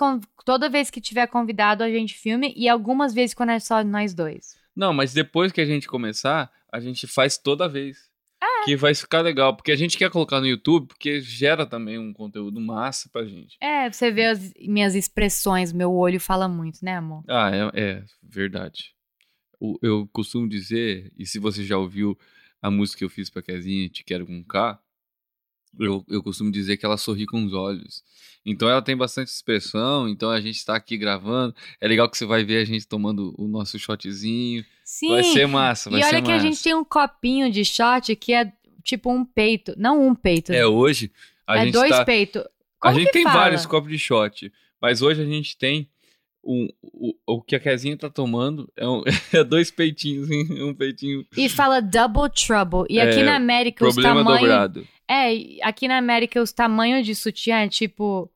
toda 0.45 0.69
vez 0.69 0.91
que 0.91 1.01
tiver 1.01 1.27
convidado 1.27 1.83
a 1.85 1.91
gente 1.91 2.15
filme 2.15 2.53
e 2.57 2.69
algumas 2.69 3.13
vezes 3.15 3.35
quando 3.35 3.51
é 3.51 3.59
só 3.61 3.83
nós 3.85 4.15
dois. 4.15 4.57
Não, 4.77 4.93
mas 4.93 5.13
depois 5.15 5.51
que 5.51 5.61
a 5.61 5.65
gente 5.65 5.89
começar, 5.89 6.51
a 6.71 6.79
gente 6.79 7.07
faz 7.07 7.39
toda 7.39 7.69
vez. 7.69 7.97
É. 8.43 8.65
Que 8.67 8.77
vai 8.77 8.95
ficar 8.95 9.23
legal, 9.23 9.57
porque 9.57 9.73
a 9.73 9.77
gente 9.77 9.97
quer 9.97 10.11
colocar 10.11 10.41
no 10.41 10.47
YouTube, 10.47 10.89
porque 10.89 11.21
gera 11.23 11.65
também 11.65 11.99
um 11.99 12.13
conteúdo 12.13 12.61
massa 12.61 13.09
pra 13.11 13.25
gente. 13.25 13.57
É, 13.63 13.91
você 13.91 14.11
vê 14.11 14.27
as 14.27 14.53
minhas 14.61 14.95
expressões, 14.95 15.73
meu 15.73 15.91
olho 15.93 16.21
fala 16.21 16.47
muito, 16.47 16.85
né, 16.85 16.97
amor? 16.97 17.25
Ah, 17.29 17.51
é, 17.75 17.81
é 17.81 18.05
verdade. 18.23 18.95
O- 19.59 19.79
eu 19.83 20.07
costumo 20.13 20.47
dizer, 20.49 21.11
e 21.19 21.25
se 21.25 21.39
você 21.39 21.65
já 21.65 21.79
ouviu 21.79 22.17
a 22.61 22.71
música 22.71 22.99
que 22.99 23.05
eu 23.05 23.11
fiz 23.11 23.31
pra 23.31 23.41
Kezinha, 23.43 23.89
Te 23.89 24.05
Quero 24.05 24.27
Com 24.27 24.45
K, 24.45 24.79
eu, 25.79 26.05
eu 26.09 26.23
costumo 26.23 26.51
dizer 26.51 26.77
que 26.77 26.87
ela 26.87 26.97
sorri 26.97 27.27
com 27.27 27.45
os 27.45 27.53
olhos. 27.53 28.03
Então 28.45 28.69
ela 28.69 28.81
tem 28.81 28.97
bastante 28.97 29.29
expressão, 29.29 30.09
então 30.09 30.31
a 30.31 30.41
gente 30.41 30.65
tá 30.65 30.77
aqui 30.77 30.97
gravando. 30.97 31.55
É 31.81 31.89
legal 31.89 32.09
que 32.09 32.17
você 32.17 32.25
vai 32.25 32.45
ver 32.45 32.63
a 32.63 32.65
gente 32.65 32.87
tomando 32.87 33.35
o 33.37 33.49
nosso 33.49 33.77
shotzinho. 33.79 34.65
Sim. 34.85 35.09
Vai 35.09 35.25
ser 35.25 35.49
massa, 35.49 35.91
vai 35.91 36.01
e 36.01 36.03
ser 36.05 36.09
olha 36.11 36.23
que 36.23 36.31
massa. 36.31 36.47
a 36.47 36.49
gente 36.49 36.63
tem 36.63 36.75
um 36.75 36.85
copinho 36.85 37.51
de 37.51 37.65
shot 37.65 38.15
que 38.15 38.33
é 38.33 38.53
tipo 38.85 39.11
um 39.11 39.25
peito, 39.25 39.75
não 39.77 40.07
um 40.07 40.15
peito. 40.15 40.53
É, 40.53 40.65
hoje 40.65 41.11
a 41.45 41.59
é 41.59 41.65
gente 41.65 41.73
dois 41.75 41.91
tá... 41.91 42.05
peitos. 42.05 42.45
A 42.83 42.93
gente 42.93 43.11
tem 43.11 43.25
fala? 43.25 43.41
vários 43.41 43.67
copos 43.67 43.91
de 43.91 43.99
shot, 43.99 44.53
mas 44.81 45.03
hoje 45.03 45.23
a 45.23 45.27
gente 45.27 45.59
tem 45.59 45.89
um, 46.47 46.69
o, 46.83 47.15
o 47.27 47.43
que 47.43 47.57
a 47.57 47.61
Kezinha 47.61 47.97
tá 47.97 48.09
tomando 48.09 48.71
é, 48.77 48.87
um- 48.89 49.03
é 49.35 49.43
dois 49.45 49.71
peitinhos, 49.71 50.31
hein? 50.31 50.47
um 50.63 50.75
peitinho 50.75 51.27
E 51.37 51.49
fala 51.49 51.81
double 51.81 52.31
trouble. 52.31 52.87
E 52.89 53.01
aqui 53.01 53.21
É, 53.21 53.25
na 53.25 53.37
América 53.37 53.87
os 53.87 53.97
tamanhos 53.97 54.41
dobrado. 54.41 54.87
É, 55.09 55.29
aqui 55.63 55.87
na 55.89 55.99
América 55.99 56.41
os 56.41 56.53
tamanhos 56.53 57.05
de 57.05 57.15
sutiã 57.15 57.59
é 57.59 57.69
tipo. 57.69 58.31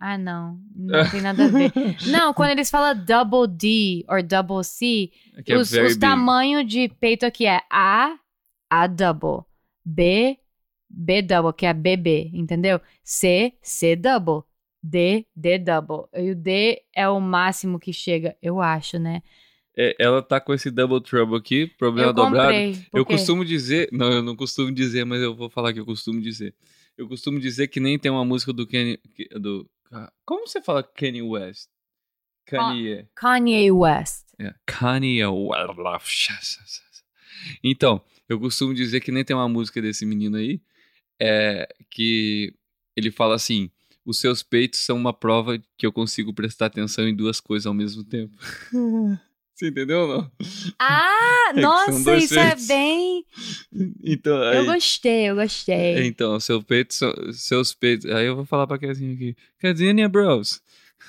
Ah, 0.00 0.18
não. 0.18 0.58
Não 0.74 1.08
tem 1.10 1.20
nada 1.20 1.44
a 1.44 1.48
ver. 1.48 1.72
Não, 2.10 2.34
quando 2.34 2.50
eles 2.50 2.68
falam 2.68 3.04
double 3.04 3.46
D 3.46 4.04
or 4.08 4.20
double 4.20 4.64
C, 4.64 5.12
Que 5.44 5.52
é 5.52 5.56
os, 5.56 5.70
os 5.72 5.96
tamanhos 5.96 6.66
de 6.66 6.88
peito 6.88 7.24
aqui 7.24 7.46
é 7.46 7.60
A, 7.70 8.16
A 8.68 8.86
double. 8.88 9.44
B, 9.84 10.38
B 10.90 11.22
double, 11.22 11.52
que 11.52 11.66
é 11.66 11.72
BB, 11.72 12.30
entendeu? 12.34 12.80
C, 13.04 13.52
C 13.62 13.94
double. 13.94 14.42
D, 14.82 15.26
D 15.34 15.58
double. 15.58 16.08
E 16.14 16.30
o 16.30 16.34
D 16.34 16.82
é 16.94 17.08
o 17.08 17.20
máximo 17.20 17.78
que 17.78 17.92
chega, 17.92 18.36
eu 18.42 18.60
acho, 18.60 18.98
né? 18.98 19.22
É, 19.76 19.96
ela 19.98 20.20
tá 20.22 20.38
com 20.40 20.52
esse 20.52 20.70
double 20.70 21.00
trouble 21.00 21.36
aqui, 21.36 21.66
problema 21.78 22.10
eu 22.10 22.12
dobrado. 22.12 22.48
comprei. 22.48 22.86
Eu 22.92 23.06
costumo 23.06 23.44
dizer, 23.44 23.88
não, 23.90 24.12
eu 24.12 24.22
não 24.22 24.36
costumo 24.36 24.70
dizer, 24.70 25.04
mas 25.04 25.22
eu 25.22 25.34
vou 25.34 25.48
falar 25.48 25.72
que 25.72 25.80
eu 25.80 25.86
costumo 25.86 26.20
dizer. 26.20 26.54
Eu 26.96 27.08
costumo 27.08 27.40
dizer 27.40 27.68
que 27.68 27.80
nem 27.80 27.98
tem 27.98 28.10
uma 28.10 28.24
música 28.24 28.52
do 28.52 28.66
Kanye, 28.66 28.98
do 29.40 29.68
Como 30.26 30.46
você 30.46 30.60
fala 30.60 30.82
Kanye 30.82 31.22
West? 31.22 31.70
Kanye. 32.44 33.08
Kanye 33.14 33.70
West. 33.70 34.26
É, 34.38 34.54
Kanye 34.66 35.24
West. 35.26 36.28
Então, 37.64 38.02
eu 38.28 38.38
costumo 38.38 38.74
dizer 38.74 39.00
que 39.00 39.10
nem 39.10 39.24
tem 39.24 39.34
uma 39.34 39.48
música 39.48 39.80
desse 39.80 40.04
menino 40.04 40.36
aí, 40.36 40.60
é 41.20 41.66
que 41.90 42.54
ele 42.94 43.10
fala 43.10 43.36
assim: 43.36 43.70
os 44.04 44.18
seus 44.18 44.42
peitos 44.42 44.80
são 44.80 44.96
uma 44.96 45.12
prova 45.12 45.58
que 45.76 45.86
eu 45.86 45.92
consigo 45.92 46.32
prestar 46.32 46.66
atenção 46.66 47.06
em 47.08 47.14
duas 47.14 47.40
coisas 47.40 47.66
ao 47.66 47.74
mesmo 47.74 48.02
tempo. 48.04 48.36
Você 49.54 49.68
entendeu 49.68 50.00
ou 50.00 50.08
não? 50.08 50.32
Ah, 50.78 51.52
É 51.54 51.60
nossa, 51.60 52.16
isso 52.16 52.38
é 52.38 52.46
peitos. 52.48 52.66
bem. 52.66 53.24
Então, 54.02 54.40
aí, 54.42 54.56
Eu 54.58 54.64
gostei, 54.66 55.28
eu 55.30 55.34
gostei. 55.36 56.06
então 56.06 56.38
seu 56.40 56.62
peito 56.62 56.94
seus 57.32 57.72
peitos. 57.74 58.10
Aí 58.10 58.26
eu 58.26 58.34
vou 58.36 58.44
falar 58.46 58.66
pra 58.66 58.78
Kezinha 58.78 59.14
aqui: 59.14 59.36
Kezinha, 59.60 60.08
bros, 60.08 60.60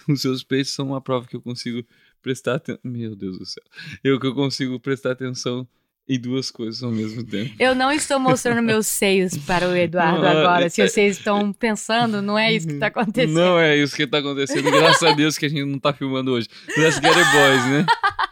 os 0.07 0.21
seus 0.21 0.43
peitos 0.43 0.73
são 0.73 0.87
uma 0.87 1.01
prova 1.01 1.25
que 1.27 1.35
eu 1.35 1.41
consigo 1.41 1.83
prestar 2.21 2.55
atenção. 2.55 2.79
Meu 2.83 3.15
Deus 3.15 3.37
do 3.39 3.45
céu. 3.45 3.63
Eu 4.03 4.19
que 4.19 4.27
eu 4.27 4.35
consigo 4.35 4.79
prestar 4.79 5.11
atenção 5.11 5.67
e 6.07 6.17
duas 6.17 6.51
coisas 6.51 6.83
ao 6.83 6.91
mesmo 6.91 7.23
tempo. 7.25 7.53
Eu 7.59 7.73
não 7.73 7.91
estou 7.91 8.19
mostrando 8.19 8.61
meus 8.65 8.87
seios 8.87 9.37
para 9.37 9.67
o 9.67 9.75
Eduardo 9.75 10.21
Não, 10.21 10.27
agora. 10.27 10.65
é- 10.65 10.69
Se 10.69 10.85
vocês 10.87 11.17
estão 11.17 11.53
pensando, 11.53 12.21
não 12.21 12.37
é 12.37 12.53
isso 12.53 12.67
que 12.67 12.73
está 12.73 12.87
acontecendo. 12.87 13.33
Não 13.33 13.57
é 13.57 13.77
isso 13.77 13.95
que 13.95 14.05
tá 14.05 14.17
acontecendo. 14.17 14.69
Graças 14.69 15.03
a 15.03 15.13
Deus 15.13 15.37
que 15.37 15.45
a 15.45 15.49
gente 15.49 15.63
não 15.65 15.79
tá 15.79 15.93
filmando 15.93 16.31
hoje. 16.31 16.47
Let's 16.77 16.95
get 16.95 17.05
it, 17.05 17.31
boys, 17.31 17.65
né? 17.67 17.85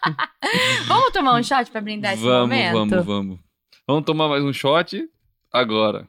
Vamos 0.88 1.12
tomar 1.12 1.40
um 1.40 1.44
shot 1.44 1.70
para 1.72 1.82
brindar 1.82 2.14
esse 2.14 2.24
vamos, 2.24 2.42
momento? 2.50 2.74
vamos, 2.74 3.06
vamos. 3.06 3.40
Vamos 3.88 4.06
tomar 4.06 4.28
mais 4.28 4.44
um 4.44 4.52
shot 4.54 5.02
agora. 5.54 6.08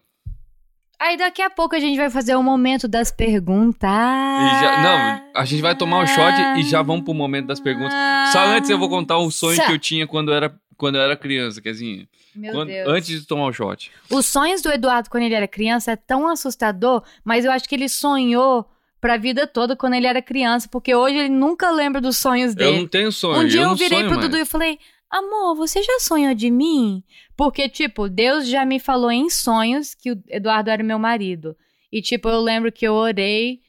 Aí 1.00 1.16
daqui 1.16 1.42
a 1.42 1.50
pouco 1.50 1.74
a 1.74 1.80
gente 1.80 1.96
vai 1.96 2.08
fazer 2.10 2.36
o 2.36 2.42
momento 2.42 2.86
das 2.86 3.10
perguntas. 3.10 3.90
Já- 3.90 4.82
não, 4.82 5.22
a 5.40 5.44
gente 5.44 5.60
vai 5.60 5.74
tomar 5.76 5.98
um 6.04 6.06
shot 6.06 6.58
e 6.58 6.62
já 6.62 6.80
vamos 6.80 7.04
pro 7.04 7.12
momento 7.12 7.46
das 7.46 7.58
perguntas. 7.60 7.92
Só 8.32 8.38
antes 8.46 8.70
eu 8.70 8.78
vou 8.78 8.88
contar 8.88 9.18
o 9.18 9.30
sonho 9.30 9.56
Sa- 9.56 9.66
que 9.66 9.72
eu 9.72 9.78
tinha 9.80 10.06
quando 10.06 10.30
eu 10.30 10.36
era, 10.36 10.54
quando 10.76 10.96
eu 10.96 11.02
era 11.02 11.16
criança, 11.16 11.60
Kezinha. 11.60 12.08
Meu 12.34 12.52
Quando- 12.52 12.70
antes 12.86 13.20
de 13.20 13.26
tomar 13.26 13.46
o 13.46 13.52
shot. 13.52 13.90
Os 14.10 14.26
sonhos 14.26 14.62
do 14.62 14.70
Eduardo 14.70 15.10
quando 15.10 15.24
ele 15.24 15.34
era 15.34 15.46
criança 15.48 15.92
é 15.92 15.96
tão 15.96 16.26
assustador, 16.28 17.02
mas 17.24 17.44
eu 17.44 17.52
acho 17.52 17.68
que 17.68 17.74
ele 17.74 17.88
sonhou 17.88 18.66
pra 19.00 19.16
vida 19.16 19.46
toda 19.46 19.74
quando 19.76 19.94
ele 19.94 20.06
era 20.06 20.22
criança, 20.22 20.68
porque 20.70 20.94
hoje 20.94 21.16
ele 21.16 21.28
nunca 21.28 21.70
lembra 21.70 22.00
dos 22.00 22.16
sonhos 22.16 22.52
Eu 22.52 22.56
dele. 22.56 22.78
não 22.78 22.86
tenho 22.88 23.10
sonho. 23.12 23.40
um 23.42 23.46
dia 23.46 23.60
eu 23.62 23.70
eu, 23.70 23.74
virei 23.76 24.00
pro 24.04 24.10
mais. 24.16 24.20
Dudu 24.22 24.36
e 24.38 24.44
falei: 24.44 24.78
Amor, 25.10 25.54
você 25.56 25.82
já 25.82 25.98
sonhou 26.00 26.34
de 26.34 26.50
mim? 26.50 27.02
Porque, 27.36 27.68
tipo, 27.68 28.08
Deus 28.08 28.48
já 28.48 28.64
me 28.64 28.78
falou 28.80 29.10
em 29.10 29.28
sonhos 29.28 29.94
que 29.94 30.12
o 30.12 30.22
Eduardo 30.28 30.70
era 30.70 30.82
meu 30.82 30.98
marido. 30.98 31.54
E, 31.92 32.00
tipo, 32.00 32.28
eu 32.28 32.40
lembro 32.40 32.72
que 32.72 32.86
eu 32.86 32.94
orei 32.94 33.60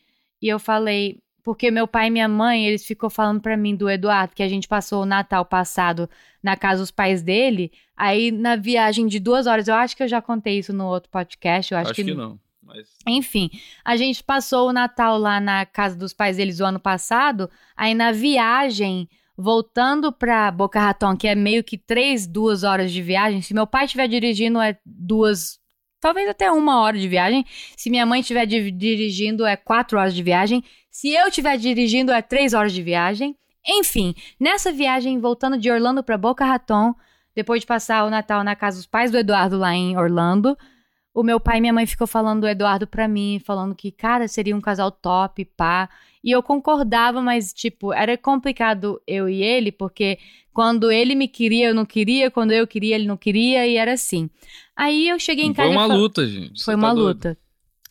e 0.41 0.47
eu 0.47 0.58
falei. 0.60 1.18
Porque 1.43 1.70
meu 1.70 1.86
pai 1.86 2.08
e 2.08 2.10
minha 2.10 2.28
mãe, 2.30 2.66
eles 2.66 2.86
ficou 2.86 3.10
falando 3.10 3.41
pra 3.41 3.58
mim 3.58 3.76
do 3.76 3.89
Eduardo, 3.89 4.34
que 4.34 4.41
a 4.43 4.47
gente 4.47 4.66
passou 4.66 5.01
o 5.04 5.06
Natal 5.06 5.43
passado 5.43 6.10
na 6.44 6.58
casa 6.58 6.82
dos 6.82 6.91
pais 6.91 7.22
dele. 7.24 7.72
Aí, 7.96 8.32
na 8.32 8.56
viagem 8.56 9.08
de 9.08 9.20
duas 9.20 9.48
horas, 9.48 9.68
eu 9.68 9.76
acho 9.76 9.96
que 9.96 10.04
eu 10.04 10.08
já 10.08 10.22
contei 10.22 10.60
isso 10.60 10.74
no 10.74 10.86
outro 10.86 11.10
podcast. 11.10 11.72
Eu 11.72 11.78
acho, 11.80 11.91
Acho, 11.91 12.04
que, 12.04 12.14
não. 12.14 12.38
Mas 12.62 12.88
enfim, 13.08 13.50
a 13.84 13.96
gente 13.98 14.24
passou 14.24 14.70
o 14.70 14.74
Natal 14.74 15.18
lá 15.18 15.39
na 15.39 15.66
casa 15.66 15.96
dos 15.98 16.14
pais 16.14 16.38
deles 16.38 16.60
o 16.60 16.66
ano 16.66 16.80
passado. 16.80 17.50
Aí 17.76 17.94
na 17.94 18.12
viagem, 18.12 19.10
voltando 19.38 20.12
pra 20.14 20.50
Boca 20.52 20.80
Raton, 20.80 21.16
que 21.18 21.28
é 21.28 21.36
meio 21.36 21.64
que 21.64 21.78
três, 21.78 22.26
duas 22.28 22.64
horas 22.64 22.91
de 22.91 23.02
viagem. 23.02 23.41
Se 23.41 23.54
meu 23.54 23.68
pai 23.68 23.86
estiver 23.86 24.08
dirigindo, 24.08 24.62
é 24.62 24.78
duas, 24.86 25.60
talvez 26.00 26.28
até 26.30 26.50
uma 26.52 26.80
hora 26.82 26.98
de 26.98 27.08
viagem. 27.08 27.46
Se 27.76 27.89
minha 27.89 28.06
mãe 28.06 28.22
estiver 28.22 28.46
di- 28.46 28.72
dirigindo, 28.72 29.46
é 29.46 29.56
quatro 29.58 30.00
horas 30.00 30.16
de 30.16 30.24
viagem. 30.24 30.64
Se 30.89 31.10
eu 31.14 31.28
estiver 31.28 31.58
dirigindo, 31.58 32.12
é 32.14 32.22
três 32.22 32.54
horas 32.54 32.72
de 32.74 32.82
viagem. 32.82 33.36
Enfim, 33.68 34.14
nessa 34.39 34.72
viagem, 34.72 35.20
voltando 35.20 35.57
de 35.57 35.70
Orlando 35.72 36.03
pra 36.03 36.18
Boca 36.18 36.45
Raton, 36.45 36.93
depois 37.36 37.61
de 37.61 37.68
passar 37.68 38.05
o 38.05 38.09
Natal 38.09 38.43
na 38.43 38.55
casa 38.55 38.78
dos 38.78 38.86
pais 38.86 39.09
do 39.11 39.18
Eduardo 39.18 39.57
lá 39.57 39.74
em 39.74 39.97
Orlando, 39.97 40.57
o 41.14 41.24
meu 41.24 41.39
pai 41.39 41.57
e 41.57 41.61
minha 41.61 41.74
mãe 41.74 41.86
ficou 41.86 42.07
falando 42.07 42.41
do 42.41 42.47
Eduardo 42.47 42.88
pra 42.88 43.07
mim, 43.07 43.39
falando 43.45 43.76
que, 43.76 43.91
cara, 43.91 44.28
seria 44.28 44.55
um 44.55 44.61
casal 44.61 44.91
top, 44.91 45.45
pá. 45.45 45.88
E 46.24 46.32
eu 46.32 46.41
concordava, 46.41 47.22
mas, 47.22 47.53
tipo, 47.53 47.93
era 47.93 48.18
complicado 48.18 48.99
eu 49.05 49.30
e 49.30 49.41
ele, 49.43 49.72
porque 49.72 50.18
quando 50.51 50.91
ele 50.91 51.14
me 51.16 51.28
queria, 51.28 51.68
eu 51.68 51.76
não 51.76 51.86
queria, 51.86 52.32
quando 52.32 52.51
eu 52.51 52.66
queria, 52.66 52.95
ele 52.95 53.05
não 53.07 53.18
queria, 53.18 53.68
e 53.68 53.76
era 53.78 53.93
assim. 53.93 54.30
Aí 54.76 55.07
eu 55.07 55.20
cheguei 55.20 55.45
em 55.45 55.53
foi 55.53 55.66
casa. 55.66 55.74
e 55.74 55.78
uma 55.78 55.86
luta, 55.86 56.26
gente. 56.26 56.64
Foi 56.64 56.74
Você 56.74 56.80
uma 56.80 56.88
tá 56.89 56.93
doido. 56.95 57.07
luta, 57.07 57.38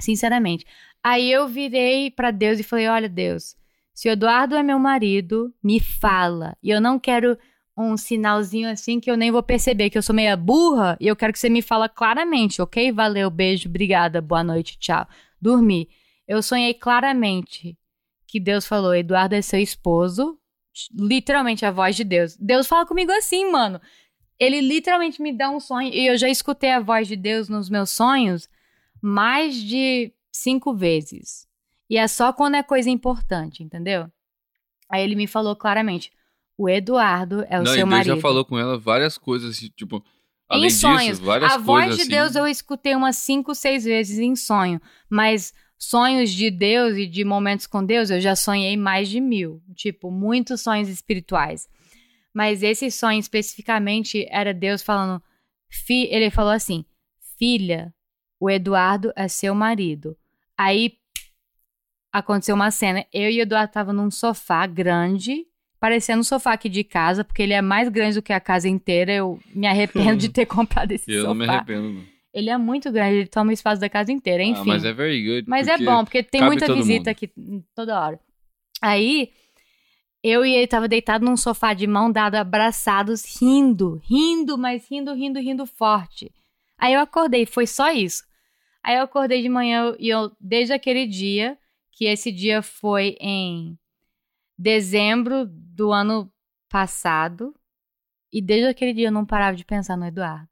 sinceramente. 0.00 0.64
Aí 1.02 1.30
eu 1.30 1.46
virei 1.48 2.10
pra 2.10 2.30
Deus 2.30 2.58
e 2.58 2.62
falei: 2.62 2.88
Olha, 2.88 3.08
Deus, 3.08 3.54
se 3.94 4.08
o 4.08 4.12
Eduardo 4.12 4.54
é 4.54 4.62
meu 4.62 4.78
marido, 4.78 5.52
me 5.62 5.80
fala. 5.80 6.56
E 6.62 6.70
eu 6.70 6.80
não 6.80 6.98
quero 6.98 7.38
um 7.76 7.96
sinalzinho 7.96 8.68
assim 8.68 9.00
que 9.00 9.10
eu 9.10 9.16
nem 9.16 9.30
vou 9.30 9.42
perceber 9.42 9.90
que 9.90 9.96
eu 9.96 10.02
sou 10.02 10.14
meia 10.14 10.36
burra 10.36 10.96
e 11.00 11.06
eu 11.06 11.16
quero 11.16 11.32
que 11.32 11.38
você 11.38 11.48
me 11.48 11.62
fala 11.62 11.88
claramente, 11.88 12.60
ok? 12.60 12.92
Valeu, 12.92 13.30
beijo, 13.30 13.68
obrigada, 13.68 14.20
boa 14.20 14.44
noite, 14.44 14.78
tchau. 14.78 15.06
Dormi. 15.40 15.88
Eu 16.26 16.42
sonhei 16.42 16.74
claramente 16.74 17.76
que 18.26 18.40
Deus 18.40 18.66
falou: 18.66 18.94
Eduardo 18.94 19.34
é 19.34 19.42
seu 19.42 19.60
esposo. 19.60 20.38
Literalmente 20.94 21.66
a 21.66 21.70
voz 21.70 21.94
de 21.96 22.04
Deus. 22.04 22.36
Deus 22.36 22.66
fala 22.66 22.86
comigo 22.86 23.12
assim, 23.12 23.50
mano. 23.50 23.80
Ele 24.38 24.60
literalmente 24.60 25.20
me 25.20 25.36
dá 25.36 25.50
um 25.50 25.60
sonho. 25.60 25.92
E 25.92 26.06
eu 26.06 26.16
já 26.16 26.28
escutei 26.28 26.70
a 26.70 26.80
voz 26.80 27.06
de 27.06 27.14
Deus 27.14 27.48
nos 27.48 27.68
meus 27.68 27.90
sonhos 27.90 28.48
mais 29.02 29.56
de 29.56 30.12
cinco 30.32 30.74
vezes. 30.74 31.46
E 31.88 31.96
é 31.98 32.06
só 32.08 32.32
quando 32.32 32.56
é 32.56 32.62
coisa 32.62 32.88
importante, 32.88 33.62
entendeu? 33.62 34.10
Aí 34.90 35.02
ele 35.02 35.14
me 35.14 35.26
falou 35.26 35.56
claramente: 35.56 36.12
o 36.56 36.68
Eduardo 36.68 37.44
é 37.48 37.58
o 37.58 37.64
não, 37.64 37.66
seu 37.66 37.74
e 37.74 37.76
Deus 37.78 37.88
marido. 37.88 38.14
já 38.16 38.20
falou 38.20 38.44
com 38.44 38.58
ela 38.58 38.78
várias 38.78 39.16
coisas, 39.16 39.58
tipo, 39.74 40.04
além 40.48 40.64
em 40.64 40.68
disso, 40.68 40.80
sonhos. 40.80 41.18
várias 41.18 41.52
a 41.52 41.58
voz 41.58 41.96
de 41.96 42.02
assim. 42.02 42.10
Deus 42.10 42.36
eu 42.36 42.46
escutei 42.46 42.94
umas 42.94 43.16
cinco, 43.16 43.54
seis 43.54 43.84
vezes 43.84 44.18
em 44.18 44.36
sonho. 44.36 44.80
Mas 45.08 45.52
sonhos 45.78 46.30
de 46.30 46.50
Deus 46.50 46.96
e 46.96 47.06
de 47.06 47.24
momentos 47.24 47.66
com 47.66 47.84
Deus 47.84 48.10
eu 48.10 48.20
já 48.20 48.36
sonhei 48.36 48.76
mais 48.76 49.08
de 49.08 49.20
mil. 49.20 49.62
Tipo, 49.74 50.10
muitos 50.10 50.60
sonhos 50.60 50.88
espirituais. 50.88 51.68
Mas 52.34 52.62
esse 52.62 52.90
sonho 52.90 53.18
especificamente 53.18 54.26
era 54.30 54.54
Deus 54.54 54.82
falando. 54.82 55.22
Fi, 55.68 56.06
ele 56.10 56.30
falou 56.30 56.52
assim: 56.52 56.84
Filha, 57.38 57.94
o 58.38 58.50
Eduardo 58.50 59.12
é 59.16 59.26
seu 59.26 59.54
marido. 59.54 60.16
Aí 60.56 60.98
aconteceu 62.12 62.54
uma 62.54 62.70
cena. 62.70 63.04
Eu 63.12 63.30
e 63.30 63.38
o 63.38 63.42
Eduardo 63.42 63.70
estavam 63.70 63.94
num 63.94 64.10
sofá 64.10 64.66
grande, 64.66 65.46
parecendo 65.80 66.20
um 66.20 66.24
sofá 66.24 66.52
aqui 66.52 66.68
de 66.68 66.84
casa, 66.84 67.24
porque 67.24 67.42
ele 67.42 67.54
é 67.54 67.62
mais 67.62 67.88
grande 67.88 68.16
do 68.16 68.22
que 68.22 68.32
a 68.32 68.40
casa 68.40 68.68
inteira. 68.68 69.12
Eu 69.12 69.40
me 69.54 69.66
arrependo 69.66 70.16
de 70.16 70.28
ter 70.30 70.46
comprado 70.46 70.92
esse 70.92 71.10
Eu 71.10 71.22
sofá. 71.22 71.28
não 71.28 71.34
me 71.34 71.48
arrependo, 71.48 71.90
não. 71.90 72.12
Ele 72.34 72.48
é 72.48 72.56
muito 72.56 72.90
grande, 72.90 73.16
ele 73.16 73.26
toma 73.26 73.50
o 73.50 73.52
espaço 73.52 73.80
da 73.80 73.90
casa 73.90 74.10
inteira, 74.10 74.42
enfim. 74.42 74.62
Ah, 74.62 74.74
mas 74.74 74.84
é 74.84 74.92
very 74.92 75.22
good. 75.22 75.48
Mas 75.48 75.68
é 75.68 75.76
bom, 75.76 76.02
porque 76.02 76.22
tem 76.22 76.42
muita 76.42 76.72
visita 76.72 77.00
mundo. 77.00 77.08
aqui 77.08 77.30
hum, 77.36 77.62
toda 77.74 78.00
hora. 78.00 78.18
Aí, 78.80 79.30
eu 80.22 80.44
e 80.44 80.54
ele 80.54 80.66
tava 80.66 80.88
deitado 80.88 81.26
num 81.26 81.36
sofá 81.36 81.74
de 81.74 81.86
mão 81.86 82.10
dada, 82.10 82.40
abraçados, 82.40 83.38
rindo, 83.38 84.00
rindo, 84.02 84.56
mas 84.56 84.88
rindo, 84.90 85.12
rindo, 85.12 85.38
rindo 85.40 85.66
forte. 85.66 86.32
Aí 86.78 86.94
eu 86.94 87.00
acordei, 87.00 87.44
foi 87.44 87.66
só 87.66 87.92
isso. 87.92 88.24
Aí 88.82 88.96
eu 88.96 89.02
acordei 89.02 89.42
de 89.42 89.48
manhã 89.50 89.94
e 89.98 90.08
eu, 90.08 90.32
desde 90.40 90.72
aquele 90.72 91.06
dia, 91.06 91.58
que 91.92 92.06
esse 92.06 92.32
dia 92.32 92.62
foi 92.62 93.16
em 93.20 93.78
dezembro 94.58 95.44
do 95.46 95.92
ano 95.92 96.32
passado, 96.68 97.54
e 98.32 98.40
desde 98.40 98.68
aquele 98.68 98.94
dia 98.94 99.08
eu 99.08 99.12
não 99.12 99.26
parava 99.26 99.56
de 99.56 99.64
pensar 99.64 99.96
no 99.96 100.06
Eduardo. 100.06 100.48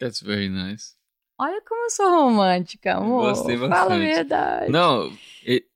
That's 0.00 0.20
very 0.22 0.48
nice. 0.48 0.96
Olha 1.38 1.62
como 1.62 1.84
eu 1.84 1.90
sou 1.90 2.10
romântica, 2.10 2.94
amor. 2.96 3.28
Gostei 3.30 3.56
Fala 3.56 3.66
a 3.66 3.78
bastante. 3.88 4.00
verdade. 4.00 4.72
Não, 4.72 5.16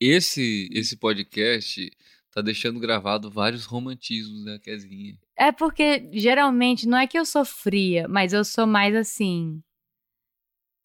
esse, 0.00 0.68
esse 0.72 0.96
podcast 0.96 1.90
tá 2.32 2.40
deixando 2.40 2.80
gravado 2.80 3.30
vários 3.30 3.64
romantismos 3.64 4.44
da 4.44 4.58
Kezinha. 4.58 5.18
É 5.36 5.52
porque 5.52 6.08
geralmente 6.12 6.88
não 6.88 6.98
é 6.98 7.06
que 7.06 7.18
eu 7.18 7.24
sou 7.24 7.44
fria, 7.44 8.08
mas 8.08 8.32
eu 8.32 8.44
sou 8.44 8.66
mais 8.66 8.94
assim. 8.96 9.62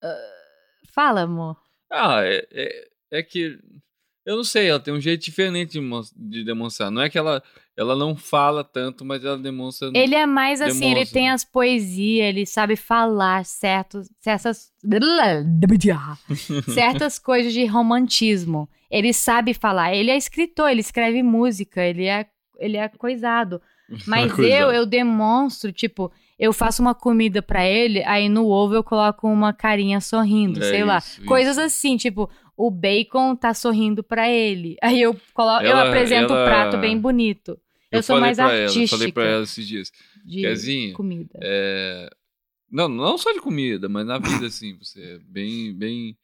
ah, 0.03 0.31
fala, 0.91 1.21
amor. 1.21 1.59
Ah, 1.91 2.21
é, 2.23 2.47
é, 2.51 2.89
é 3.11 3.21
que. 3.23 3.57
Eu 4.25 4.35
não 4.35 4.43
sei, 4.43 4.67
ela 4.67 4.79
tem 4.79 4.93
um 4.93 4.99
jeito 4.99 5.23
diferente 5.23 5.79
de, 6.17 6.43
demonstrar. 6.43 6.91
Não 6.91 7.01
é 7.01 7.09
que 7.09 7.17
ela, 7.17 7.41
ela 7.77 7.95
não 7.95 8.13
fala 8.13 8.61
tanto, 8.61 9.05
mas 9.05 9.23
ela 9.23 9.37
demonstra. 9.37 9.89
Ele 9.93 10.15
é 10.15 10.25
mais 10.25 10.59
assim, 10.61 10.91
ele 10.91 11.05
tem 11.05 11.29
as 11.29 11.45
poesias, 11.45 12.27
ele 12.27 12.45
sabe 12.45 12.75
falar 12.75 13.45
certos, 13.45 14.09
certas, 14.19 14.69
certas 16.73 17.17
coisas 17.17 17.53
de 17.53 17.65
romantismo. 17.65 18.67
Ele 18.91 19.13
sabe 19.13 19.53
falar. 19.53 19.95
Ele 19.95 20.11
é 20.11 20.17
escritor, 20.17 20.69
ele 20.69 20.81
escreve 20.81 21.23
música, 21.23 21.81
ele 21.81 22.05
é, 22.05 22.25
ele 22.59 22.75
é 22.75 22.89
coisado. 22.89 23.61
Mas 24.05 24.33
Coisa. 24.33 24.53
eu, 24.53 24.71
eu 24.71 24.85
demonstro, 24.85 25.71
tipo, 25.71 26.11
eu 26.37 26.51
faço 26.51 26.81
uma 26.81 26.93
comida 26.93 27.41
pra 27.41 27.65
ele, 27.65 28.03
aí 28.03 28.27
no 28.27 28.47
ovo 28.47 28.75
eu 28.75 28.83
coloco 28.83 29.25
uma 29.27 29.53
carinha 29.53 30.01
sorrindo, 30.01 30.59
É 30.61 30.69
sei 30.69 30.83
lá. 30.83 30.97
isso, 30.97 31.23
Coisas 31.23 31.55
isso. 31.55 31.65
assim, 31.65 31.95
tipo, 31.95 32.29
o 32.57 32.71
bacon 32.71 33.35
tá 33.35 33.53
sorrindo 33.53 34.03
pra 34.03 34.29
ele. 34.29 34.75
Aí 34.83 35.01
eu 35.01 35.15
coloco, 35.33 35.63
eu 35.63 35.69
Ela- 35.71 35.87
apresento 35.89 36.33
o 36.33 36.35
ela- 36.35 36.45
prato 36.45 36.77
bem 36.77 36.97
bonito. 36.99 37.57
Eu, 37.91 38.03
sou 38.03 38.15
falei 38.17 38.21
mais 38.21 38.37
pra 38.37 38.51
ela, 38.53 38.63
artística 38.65 38.97
falei 38.97 39.11
pra 39.13 39.23
ela 39.23 39.43
esses 39.43 39.65
dias. 39.65 39.91
de 40.25 40.41
Kezinha, 40.41 40.93
comida. 40.93 41.39
É, 41.41 42.09
Não, 42.69 42.89
não 42.89 43.17
só 43.17 43.31
de 43.31 43.39
comida, 43.39 43.87
mas 43.87 44.05
na 44.05 44.17
vida, 44.17 44.45
assim, 44.47 44.77
você 44.77 45.01
é 45.01 45.19
bem, 45.19 45.73
bem. 45.73 46.17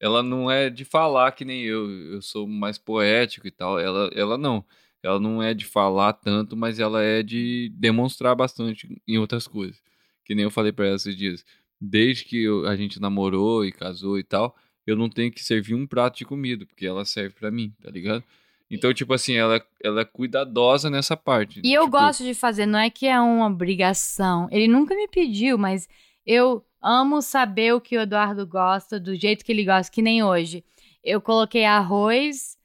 Ela 0.00 0.22
não 0.24 0.50
é 0.50 0.68
de 0.70 0.84
falar 0.84 1.30
que 1.32 1.44
nem 1.44 1.62
eu. 1.62 1.88
Eu 2.14 2.22
sou 2.22 2.46
mais 2.48 2.78
poético 2.78 3.46
e 3.46 3.50
tal. 3.50 3.78
Ela, 3.78 4.10
ela 4.14 4.36
não. 4.38 4.64
Ela 5.02 5.20
não 5.20 5.40
é 5.42 5.54
de 5.54 5.64
falar 5.64 6.12
tanto, 6.14 6.56
mas 6.56 6.80
ela 6.80 7.00
é 7.02 7.22
de 7.22 7.70
demonstrar 7.76 8.34
bastante 8.34 8.88
em 9.06 9.18
outras 9.18 9.46
coisas. 9.46 9.80
Que 10.24 10.34
nem 10.34 10.42
eu 10.44 10.50
falei 10.50 10.72
pra 10.72 10.86
ela 10.86 10.96
esses 10.96 11.16
dias. 11.16 11.44
Desde 11.80 12.24
que 12.24 12.42
eu- 12.42 12.66
a 12.66 12.74
gente 12.76 13.00
namorou 13.00 13.64
e 13.64 13.70
casou 13.70 14.18
e 14.18 14.24
tal, 14.24 14.56
eu 14.90 14.96
não 14.96 15.08
tenho 15.08 15.30
que 15.32 15.42
servir 15.44 15.74
um 15.74 15.86
prato 15.86 16.18
de 16.18 16.24
comida, 16.24 16.64
porque 16.66 16.86
ela 16.86 17.04
serve 17.04 17.34
pra 17.34 17.50
mim, 17.50 17.72
tá 17.82 17.90
ligado? 17.90 18.22
Então, 18.70 18.92
tipo 18.92 19.14
assim, 19.14 19.34
ela, 19.34 19.64
ela 19.82 20.02
é 20.02 20.04
cuidadosa 20.04 20.90
nessa 20.90 21.16
parte. 21.16 21.60
E 21.64 21.72
eu 21.72 21.84
Tipo, 21.84 21.98
gosto 21.98 22.22
de 22.22 22.34
fazer, 22.34 22.66
não 22.66 22.78
é 22.78 22.90
que 22.90 23.06
é 23.06 23.18
uma 23.18 23.46
obrigação. 23.46 24.46
Ele 24.50 24.68
nunca 24.68 24.94
me 24.94 25.08
pediu, 25.08 25.56
mas 25.56 25.88
eu 26.26 26.62
amo 26.82 27.22
saber 27.22 27.72
o 27.74 27.80
que 27.80 27.96
o 27.96 28.00
Eduardo 28.02 28.46
gosta, 28.46 29.00
do 29.00 29.14
jeito 29.16 29.44
que 29.44 29.52
ele 29.52 29.64
gosta, 29.64 29.90
que 29.92 30.02
nem 30.02 30.22
hoje. 30.22 30.62
Eu 31.02 31.20
coloquei 31.20 31.64
arroz 31.64 32.58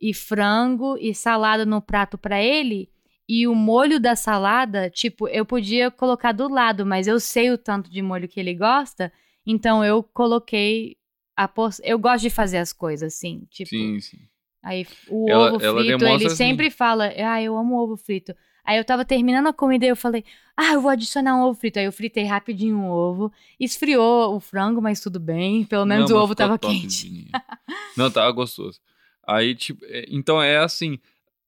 e 0.00 0.14
frango 0.14 0.96
e 1.00 1.12
salada 1.14 1.66
no 1.66 1.82
prato 1.82 2.16
pra 2.16 2.40
ele. 2.40 2.88
E 3.28 3.46
o 3.46 3.54
molho 3.54 3.98
da 3.98 4.14
salada, 4.14 4.88
tipo, 4.88 5.26
eu 5.28 5.44
podia 5.44 5.90
colocar 5.90 6.30
do 6.32 6.48
lado, 6.48 6.86
mas 6.86 7.06
eu 7.08 7.18
sei 7.18 7.50
o 7.50 7.58
tanto 7.58 7.90
de 7.90 8.00
molho 8.00 8.28
que 8.28 8.38
ele 8.38 8.54
gosta, 8.54 9.12
então 9.44 9.84
eu 9.84 10.02
coloquei 10.02 10.96
Eu 11.84 11.98
gosto 11.98 12.22
de 12.22 12.30
fazer 12.30 12.58
as 12.58 12.72
coisas 12.72 13.14
assim, 13.14 13.46
tipo. 13.50 13.70
Sim, 13.70 14.00
sim. 14.00 14.18
Aí 14.62 14.86
o 15.08 15.30
Ela- 15.30 15.48
ovo 15.52 15.60
frito, 15.60 16.04
ele 16.04 16.26
assim. 16.26 16.36
sempre 16.36 16.70
fala, 16.70 17.12
ah, 17.16 17.40
eu 17.42 17.56
amo 17.56 17.76
ovo 17.76 17.96
frito. 17.96 18.34
Aí 18.64 18.76
eu 18.76 18.84
tava 18.84 19.04
terminando 19.04 19.46
a 19.46 19.52
comida 19.52 19.86
e 19.86 19.88
eu 19.88 19.96
falei, 19.96 20.24
ah, 20.56 20.72
eu 20.74 20.80
vou 20.82 20.90
adicionar 20.90 21.36
um 21.36 21.42
ovo 21.44 21.58
frito. 21.58 21.78
Aí 21.78 21.86
eu 21.86 21.92
fritei 21.92 22.24
rapidinho 22.24 22.78
o 22.80 22.90
ovo, 22.90 23.32
esfriou 23.58 24.34
o 24.34 24.40
frango, 24.40 24.82
mas 24.82 25.00
tudo 25.00 25.18
bem, 25.18 25.64
pelo 25.64 25.86
menos 25.86 26.10
Não, 26.10 26.18
o 26.18 26.20
ovo 26.22 26.34
tava 26.34 26.58
quente. 26.58 27.30
Não, 27.96 28.10
tava 28.10 28.30
gostoso. 28.32 28.78
Aí, 29.26 29.54
tipo, 29.54 29.84
é- 29.86 30.06
então 30.10 30.42
é 30.42 30.58
assim. 30.58 30.98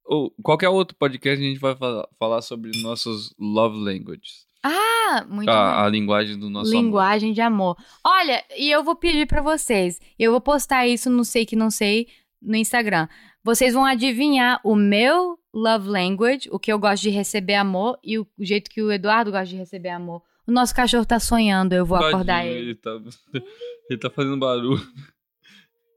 ou 0.06 0.30
qualquer 0.42 0.68
outro 0.68 0.96
podcast 0.96 1.40
a 1.42 1.46
gente 1.46 1.60
vai 1.60 1.76
falar, 1.76 2.08
falar 2.18 2.42
sobre 2.42 2.70
nossos 2.82 3.34
love 3.38 3.76
languages. 3.76 4.46
Ah, 4.62 5.24
muito. 5.28 5.48
A, 5.48 5.84
a 5.84 5.88
linguagem 5.88 6.38
do 6.38 6.50
nosso 6.50 6.70
amor. 6.70 6.82
Linguagem 6.82 7.32
de 7.32 7.40
amor. 7.40 7.76
Olha, 8.04 8.44
e 8.56 8.70
eu 8.70 8.84
vou 8.84 8.94
pedir 8.94 9.26
pra 9.26 9.42
vocês. 9.42 9.98
Eu 10.18 10.32
vou 10.32 10.40
postar 10.40 10.86
isso 10.86 11.08
no 11.08 11.24
Sei 11.24 11.46
Que 11.46 11.56
Não 11.56 11.70
Sei 11.70 12.06
no 12.40 12.56
Instagram. 12.56 13.08
Vocês 13.42 13.72
vão 13.74 13.84
adivinhar 13.84 14.60
o 14.62 14.74
meu 14.76 15.38
love 15.52 15.88
language, 15.88 16.48
o 16.52 16.58
que 16.58 16.72
eu 16.72 16.78
gosto 16.78 17.02
de 17.02 17.10
receber 17.10 17.54
amor 17.54 17.98
e 18.04 18.18
o 18.18 18.26
jeito 18.38 18.70
que 18.70 18.82
o 18.82 18.92
Eduardo 18.92 19.30
gosta 19.30 19.46
de 19.46 19.56
receber 19.56 19.88
amor. 19.88 20.22
O 20.46 20.52
nosso 20.52 20.74
cachorro 20.74 21.04
tá 21.04 21.18
sonhando, 21.18 21.72
eu 21.72 21.86
vou 21.86 21.96
acordar 21.96 22.42
Tadinho, 22.42 22.54
ele. 22.54 22.74
tá, 22.74 22.90
ele 23.88 23.98
tá 23.98 24.10
fazendo 24.10 24.38
barulho. 24.38 24.80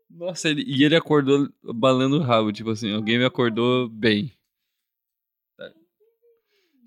Nossa, 0.10 0.50
ele, 0.50 0.64
e 0.68 0.84
ele 0.84 0.96
acordou 0.96 1.50
balando 1.64 2.18
o 2.18 2.22
rabo, 2.22 2.52
tipo 2.52 2.70
assim, 2.70 2.94
alguém 2.94 3.18
me 3.18 3.26
acordou 3.26 3.90
bem. 3.90 4.32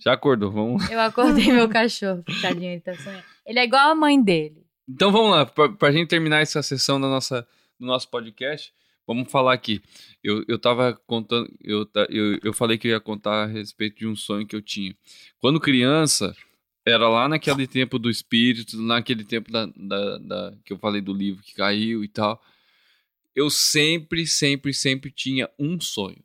Já 0.07 0.13
acordou, 0.13 0.53
vamos 0.53 0.83
lá. 0.85 0.93
Eu 0.93 1.01
acordei 1.01 1.53
meu 1.53 1.69
cachorro, 1.69 2.23
tadinho, 2.41 2.71
ele 2.73 2.81
tá 2.81 2.95
sonhando. 2.95 3.25
Ele 3.45 3.59
é 3.59 3.65
igual 3.65 3.91
a 3.91 3.95
mãe 3.95 4.23
dele. 4.23 4.65
Então 4.89 5.11
vamos 5.11 5.33
lá, 5.33 5.45
pra, 5.45 5.69
pra 5.69 5.91
gente 5.91 6.07
terminar 6.09 6.41
essa 6.41 6.63
sessão 6.63 7.01
da 7.01 7.09
nossa, 7.09 7.45
do 7.79 7.85
nosso 7.87 8.09
podcast, 8.09 8.73
vamos 9.05 9.29
falar 9.33 9.53
aqui. 9.53 9.83
Eu, 10.23 10.45
eu 10.47 10.61
tava 10.61 10.95
contando, 11.09 11.53
eu, 11.61 11.85
eu, 12.09 12.39
eu 12.45 12.53
falei 12.53 12.79
que 12.79 12.87
eu 12.87 12.93
ia 12.93 13.01
contar 13.01 13.43
a 13.43 13.47
respeito 13.47 13.99
de 13.99 14.07
um 14.07 14.15
sonho 14.15 14.47
que 14.47 14.55
eu 14.55 14.63
tinha. 14.63 14.95
Quando 15.41 15.59
criança, 15.59 16.37
era 16.87 17.09
lá 17.09 17.29
naquele 17.29 17.67
tempo 17.67 17.99
do 17.99 18.09
espírito, 18.09 18.81
naquele 18.81 19.25
tempo 19.25 19.51
da, 19.51 19.67
da, 19.75 20.19
da- 20.19 20.55
que 20.65 20.73
eu 20.73 20.79
falei 20.79 21.01
do 21.01 21.13
livro 21.13 21.43
que 21.43 21.53
caiu 21.53 22.05
e 22.05 22.09
tal. 22.09 22.41
Eu 23.35 23.51
sempre, 23.51 24.25
sempre, 24.25 24.73
sempre 24.73 25.11
tinha 25.11 25.51
um 25.59 25.81
sonho. 25.81 26.23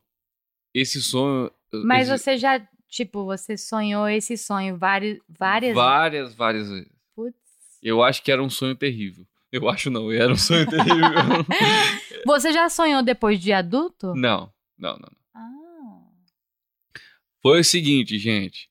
Esse 0.72 1.02
sonho. 1.02 1.52
Mas 1.84 2.08
esse- 2.10 2.24
você 2.24 2.38
já, 2.38 2.62
tipo, 2.92 3.26
você 3.26 3.58
sonhou 3.58 4.08
esse 4.08 4.38
sonho 4.38 4.78
várias, 4.78 5.18
várias 5.28 5.74
Várias, 5.74 6.34
várias 6.36 6.70
vezes. 6.70 6.92
Putz. 7.16 7.36
Eu 7.82 8.04
acho 8.04 8.22
que 8.22 8.32
era 8.32 8.44
um 8.44 8.50
sonho 8.50 8.76
terrível. 8.76 9.26
Eu 9.52 9.68
acho 9.70 9.90
não, 9.90 10.12
era 10.12 10.32
um 10.32 10.38
sonho 10.38 10.70
terrível. 10.70 10.94
Você 12.26 12.54
já 12.54 12.70
sonhou 12.70 13.02
depois 13.02 13.40
de 13.40 13.52
adulto? 13.52 14.14
não, 14.16 14.54
não, 14.78 14.98
não. 14.98 15.12
Ah. 15.34 16.04
Foi 17.42 17.60
o 17.62 17.64
seguinte, 17.64 18.18
gente. 18.20 18.70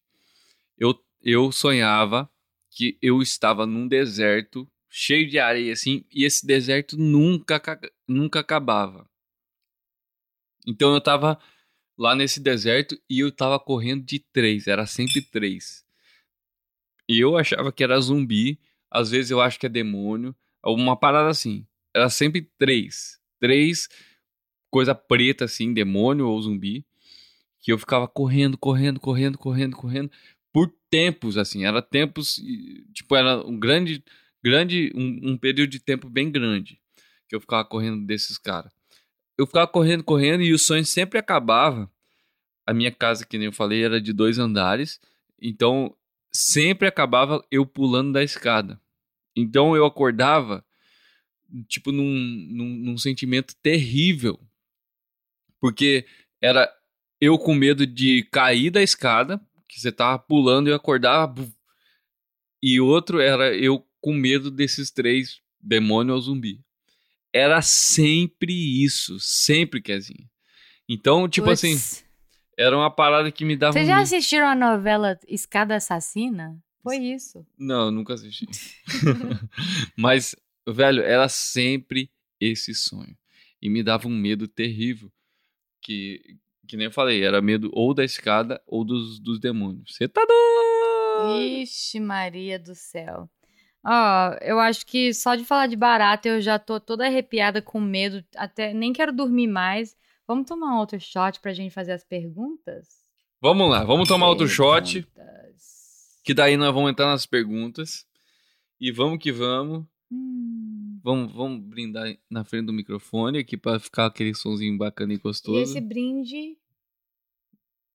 Eu, 0.79 0.95
eu 1.23 1.51
sonhava 1.51 2.31
que 2.71 2.97
eu 3.03 3.21
estava 3.21 3.66
num 3.66 3.89
deserto 3.89 4.66
cheio 4.89 5.29
de 5.29 5.39
areia, 5.39 5.73
assim, 5.73 6.05
e 6.12 6.25
esse 6.25 6.47
deserto 6.47 6.97
nunca, 6.97 7.59
ca- 7.61 7.81
nunca 8.09 8.41
acabava. 8.41 9.09
Então 10.66 10.95
eu 10.95 11.01
tava 11.01 11.39
lá 12.01 12.14
nesse 12.14 12.40
deserto 12.40 12.98
e 13.11 13.20
eu 13.20 13.30
tava 13.30 13.61
correndo 13.61 14.03
de 14.03 14.18
três, 14.18 14.66
era 14.66 14.86
sempre 14.86 15.20
três. 15.20 15.84
E 17.07 17.20
eu 17.20 17.36
achava 17.36 17.70
que 17.70 17.84
era 17.84 18.01
zumbi, 18.01 18.59
às 18.90 19.11
vezes 19.11 19.30
eu 19.30 19.38
acho 19.38 19.61
que 19.61 19.66
é 19.66 19.68
demônio, 19.68 20.34
uma 20.64 20.96
parada 20.96 21.28
assim. 21.28 21.66
Era 21.94 22.09
sempre 22.09 22.48
três. 22.57 23.20
Três, 23.38 23.86
coisa 24.70 24.94
preta 24.94 25.44
assim, 25.44 25.74
demônio 25.74 26.26
ou 26.26 26.40
zumbi 26.40 26.86
que 27.61 27.70
eu 27.70 27.78
ficava 27.78 28.09
correndo, 28.09 28.57
correndo, 28.57 28.98
correndo, 28.98 29.36
correndo, 29.36 29.76
correndo 29.76 30.11
por 30.51 30.72
tempos 30.88 31.36
assim, 31.36 31.66
era 31.66 31.82
tempos, 31.82 32.40
tipo, 32.94 33.14
era 33.14 33.46
um 33.46 33.61
grande 33.61 34.03
grande 34.42 34.90
um, 34.94 35.32
um 35.32 35.36
período 35.36 35.68
de 35.68 35.78
tempo 35.78 36.09
bem 36.09 36.30
grande 36.30 36.80
que 37.28 37.36
eu 37.36 37.40
ficava 37.40 37.62
correndo 37.62 38.07
desses 38.07 38.38
caras. 38.38 38.72
Eu 39.41 39.47
ficava 39.47 39.66
correndo, 39.66 40.05
correndo 40.05 40.43
e 40.43 40.53
o 40.53 40.59
sonho 40.59 40.84
sempre 40.84 41.18
acabava. 41.18 41.91
A 42.66 42.74
minha 42.74 42.93
casa, 42.93 43.24
que 43.24 43.38
nem 43.38 43.47
eu 43.47 43.53
falei, 43.55 43.82
era 43.82 43.99
de 43.99 44.12
dois 44.12 44.38
andares, 44.38 45.01
então 45.41 45.97
sempre 46.30 46.86
acabava 46.86 47.43
eu 47.51 47.64
pulando 47.64 48.12
da 48.12 48.22
escada. 48.22 48.78
Então 49.34 49.74
eu 49.74 49.86
acordava 49.86 50.62
tipo 51.66 51.91
num, 51.91 52.05
num, 52.51 52.68
num 52.84 52.99
sentimento 52.99 53.57
terrível, 53.62 54.38
porque 55.59 56.05
era 56.38 56.70
eu 57.18 57.38
com 57.38 57.55
medo 57.55 57.86
de 57.86 58.28
cair 58.30 58.68
da 58.68 58.82
escada, 58.82 59.41
que 59.66 59.80
você 59.80 59.91
tava 59.91 60.18
pulando 60.18 60.68
e 60.68 60.70
eu 60.72 60.76
acordava. 60.76 61.51
E 62.62 62.78
outro 62.78 63.18
era 63.18 63.57
eu 63.57 63.88
com 64.03 64.12
medo 64.12 64.51
desses 64.51 64.91
três 64.91 65.41
demônio 65.59 66.14
ou 66.14 66.20
zumbi. 66.20 66.62
Era 67.33 67.62
sempre 67.62 68.53
isso, 68.85 69.18
sempre, 69.20 69.81
Kezinha. 69.81 70.28
Então, 70.89 71.28
tipo 71.28 71.47
Putz. 71.47 71.64
assim, 71.64 72.05
era 72.59 72.76
uma 72.76 72.91
parada 72.91 73.31
que 73.31 73.45
me 73.45 73.57
dava 73.57 73.72
Vocês 73.72 73.87
já 73.87 74.01
assistiram 74.01 74.47
a 74.47 74.55
novela 74.55 75.18
Escada 75.28 75.76
Assassina? 75.76 76.61
Foi 76.83 76.97
isso. 76.97 77.47
Não, 77.59 77.91
nunca 77.91 78.14
assisti. 78.14 78.47
Mas, 79.97 80.35
velho, 80.66 81.03
era 81.03 81.28
sempre 81.28 82.11
esse 82.41 82.74
sonho. 82.74 83.16
E 83.62 83.68
me 83.68 83.83
dava 83.83 84.09
um 84.09 84.16
medo 84.16 84.49
terrível. 84.49 85.12
Que, 85.83 86.39
que 86.66 86.76
nem 86.76 86.87
eu 86.87 86.93
falei, 86.93 87.22
era 87.22 87.41
medo 87.41 87.70
ou 87.72 87.95
da 87.95 88.05
escada 88.05 88.61
ou 88.66 88.85
dos, 88.85 89.20
dos 89.20 89.39
demônios. 89.39 89.95
Você 89.95 90.09
tá 90.09 90.22
doido? 90.26 91.41
Ixi, 91.62 92.01
Maria 92.01 92.59
do 92.59 92.74
céu. 92.74 93.31
Ó, 93.85 94.35
eu 94.43 94.59
acho 94.59 94.85
que 94.87 95.12
só 95.14 95.35
de 95.35 95.45
falar 95.45 95.66
de 95.66 95.76
barata 95.76 96.28
eu 96.28 96.41
já 96.41 96.59
tô 96.59 96.78
toda 96.78 97.07
arrepiada 97.07 97.62
com 97.62 97.81
medo, 97.81 98.22
até 98.37 98.74
nem 98.74 98.93
quero 98.93 99.12
dormir 99.12 99.47
mais. 99.47 99.97
Vamos 100.26 100.47
tomar 100.47 100.74
um 100.74 100.78
outro 100.78 101.01
shot 101.01 101.41
pra 101.41 101.53
gente 101.53 101.72
fazer 101.72 101.93
as 101.93 102.05
perguntas? 102.05 102.87
Vamos 103.41 103.70
lá, 103.70 103.83
vamos 103.85 104.07
tomar 104.09 104.28
outro 104.28 104.47
shot. 104.47 105.03
Perguntas. 105.03 106.20
Que 106.22 106.35
daí 106.35 106.57
nós 106.57 106.72
vamos 106.74 106.91
entrar 106.91 107.07
nas 107.07 107.24
perguntas. 107.26 108.07
E 108.78 108.93
vamos 108.93 109.18
que 109.18 109.33
vamos. 109.33 109.87
Hum. 110.11 111.01
Vamos, 111.03 111.33
vamos 111.33 111.61
brindar 111.66 112.14
na 112.28 112.45
frente 112.45 112.66
do 112.66 112.72
microfone 112.74 113.39
aqui 113.39 113.57
pra 113.57 113.78
ficar 113.81 114.05
aquele 114.07 114.35
sonzinho 114.35 114.76
bacana 114.76 115.14
e 115.14 115.16
E 115.16 115.18
gostoso. 115.18 115.59
esse 115.59 115.81
brinde. 115.81 116.59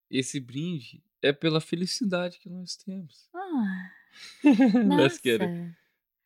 Esse 0.09 0.39
brinde 0.39 1.03
é 1.21 1.31
pela 1.31 1.61
felicidade 1.61 2.39
que 2.39 2.49
nós 2.49 2.75
temos. 2.75 3.29
Ah, 3.36 3.91
Let's 4.43 5.20
get 5.24 5.41
it. 5.41 5.76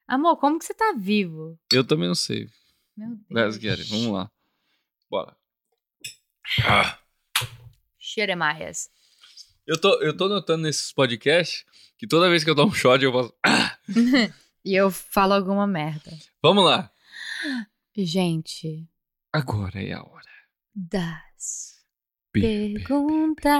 Amor, 0.07 0.37
como 0.37 0.57
que 0.59 0.65
você 0.65 0.73
tá 0.73 0.93
vivo? 0.97 1.59
Eu 1.71 1.83
também 1.85 2.07
não 2.07 2.15
sei. 2.15 2.49
Meu 2.97 3.09
Deus. 3.09 3.25
Let's 3.29 3.57
get 3.57 3.79
it. 3.79 3.89
Vamos 3.89 4.07
lá. 4.07 4.31
Bora. 5.09 5.35
Ah. 6.65 6.99
Xeremaias. 7.97 8.89
Eu 9.65 9.79
tô, 9.79 10.01
eu 10.01 10.15
tô 10.17 10.27
notando 10.27 10.63
nesses 10.63 10.91
podcasts 10.91 11.63
que 11.97 12.07
toda 12.07 12.29
vez 12.29 12.43
que 12.43 12.49
eu 12.49 12.55
dou 12.55 12.67
um 12.67 12.73
shot 12.73 13.03
eu 13.03 13.11
faço. 13.13 13.33
Ah. 13.45 13.77
E 14.65 14.75
eu 14.75 14.91
falo 14.91 15.33
alguma 15.33 15.65
merda. 15.65 16.11
Vamos 16.43 16.65
lá. 16.65 16.91
Gente, 17.95 18.85
Agora 19.31 19.81
é 19.81 19.93
a 19.93 20.03
hora. 20.03 20.29
das 20.75 21.78
Pe- 22.31 22.41
perguntas. 22.41 23.59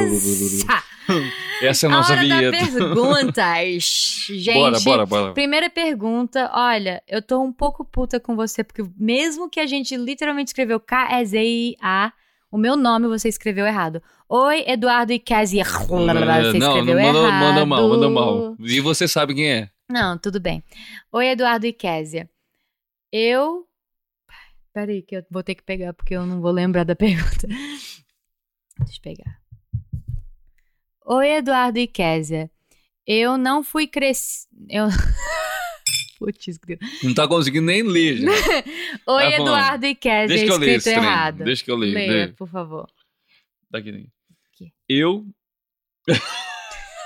Essa 1.62 1.86
é 1.86 1.90
a 1.90 1.92
A 1.92 1.96
nossa 1.96 2.12
hora 2.12 2.26
da 2.26 2.36
vinheta. 2.38 2.56
perguntas. 2.56 4.24
Gente, 4.30 4.54
Bora, 4.54 4.80
bora, 4.80 5.06
bora. 5.06 5.32
primeira 5.34 5.68
pergunta. 5.68 6.50
Olha, 6.54 7.02
eu 7.06 7.20
tô 7.20 7.40
um 7.42 7.52
pouco 7.52 7.84
puta 7.84 8.18
com 8.20 8.34
você, 8.36 8.62
porque 8.64 8.82
mesmo 8.96 9.50
que 9.50 9.60
a 9.60 9.66
gente 9.66 9.96
literalmente 9.96 10.48
escreveu 10.50 10.78
K-E-Z-I-A, 10.80 12.12
o 12.50 12.56
meu 12.56 12.76
nome 12.76 13.06
você 13.08 13.28
escreveu 13.28 13.66
errado. 13.66 14.00
Oi, 14.28 14.64
Eduardo 14.66 15.12
e 15.12 15.18
Kézia. 15.18 15.64
Você 15.64 15.82
É, 15.82 15.86
não, 16.58 16.78
escreveu 16.78 16.94
não 16.94 17.02
manda, 17.12 17.18
errado. 17.28 17.42
manda 17.44 17.66
mal, 17.66 17.88
manda 17.88 18.08
mal. 18.08 18.56
E 18.60 18.80
você 18.80 19.06
sabe 19.08 19.34
quem 19.34 19.50
é. 19.52 19.68
Não, 19.90 20.16
tudo 20.16 20.40
bem. 20.40 20.62
Oi, 21.12 21.26
Eduardo 21.26 21.66
e 21.66 21.72
Késia. 21.72 22.28
Eu. 23.12 23.66
Peraí, 24.72 25.02
que 25.02 25.16
eu 25.16 25.24
vou 25.30 25.42
ter 25.42 25.54
que 25.56 25.62
pegar, 25.62 25.92
porque 25.92 26.14
eu 26.14 26.24
não 26.24 26.40
vou 26.40 26.50
lembrar 26.52 26.84
da 26.84 26.94
pergunta. 26.96 27.46
Deixa 27.48 28.98
eu 28.98 29.02
pegar. 29.02 29.40
Oi, 31.06 31.28
Eduardo 31.28 31.78
e 31.78 31.86
Késia. 31.86 32.50
Eu 33.06 33.36
não 33.36 33.64
fui 33.64 33.86
crescer. 33.86 34.46
Eu. 34.68 34.86
Putz. 36.18 36.58
Não 37.02 37.14
tá 37.14 37.26
conseguindo 37.26 37.66
nem 37.66 37.82
ler, 37.82 38.18
já. 38.18 38.30
Oi, 39.08 39.30
falando. 39.32 39.32
Eduardo 39.42 39.86
e 39.86 39.94
Késia. 39.94 40.28
Deixa 40.28 40.44
que 40.44 40.50
eu 40.50 40.54
Escrito 40.56 40.76
esse 40.76 40.90
trem. 40.92 41.04
errado. 41.04 41.44
Deixa 41.44 41.64
que 41.64 41.70
eu 41.70 41.76
leio. 41.76 41.94
Leia, 41.94 42.12
leio. 42.12 42.34
por 42.34 42.48
favor. 42.48 42.86
Daqui 43.70 43.90
nem. 43.90 44.06
Aqui. 44.52 44.72
Eu. 44.88 45.26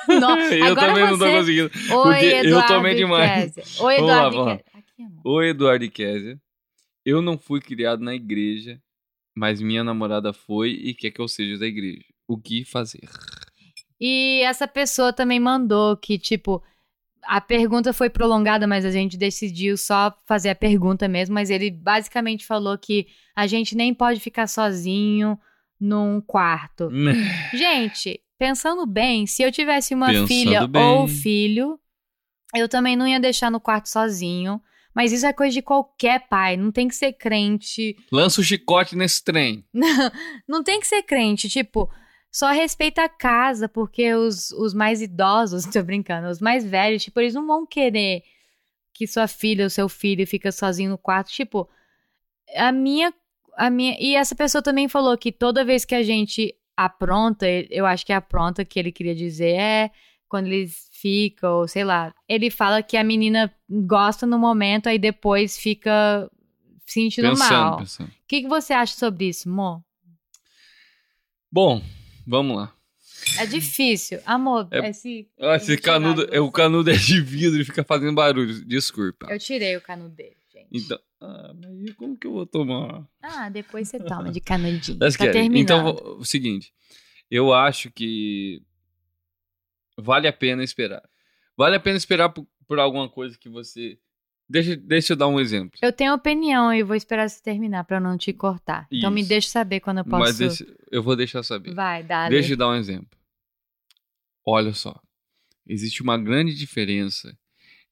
No- 0.07 0.37
eu 0.39 0.65
agora 0.67 0.87
também 0.89 1.05
não 1.05 1.11
tô 1.13 1.19
você- 1.19 1.33
conseguindo. 1.39 1.71
Oi, 1.75 1.79
porque 2.13 2.25
eu 2.27 2.45
Eduardo 2.45 2.69
tomei 2.75 2.95
demais. 2.95 3.55
Kézia. 3.55 3.85
Oi, 3.85 3.95
Eduardo 3.97 4.37
e. 4.37 4.57
Kézia. 4.57 5.21
Oi, 5.25 5.49
Eduardo 5.49 5.85
e 5.85 5.91
Kézia. 5.91 6.41
Eu 7.05 7.21
não 7.21 7.39
fui 7.39 7.61
criado 7.61 8.03
na 8.03 8.15
igreja, 8.15 8.81
mas 9.35 9.61
minha 9.61 9.85
namorada 9.85 10.33
foi 10.33 10.71
e 10.71 10.95
quer 10.95 11.11
que 11.11 11.21
eu 11.21 11.29
seja 11.29 11.59
da 11.59 11.67
igreja. 11.67 12.05
O 12.27 12.39
que 12.39 12.65
fazer? 12.65 13.09
E 14.01 14.41
essa 14.43 14.67
pessoa 14.67 15.13
também 15.13 15.39
mandou 15.39 15.97
que, 15.97 16.19
tipo, 16.19 16.63
a 17.23 17.41
pergunta 17.41 17.93
foi 17.93 18.09
prolongada, 18.09 18.67
mas 18.67 18.85
a 18.85 18.91
gente 18.91 19.17
decidiu 19.17 19.77
só 19.77 20.15
fazer 20.27 20.51
a 20.51 20.55
pergunta 20.55 21.09
mesmo. 21.09 21.35
Mas 21.35 21.51
ele 21.51 21.71
basicamente 21.71 22.47
falou 22.47 22.77
que 22.79 23.07
a 23.35 23.47
gente 23.47 23.77
nem 23.77 23.93
pode 23.93 24.21
ficar 24.21 24.47
sozinho 24.47 25.39
num 25.81 26.21
quarto. 26.21 26.89
Gente, 27.53 28.21
pensando 28.39 28.87
bem, 28.87 29.27
se 29.27 29.43
eu 29.43 29.51
tivesse 29.51 29.95
uma 29.95 30.07
Pensando 30.07 30.29
filha 30.29 30.67
bem. 30.67 30.83
ou 30.83 31.07
filho, 31.09 31.79
eu 32.55 32.69
também 32.69 32.97
não 32.97 33.07
ia 33.07 33.21
deixar 33.21 33.51
no 33.51 33.61
quarto 33.61 33.89
sozinho. 33.89 34.61
Mas 34.95 35.13
isso 35.13 35.27
é 35.27 35.33
coisa 35.33 35.53
de 35.53 35.63
qualquer 35.63 36.29
pai, 36.29 36.57
não 36.57 36.71
tem 36.71 36.87
que 36.87 36.95
ser 36.95 37.13
crente. 37.15 37.97
Lança 38.13 38.41
o 38.41 38.45
chicote 38.45 38.97
nesse 38.97 39.25
trem. 39.25 39.65
Não 40.47 40.63
tem 40.63 40.79
que 40.79 40.87
ser 40.87 41.03
crente, 41.03 41.49
tipo, 41.49 41.91
só 42.31 42.51
respeita 42.51 43.05
a 43.05 43.09
casa, 43.09 43.69
porque 43.69 44.15
os, 44.15 44.51
os 44.53 44.75
mais 44.75 45.01
idosos, 45.01 45.65
tô 45.73 45.83
brincando, 45.83 46.29
os 46.29 46.41
mais 46.41 46.65
velhos, 46.65 47.03
tipo, 47.03 47.21
eles 47.21 47.35
não 47.35 47.47
vão 47.47 47.67
querer 47.67 48.23
que 48.93 49.07
sua 49.07 49.27
filha 49.27 49.65
ou 49.65 49.71
seu 49.71 49.89
filho 49.89 50.27
fica 50.27 50.51
sozinho 50.53 50.91
no 50.91 50.99
quarto. 50.99 51.31
Tipo, 51.31 51.69
a 52.57 52.73
minha, 52.73 53.13
a 53.57 53.71
minha. 53.71 53.97
E 54.01 54.15
essa 54.15 54.35
pessoa 54.35 54.63
também 54.63 54.89
falou 54.89 55.17
que 55.19 55.33
toda 55.33 55.65
vez 55.65 55.85
que 55.85 55.95
a 55.95 56.03
gente 56.03 56.55
apronta, 56.77 57.47
eu 57.71 57.87
acho 57.87 58.05
que 58.05 58.13
apronta 58.13 58.65
que 58.65 58.79
ele 58.79 58.93
queria 58.93 59.15
dizer 59.15 59.55
é 59.57 59.91
quando 60.35 60.49
eles 60.49 60.89
ficam, 60.91 61.59
ou 61.61 61.69
sei 61.69 61.85
lá. 61.85 62.13
Ele 62.29 62.51
fala 62.51 62.83
que 62.83 62.97
a 62.97 63.05
menina 63.05 63.55
gosta 63.71 64.27
no 64.27 64.37
momento, 64.37 64.89
aí 64.89 64.99
depois 64.99 65.57
fica 65.57 66.29
sentindo 66.85 67.29
Pensando, 67.29 67.77
mal. 67.77 67.81
O 67.81 68.09
que, 68.27 68.43
que 68.43 68.49
você 68.49 68.73
acha 68.73 68.97
sobre 68.97 69.29
isso, 69.29 69.49
Mo? 69.49 69.81
Bom, 71.53 71.81
vamos 72.27 72.57
lá. 72.57 72.75
É 73.39 73.47
difícil. 73.47 74.19
Amor, 74.27 74.67
É- 74.73 74.89
esse. 74.91 75.29
Ah, 75.39 75.55
Esse 75.55 75.77
tirar 75.77 75.93
canudo, 76.01 76.27
é, 76.33 76.41
o 76.41 76.51
canudo 76.51 76.91
é 76.91 76.97
de 76.97 77.21
vidro 77.21 77.61
e 77.61 77.65
fica 77.65 77.85
fazendo 77.85 78.17
barulho. 78.17 78.65
Desculpa. 78.67 79.29
Eu 79.31 79.39
tirei 79.39 79.77
o 79.77 79.81
canudo 79.81 80.17
dele, 80.17 80.37
gente. 80.53 80.67
Então, 80.73 80.99
ah, 81.21 81.55
mas 81.55 81.95
como 81.95 82.17
que 82.17 82.27
eu 82.27 82.33
vou 82.33 82.45
tomar? 82.45 83.07
Ah, 83.23 83.49
depois 83.49 83.89
você 83.89 84.01
toma 84.01 84.33
de 84.33 84.41
canudinho. 84.41 84.99
Tá 84.99 85.09
quer- 85.17 85.31
terminando. 85.31 85.61
Então, 85.63 86.17
o 86.19 86.25
seguinte. 86.25 86.75
Eu 87.31 87.55
acho 87.55 87.89
que 87.93 88.61
vale 89.99 90.27
a 90.29 90.33
pena 90.33 90.63
esperar. 90.65 91.03
Vale 91.57 91.77
a 91.77 91.81
pena 91.81 91.97
esperar 91.97 92.29
por, 92.31 92.47
por 92.67 92.79
alguma 92.79 93.09
coisa 93.09 93.39
que 93.39 93.49
você. 93.49 93.99
Deixa, 94.49 94.77
deixa 94.77 95.13
eu 95.15 95.17
dar 95.17 95.27
um 95.29 95.41
exemplo. 95.41 95.79
Eu 95.81 95.93
tenho 95.93 96.13
opinião 96.13 96.73
e 96.73 96.83
vou 96.83 96.95
esperar 96.95 97.29
você 97.29 97.43
terminar 97.43 97.85
pra 97.85 97.97
eu 97.97 98.01
não 98.01 98.19
te 98.19 98.33
cortar. 98.33 98.87
Então 98.91 99.11
me 99.11 99.21
Isso. 99.21 99.29
deixa 99.29 99.49
saber 99.49 99.81
quando 99.81 99.99
eu 99.99 100.05
posso. 100.05 100.19
Mas 100.19 100.39
deixa- 100.39 100.77
eu 100.91 101.03
vou 101.03 101.17
deixar 101.17 101.43
saber. 101.43 101.73
Vai, 101.75 102.03
dá. 102.03 102.29
Deixa 102.29 102.53
eu 102.53 102.57
dar 102.57 102.69
um 102.69 102.75
exemplo. 102.75 103.19
Olha 104.47 104.75
só. 104.75 105.01
Existe 105.67 106.03
uma 106.03 106.19
grande 106.19 106.55
diferença 106.55 107.37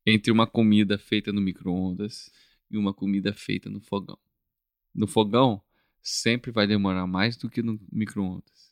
entre 0.05 0.31
uma 0.31 0.47
comida 0.47 0.99
feita 0.99 1.33
no 1.33 1.41
micro-ondas 1.41 2.31
e 2.71 2.77
uma 2.77 2.93
comida 2.93 3.33
feita 3.33 3.71
no 3.71 3.81
fogão. 3.81 4.19
No 4.95 5.07
fogão, 5.07 5.63
sempre 6.03 6.51
vai 6.51 6.67
demorar 6.67 7.07
mais 7.07 7.37
do 7.37 7.49
que 7.49 7.63
no 7.63 7.81
micro-ondas. 7.91 8.72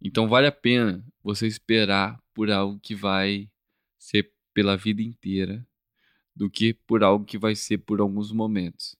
Então 0.00 0.28
vale 0.28 0.46
a 0.46 0.52
pena 0.52 1.04
você 1.22 1.46
esperar 1.46 2.20
por 2.34 2.50
algo 2.50 2.78
que 2.80 2.94
vai 2.94 3.50
ser 3.98 4.32
pela 4.52 4.76
vida 4.76 5.02
inteira 5.02 5.66
do 6.34 6.50
que 6.50 6.74
por 6.74 7.02
algo 7.02 7.24
que 7.24 7.38
vai 7.38 7.54
ser 7.54 7.78
por 7.78 8.00
alguns 8.00 8.30
momentos. 8.30 8.96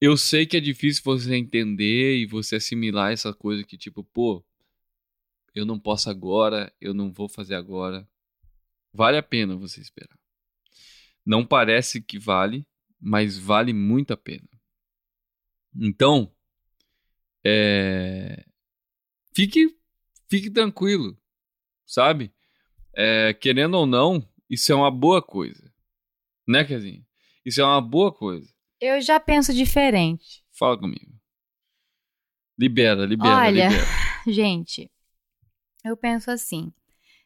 Eu 0.00 0.16
sei 0.16 0.46
que 0.46 0.56
é 0.56 0.60
difícil 0.60 1.02
você 1.04 1.36
entender 1.36 2.16
e 2.16 2.26
você 2.26 2.56
assimilar 2.56 3.12
essa 3.12 3.32
coisa 3.32 3.62
que 3.62 3.76
tipo, 3.76 4.02
pô, 4.02 4.44
eu 5.54 5.64
não 5.66 5.78
posso 5.78 6.08
agora, 6.08 6.72
eu 6.80 6.94
não 6.94 7.12
vou 7.12 7.28
fazer 7.28 7.54
agora. 7.54 8.08
Vale 8.92 9.18
a 9.18 9.22
pena 9.22 9.56
você 9.56 9.80
esperar. 9.80 10.18
Não 11.24 11.46
parece 11.46 12.00
que 12.00 12.18
vale, 12.18 12.66
mas 13.00 13.38
vale 13.38 13.72
muito 13.72 14.12
a 14.12 14.16
pena. 14.16 14.48
Então, 15.74 16.32
é... 17.44 18.44
fique, 19.40 19.74
fique 20.28 20.50
tranquilo, 20.50 21.16
sabe? 21.86 22.32
É, 22.94 23.32
querendo 23.32 23.74
ou 23.74 23.86
não, 23.86 24.26
isso 24.48 24.70
é 24.70 24.74
uma 24.74 24.90
boa 24.90 25.22
coisa. 25.22 25.72
Né, 26.46 26.64
Kezinha? 26.64 27.02
Isso 27.44 27.60
é 27.60 27.64
uma 27.64 27.80
boa 27.80 28.12
coisa. 28.12 28.48
Eu 28.80 29.00
já 29.00 29.18
penso 29.18 29.54
diferente. 29.54 30.44
Fala 30.52 30.78
comigo. 30.78 31.12
Libera, 32.58 33.06
libera, 33.06 33.36
Olha. 33.36 33.68
libera. 33.68 33.86
Gente, 34.26 34.90
eu 35.84 35.96
penso 35.96 36.30
assim. 36.30 36.72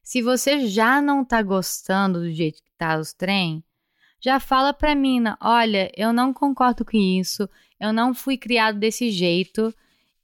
Se 0.02 0.22
você 0.22 0.68
já 0.68 1.00
não 1.00 1.24
tá 1.24 1.42
gostando 1.42 2.20
do 2.20 2.30
jeito 2.30 2.62
que 2.62 2.70
tá 2.76 2.98
os 2.98 3.12
trem, 3.12 3.64
já 4.20 4.38
fala 4.38 4.72
pra 4.72 4.94
mina, 4.94 5.36
olha, 5.40 5.90
eu 5.96 6.12
não 6.12 6.32
concordo 6.32 6.84
com 6.84 6.96
isso, 6.96 7.48
eu 7.80 7.92
não 7.92 8.14
fui 8.14 8.36
criado 8.36 8.78
desse 8.78 9.10
jeito 9.10 9.74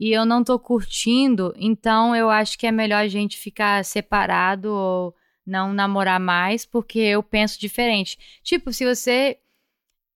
e 0.00 0.10
eu 0.12 0.24
não 0.24 0.42
tô 0.42 0.58
curtindo, 0.58 1.52
então 1.58 2.16
eu 2.16 2.30
acho 2.30 2.58
que 2.58 2.66
é 2.66 2.72
melhor 2.72 3.02
a 3.02 3.08
gente 3.08 3.36
ficar 3.36 3.84
separado 3.84 4.72
ou 4.72 5.14
não 5.46 5.74
namorar 5.74 6.18
mais, 6.18 6.64
porque 6.64 6.98
eu 6.98 7.22
penso 7.22 7.60
diferente. 7.60 8.18
Tipo, 8.42 8.72
se 8.72 8.86
você 8.86 9.36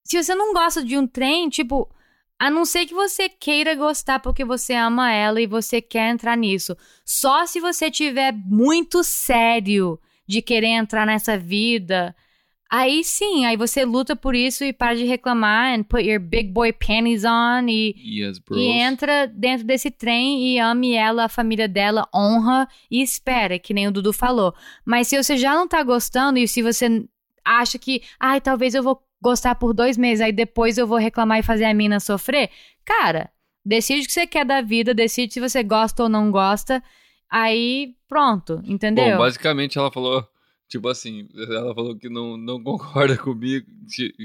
se 0.02 0.22
você 0.22 0.34
não 0.34 0.54
gosta 0.54 0.82
de 0.82 0.96
um 0.96 1.06
trem, 1.06 1.50
tipo, 1.50 1.90
a 2.38 2.50
não 2.50 2.64
ser 2.64 2.86
que 2.86 2.94
você 2.94 3.28
queira 3.28 3.74
gostar 3.74 4.20
porque 4.20 4.44
você 4.44 4.74
ama 4.74 5.12
ela 5.12 5.40
e 5.40 5.46
você 5.46 5.82
quer 5.82 6.10
entrar 6.10 6.36
nisso. 6.36 6.76
Só 7.04 7.44
se 7.44 7.60
você 7.60 7.90
tiver 7.90 8.32
muito 8.32 9.04
sério 9.04 10.00
de 10.26 10.40
querer 10.40 10.68
entrar 10.68 11.06
nessa 11.06 11.36
vida, 11.36 12.16
aí 12.74 13.04
sim, 13.04 13.46
aí 13.46 13.56
você 13.56 13.84
luta 13.84 14.16
por 14.16 14.34
isso 14.34 14.64
e 14.64 14.72
para 14.72 14.96
de 14.96 15.04
reclamar 15.04 15.78
and 15.78 15.84
put 15.84 16.02
your 16.02 16.18
big 16.18 16.50
boy 16.50 16.72
panties 16.72 17.24
on 17.24 17.68
e, 17.68 17.94
Yes, 17.96 18.40
e 18.50 18.66
entra 18.66 19.28
dentro 19.28 19.64
desse 19.64 19.92
trem 19.92 20.44
e 20.48 20.58
ame 20.58 20.92
ela, 20.94 21.26
a 21.26 21.28
família 21.28 21.68
dela, 21.68 22.08
honra 22.12 22.66
e 22.90 23.00
espera, 23.00 23.60
que 23.60 23.72
nem 23.72 23.86
o 23.86 23.92
Dudu 23.92 24.12
falou. 24.12 24.52
Mas 24.84 25.06
se 25.06 25.22
você 25.22 25.36
já 25.36 25.54
não 25.54 25.68
tá 25.68 25.84
gostando 25.84 26.36
e 26.36 26.48
se 26.48 26.62
você 26.62 27.06
acha 27.44 27.78
que, 27.78 28.02
ai, 28.18 28.40
talvez 28.40 28.74
eu 28.74 28.82
vou 28.82 29.00
gostar 29.22 29.54
por 29.54 29.72
dois 29.72 29.96
meses, 29.96 30.20
aí 30.20 30.32
depois 30.32 30.76
eu 30.76 30.86
vou 30.86 30.98
reclamar 30.98 31.38
e 31.38 31.44
fazer 31.44 31.66
a 31.66 31.74
mina 31.74 32.00
sofrer, 32.00 32.50
cara, 32.84 33.30
decide 33.64 34.02
o 34.02 34.06
que 34.06 34.12
você 34.12 34.26
quer 34.26 34.44
da 34.44 34.60
vida, 34.60 34.92
decide 34.92 35.32
se 35.32 35.40
você 35.40 35.62
gosta 35.62 36.02
ou 36.02 36.08
não 36.08 36.28
gosta, 36.28 36.82
aí 37.30 37.94
pronto, 38.08 38.60
entendeu? 38.66 39.12
Bom, 39.12 39.18
basicamente 39.18 39.78
ela 39.78 39.92
falou, 39.92 40.26
tipo 40.74 40.88
assim, 40.88 41.28
ela 41.36 41.72
falou 41.72 41.96
que 41.96 42.08
não, 42.08 42.36
não 42.36 42.60
concorda 42.62 43.16
comigo, 43.18 43.66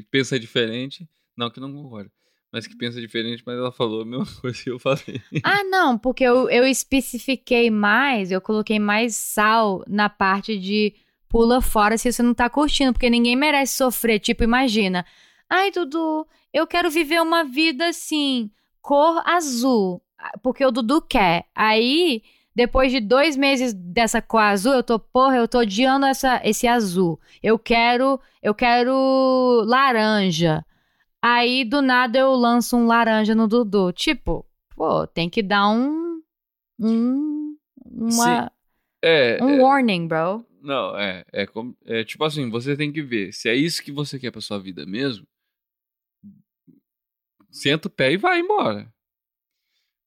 pensa 0.10 0.40
diferente. 0.40 1.08
Não, 1.38 1.50
que 1.50 1.60
não 1.60 1.72
concorda, 1.72 2.12
mas 2.52 2.66
que 2.66 2.76
pensa 2.76 3.00
diferente, 3.00 3.44
mas 3.46 3.56
ela 3.56 3.72
falou 3.72 4.02
a 4.02 4.06
mesma 4.06 4.26
coisa 4.42 4.64
que 4.64 4.72
eu 4.72 4.80
falei. 4.80 5.22
Ah, 5.44 5.64
não, 5.64 5.98
porque 5.98 6.24
eu, 6.24 6.50
eu 6.50 6.66
especifiquei 6.66 7.70
mais, 7.70 8.32
eu 8.32 8.42
coloquei 8.42 8.80
mais 8.80 9.16
sal 9.16 9.84
na 9.88 10.10
parte 10.10 10.58
de 10.58 10.96
pula 11.30 11.62
fora 11.62 11.98
se 11.98 12.12
você 12.12 12.24
não 12.24 12.34
tá 12.34 12.50
curtindo, 12.50 12.94
porque 12.94 13.10
ninguém 13.10 13.36
merece 13.36 13.76
sofrer. 13.76 14.20
Tipo, 14.20 14.44
imagina. 14.44 15.06
Ai, 15.48 15.72
Dudu, 15.72 16.28
eu 16.52 16.66
quero 16.66 16.90
viver 16.90 17.22
uma 17.22 17.44
vida 17.44 17.88
assim, 17.88 18.50
cor 18.82 19.22
azul, 19.26 20.02
porque 20.42 20.66
o 20.66 20.72
Dudu 20.72 21.02
quer. 21.02 21.46
Aí, 21.54 22.24
depois 22.60 22.92
de 22.92 23.00
dois 23.00 23.38
meses 23.38 23.74
dessa 23.74 24.22
cor 24.22 24.42
azul, 24.42 24.74
eu 24.74 24.84
tô, 24.84 25.00
porra, 25.00 25.38
eu 25.38 25.48
tô 25.48 25.60
odiando 25.60 26.06
essa, 26.06 26.42
esse 26.44 26.68
azul. 26.68 27.18
Eu 27.42 27.58
quero, 27.58 28.20
eu 28.44 28.54
quero 28.54 29.64
laranja. 29.66 30.66
Aí, 31.22 31.64
do 31.64 31.82
nada, 31.82 32.20
eu 32.20 32.34
lanço 32.34 32.76
um 32.76 32.86
laranja 32.86 33.34
no 33.34 33.48
Dudu. 33.48 33.94
Tipo, 33.94 34.46
pô, 34.76 35.08
tem 35.08 35.30
que 35.30 35.42
dar 35.42 35.70
um. 35.70 36.22
Um. 36.78 37.56
Uma, 37.86 38.52
É, 39.02 39.42
um 39.42 39.52
é, 39.52 39.62
warning, 39.62 40.08
bro. 40.08 40.46
não, 40.62 40.98
é, 40.98 41.24
é, 41.32 41.46
como- 41.48 41.76
é 41.86 42.04
tipo 42.04 42.24
assim, 42.26 42.50
você 42.50 42.76
tem 42.76 42.92
que 42.92 43.02
ver 43.02 43.32
se 43.34 43.48
é 43.50 43.56
isso 43.56 43.82
que 43.82 43.92
você 43.92 44.20
quer 44.20 44.32
pra 44.32 44.42
sua 44.42 44.60
vida 44.60 44.86
mesmo, 44.86 45.26
senta 47.50 47.88
o 47.88 47.92
pé 47.92 48.12
e 48.12 48.18
vai 48.18 48.40
embora. 48.40 48.92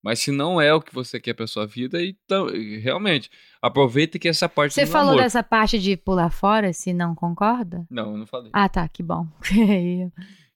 Mas 0.02 0.18
se 0.18 0.32
não 0.32 0.60
é 0.60 0.74
o 0.74 0.80
que 0.82 0.92
você 0.92 1.20
quer 1.20 1.32
pra 1.34 1.46
sua 1.46 1.64
vida, 1.64 2.02
então, 2.04 2.48
realmente, 2.80 3.30
aproveita 3.62 4.18
que 4.18 4.28
essa 4.28 4.48
parte 4.48 4.74
Você 4.74 4.84
falou 4.84 5.06
namoro- 5.10 5.22
dessa 5.22 5.42
parte 5.44 5.78
de 5.78 5.96
pular 5.96 6.30
fora, 6.30 6.72
se 6.72 6.92
não 6.92 7.14
concorda? 7.14 7.86
Não, 7.88 8.10
eu 8.12 8.16
não 8.18 8.26
falei. 8.26 8.50
Ah, 8.52 8.68
tá, 8.68 8.88
que 8.88 9.02
bom. 9.02 9.26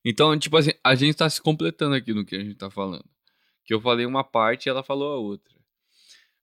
Então, 0.09 0.39
tipo 0.39 0.57
assim, 0.57 0.71
a 0.85 0.95
gente 0.95 1.17
tá 1.17 1.29
se 1.29 1.43
completando 1.43 1.97
aqui 1.97 2.15
no 2.15 2.25
que 2.25 2.37
a 2.37 2.41
gente 2.41 2.55
tá 2.55 2.71
falando. 2.71 3.05
Que 3.65 3.75
eu 3.75 3.81
falei 3.81 4.07
uma 4.07 4.23
parte 4.23 4.67
e 4.67 4.71
ela 4.71 4.83
falou 4.85 5.13
a 5.13 5.17
outra. 5.19 5.53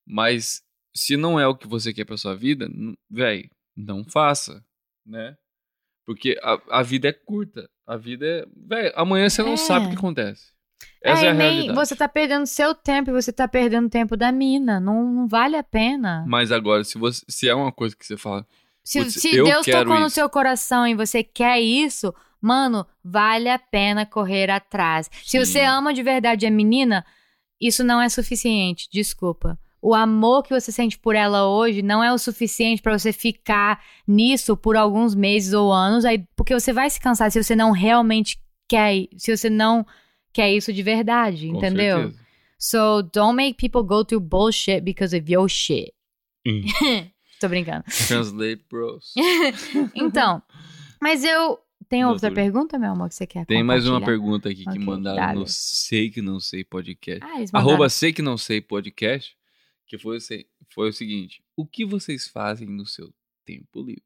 Mas 0.06 0.62
se 0.94 1.16
não 1.16 1.40
é 1.40 1.48
o 1.48 1.56
que 1.56 1.66
você 1.68 1.94
quer 1.94 2.04
pra 2.06 2.18
sua 2.18 2.36
vida, 2.36 2.70
véi, 3.10 3.50
não 3.76 4.04
faça, 4.04 4.62
né? 5.06 5.38
Porque 6.06 6.38
a, 6.44 6.80
a 6.80 6.84
vida 6.84 7.08
é 7.08 7.14
curta. 7.14 7.70
A 7.88 7.96
vida 7.96 8.26
é. 8.26 8.46
Véi, 8.68 8.92
amanhã 8.96 9.30
você 9.30 9.42
não 9.42 9.54
É. 9.54 9.58
sabe 9.58 9.86
o 9.86 9.90
que 9.92 9.96
acontece. 9.96 10.52
Essa 11.02 11.26
é, 11.26 11.30
é, 11.30 11.34
nem 11.34 11.74
você 11.74 11.96
tá 11.96 12.08
perdendo 12.08 12.46
seu 12.46 12.74
tempo 12.74 13.10
e 13.10 13.14
você 13.14 13.32
tá 13.32 13.48
perdendo 13.48 13.90
tempo 13.90 14.16
da 14.16 14.32
mina. 14.32 14.80
Não, 14.80 15.04
não 15.04 15.28
vale 15.28 15.58
a 15.58 15.64
pena. 15.64 16.24
Mas 16.28 16.52
agora, 16.52 16.84
se, 16.84 16.98
você, 16.98 17.26
se 17.28 17.50
é 17.50 17.54
uma 17.54 17.72
coisa 17.72 17.96
que 17.96 18.06
você 18.06 18.16
fala, 18.16 18.46
Se, 18.84 19.00
putz, 19.00 19.16
se 19.16 19.32
Deus 19.32 19.66
tocou 19.66 20.00
no 20.00 20.08
isso. 20.08 20.16
seu 20.16 20.30
coração 20.30 20.88
e 20.88 20.96
você 20.96 21.24
quer 21.24 21.60
isso, 21.60 22.14
mano, 22.42 22.86
vale 23.04 23.50
a 23.50 23.60
pena 23.60 24.06
correr 24.06 24.50
atrás. 24.50 25.10
Se 25.24 25.32
Sim. 25.32 25.40
você 25.40 25.62
ama 25.62 25.94
de 25.94 26.02
verdade 26.02 26.46
a 26.46 26.52
menina, 26.52 27.06
isso 27.60 27.84
não 27.84 28.02
é 28.02 28.08
suficiente, 28.08 28.88
desculpa. 28.92 29.60
O 29.82 29.94
amor 29.94 30.44
que 30.44 30.58
você 30.58 30.72
sente 30.72 30.98
por 30.98 31.14
ela 31.14 31.46
hoje 31.46 31.82
não 31.82 32.02
é 32.02 32.14
o 32.14 32.18
suficiente 32.18 32.82
pra 32.82 32.98
você 32.98 33.12
ficar 33.12 33.84
nisso 34.08 34.56
por 34.56 34.78
alguns 34.78 35.14
meses 35.14 35.54
ou 35.54 35.74
anos, 35.74 36.06
aí, 36.06 36.26
porque 36.38 36.54
você 36.58 36.72
vai 36.72 36.90
se 36.90 37.02
cansar 37.02 37.30
se 37.30 37.44
você 37.44 37.54
não 37.54 37.72
realmente 37.72 38.40
quer, 38.70 38.94
se 39.18 39.36
você 39.36 39.50
não 39.50 39.86
quer 40.34 40.52
isso 40.54 40.74
de 40.74 40.82
verdade, 40.84 41.48
com 41.50 41.58
entendeu? 41.58 41.98
certeza. 41.98 42.24
So 42.58 43.02
don't 43.14 43.36
make 43.36 43.58
people 43.58 43.84
go 43.84 44.04
through 44.06 44.22
bullshit 44.26 44.82
because 44.82 45.16
of 45.16 45.32
your 45.32 45.48
shit. 45.50 45.94
Hum. 46.48 46.64
Tô 47.40 47.50
brincando. 47.50 47.84
Translate 48.08 48.64
bros. 48.70 49.14
Então, 49.96 50.42
mas 51.02 51.24
eu. 51.24 51.60
Tem 51.90 52.06
outra 52.06 52.30
Doutor. 52.30 52.36
pergunta, 52.36 52.80
meu 52.80 52.92
amor, 52.94 53.10
que 53.10 53.14
você 53.16 53.28
quer 53.28 53.46
Tem 53.46 53.62
mais 53.62 53.86
uma 53.88 54.02
pergunta 54.04 54.50
aqui 54.50 54.64
que 54.64 54.70
Ok, 54.70 54.80
mandaram 54.84 55.18
dale. 55.18 55.40
no 55.42 55.46
Sei 55.48 56.10
Que 56.10 56.22
Não 56.22 56.40
Sei 56.40 56.64
Podcast. 56.64 57.20
Ah, 57.24 57.36
eles 57.38 57.52
mandaram. 57.52 57.70
Arroba 57.72 57.90
Sei 57.90 58.12
Que 58.14 58.22
Não 58.22 58.38
Sei 58.38 58.62
Podcast. 58.62 59.36
Que 59.86 59.98
foi, 60.00 60.18
foi 60.74 60.90
o 60.90 60.94
seguinte: 60.94 61.44
O 61.56 61.66
que 61.68 61.86
vocês 61.86 62.28
fazem 62.28 62.68
no 62.68 62.86
seu 62.86 63.14
tempo 63.46 63.82
livre? 63.82 64.02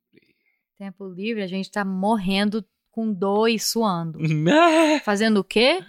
Tempo 0.77 1.07
livre, 1.07 1.43
a 1.43 1.47
gente 1.47 1.71
tá 1.71 1.85
morrendo 1.85 2.65
com 2.91 3.13
dor 3.13 3.47
e 3.47 3.59
suando. 3.59 4.17
Né? 4.27 4.99
Fazendo 5.01 5.37
o 5.39 5.43
quê? 5.43 5.79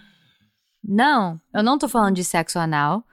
Não, 0.81 1.39
eu 1.53 1.61
não 1.61 1.77
tô 1.77 1.89
falando 1.89 2.15
de 2.15 2.23
sexo 2.23 2.57
anal. 2.57 3.03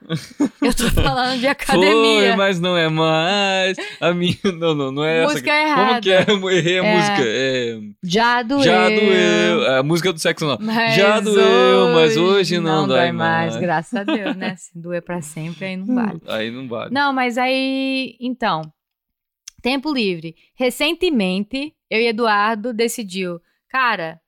Eu 0.61 0.73
tô 0.73 0.89
falando 0.99 1.33
de 1.35 1.41
Foi, 1.41 1.49
academia. 1.49 2.35
mas 2.37 2.59
não 2.61 2.77
é 2.77 2.87
mais. 2.89 3.77
A 3.99 4.13
minha. 4.13 4.35
Não, 4.57 4.73
não, 4.73 4.91
não 4.91 5.03
é 5.03 5.23
música 5.25 5.51
essa. 5.51 5.69
errada. 5.69 5.89
Como 5.89 6.01
que 6.01 6.11
é? 6.11 6.25
Eu 6.27 6.49
errei 6.49 6.79
a 6.79 6.85
É. 6.85 6.95
música. 6.95 7.23
É, 7.25 7.79
Já 8.03 8.41
doeu. 8.41 8.63
já 8.63 8.89
doeu. 8.89 9.75
A 9.75 9.83
música 9.83 10.13
do 10.13 10.19
sexo 10.19 10.45
não. 10.47 10.57
Mas 10.61 10.95
Já 10.95 11.19
doeu, 11.19 11.93
mas 11.93 12.15
hoje 12.15 12.57
não 12.59 12.87
dói 12.87 13.11
mais. 13.11 13.57
Graças 13.57 13.93
a 13.99 14.03
Deus, 14.03 14.35
né? 14.35 14.55
Se 14.55 14.71
doer 14.79 15.01
pra 15.01 15.21
sempre, 15.21 15.65
aí 15.65 15.77
não 15.77 15.93
vale. 15.93 16.21
Aí 16.27 16.49
não 16.51 16.67
vale. 16.69 16.93
Não, 16.93 17.11
mas 17.11 17.37
aí. 17.37 18.15
Então. 18.21 18.61
Tempo 19.61 19.91
livre. 19.93 20.35
Recentemente, 20.55 21.73
eu 21.89 21.99
e 21.99 22.07
Eduardo 22.07 22.71
decidiu, 22.73 23.41
cara, 23.69 24.19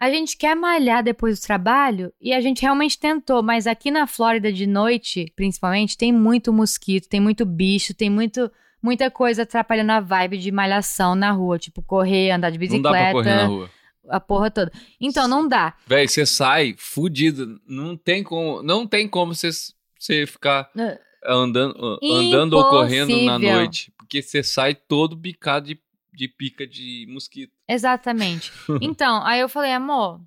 a 0.00 0.10
gente 0.10 0.36
quer 0.36 0.54
malhar 0.54 1.02
depois 1.02 1.38
do 1.40 1.42
trabalho 1.42 2.12
e 2.20 2.32
a 2.32 2.40
gente 2.40 2.62
realmente 2.62 2.98
tentou, 2.98 3.42
mas 3.42 3.66
aqui 3.66 3.90
na 3.90 4.06
Flórida 4.06 4.52
de 4.52 4.66
noite, 4.66 5.32
principalmente, 5.34 5.96
tem 5.98 6.12
muito 6.12 6.52
mosquito, 6.52 7.08
tem 7.08 7.20
muito 7.20 7.44
bicho, 7.44 7.92
tem 7.94 8.08
muito, 8.08 8.50
muita 8.82 9.10
coisa 9.10 9.42
atrapalhando 9.42 9.92
a 9.92 10.00
vibe 10.00 10.38
de 10.38 10.52
malhação 10.52 11.14
na 11.14 11.32
rua, 11.32 11.58
tipo 11.58 11.82
correr, 11.82 12.30
andar 12.30 12.50
de 12.50 12.58
não 12.58 12.60
bicicleta, 12.60 12.92
dá 12.94 13.00
pra 13.00 13.12
correr 13.12 13.34
na 13.34 13.46
rua. 13.46 13.70
a 14.08 14.20
porra 14.20 14.50
toda. 14.50 14.72
Então 15.00 15.26
não 15.26 15.48
dá. 15.48 15.74
Véi, 15.86 16.06
você 16.06 16.24
sai 16.24 16.74
fudido. 16.78 17.60
Não 17.66 17.96
tem 17.96 18.22
como, 18.22 18.62
não 18.62 18.86
tem 18.86 19.08
como 19.08 19.34
você, 19.34 19.50
você 19.98 20.26
ficar 20.26 20.70
É. 20.78 20.98
andando, 21.26 21.98
andando 22.02 22.52
ou 22.54 22.68
correndo 22.68 23.16
na 23.24 23.38
noite. 23.38 23.92
Porque 23.98 24.22
você 24.22 24.42
sai 24.42 24.74
todo 24.74 25.18
picado 25.18 25.66
de, 25.66 25.78
de 26.14 26.28
pica 26.28 26.66
de 26.66 27.06
mosquito. 27.10 27.52
Exatamente. 27.68 28.52
Então, 28.80 29.22
aí 29.24 29.40
eu 29.40 29.48
falei, 29.48 29.72
amor, 29.72 30.20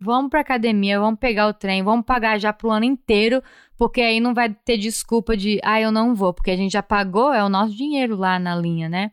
vamos 0.00 0.30
pra 0.30 0.40
academia, 0.40 0.98
vamos 0.98 1.20
pegar 1.20 1.46
o 1.46 1.54
trem, 1.54 1.82
vamos 1.82 2.06
pagar 2.06 2.38
já 2.38 2.52
pro 2.52 2.70
ano 2.70 2.84
inteiro, 2.84 3.42
porque 3.76 4.00
aí 4.00 4.20
não 4.20 4.32
vai 4.32 4.52
ter 4.52 4.78
desculpa 4.78 5.36
de, 5.36 5.60
ah, 5.62 5.80
eu 5.80 5.92
não 5.92 6.14
vou, 6.14 6.32
porque 6.32 6.50
a 6.50 6.56
gente 6.56 6.72
já 6.72 6.82
pagou, 6.82 7.32
é 7.32 7.44
o 7.44 7.48
nosso 7.48 7.76
dinheiro 7.76 8.16
lá 8.16 8.38
na 8.38 8.56
linha, 8.56 8.88
né? 8.88 9.12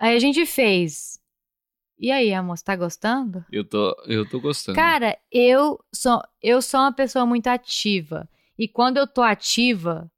Aí 0.00 0.16
a 0.16 0.18
gente 0.18 0.44
fez. 0.46 1.20
E 1.98 2.10
aí, 2.10 2.34
amor, 2.34 2.56
você 2.56 2.64
tá 2.64 2.74
gostando? 2.74 3.44
Eu 3.52 3.64
tô, 3.64 3.94
eu 4.06 4.28
tô 4.28 4.40
gostando. 4.40 4.74
Cara, 4.74 5.16
eu 5.30 5.78
sou, 5.94 6.20
eu 6.42 6.60
sou 6.60 6.80
uma 6.80 6.92
pessoa 6.92 7.24
muito 7.24 7.46
ativa. 7.46 8.28
E 8.58 8.66
quando 8.66 8.96
eu 8.96 9.06
tô 9.06 9.22
ativa, 9.22 10.10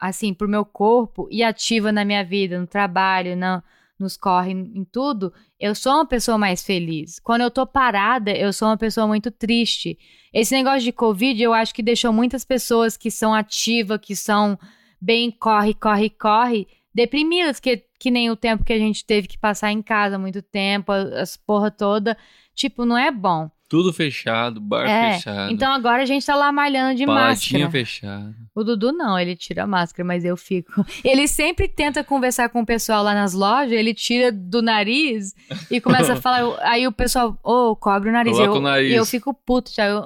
assim, 0.00 0.32
pro 0.32 0.48
meu 0.48 0.64
corpo, 0.64 1.26
e 1.30 1.42
ativa 1.42 1.90
na 1.90 2.04
minha 2.04 2.24
vida, 2.24 2.60
no 2.60 2.66
trabalho, 2.66 3.36
na, 3.36 3.62
nos 4.02 4.16
corre, 4.16 4.52
em 4.52 4.84
tudo, 4.84 5.32
eu 5.58 5.74
sou 5.74 5.92
uma 5.92 6.06
pessoa 6.06 6.38
mais 6.38 6.64
feliz. 6.64 7.18
Quando 7.18 7.42
eu 7.42 7.50
tô 7.50 7.66
parada, 7.66 8.30
eu 8.30 8.52
sou 8.52 8.68
uma 8.68 8.76
pessoa 8.76 9.06
muito 9.06 9.30
triste. 9.30 9.98
Esse 10.32 10.54
negócio 10.54 10.80
de 10.80 10.92
Covid, 10.92 11.42
eu 11.42 11.52
acho 11.52 11.74
que 11.74 11.82
deixou 11.82 12.12
muitas 12.12 12.44
pessoas 12.44 12.96
que 12.96 13.10
são 13.10 13.34
ativas, 13.34 14.00
que 14.02 14.16
são 14.16 14.58
bem 15.00 15.30
corre, 15.30 15.74
corre, 15.74 16.10
corre, 16.10 16.68
deprimidas, 16.94 17.60
que, 17.60 17.84
que 17.98 18.10
nem 18.10 18.30
o 18.30 18.36
tempo 18.36 18.64
que 18.64 18.72
a 18.72 18.78
gente 18.78 19.04
teve 19.04 19.28
que 19.28 19.38
passar 19.38 19.72
em 19.72 19.82
casa 19.82 20.18
muito 20.18 20.42
tempo, 20.42 20.92
as 20.92 21.36
porra 21.36 21.70
toda. 21.70 22.16
Tipo, 22.54 22.84
não 22.84 22.98
é 22.98 23.10
bom. 23.10 23.50
Tudo 23.70 23.92
fechado, 23.92 24.60
bar 24.60 24.84
É, 24.84 25.14
fechado. 25.14 25.52
Então 25.52 25.72
agora 25.72 26.02
a 26.02 26.04
gente 26.04 26.26
tá 26.26 26.34
lá 26.34 26.50
malhando 26.50 26.96
de 26.96 27.06
Paladinha 27.06 27.66
máscara. 27.66 27.70
fechada. 27.70 28.34
O 28.52 28.64
Dudu 28.64 28.90
não, 28.92 29.16
ele 29.16 29.36
tira 29.36 29.62
a 29.62 29.66
máscara, 29.66 30.04
mas 30.04 30.24
eu 30.24 30.36
fico. 30.36 30.84
Ele 31.04 31.28
sempre 31.28 31.68
tenta 31.68 32.02
conversar 32.02 32.48
com 32.48 32.62
o 32.62 32.66
pessoal 32.66 33.04
lá 33.04 33.14
nas 33.14 33.32
lojas, 33.32 33.70
ele 33.70 33.94
tira 33.94 34.32
do 34.32 34.60
nariz 34.60 35.32
e 35.70 35.80
começa 35.80 36.14
a 36.14 36.16
falar. 36.20 36.58
Aí 36.62 36.84
o 36.84 36.90
pessoal, 36.92 37.38
ô, 37.44 37.76
cobre 37.76 38.08
o 38.10 38.12
nariz. 38.12 38.32
Coloca 38.36 38.54
eu, 38.56 38.58
o 38.58 38.60
nariz. 38.60 38.90
E 38.92 38.94
eu 38.96 39.06
fico 39.06 39.32
puto 39.32 39.70
já. 39.72 39.86
Eu, 39.86 40.02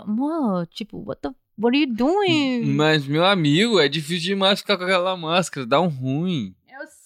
tipo, 0.70 1.02
what, 1.02 1.22
the, 1.22 1.30
what 1.58 1.74
are 1.74 1.86
you 1.86 1.94
doing? 1.94 2.66
Mas, 2.66 3.06
meu 3.06 3.24
amigo, 3.24 3.80
é 3.80 3.88
difícil 3.88 4.34
demais 4.34 4.60
ficar 4.60 4.76
com 4.76 4.84
aquela 4.84 5.16
máscara. 5.16 5.66
Dá 5.66 5.80
um 5.80 5.88
ruim. 5.88 6.54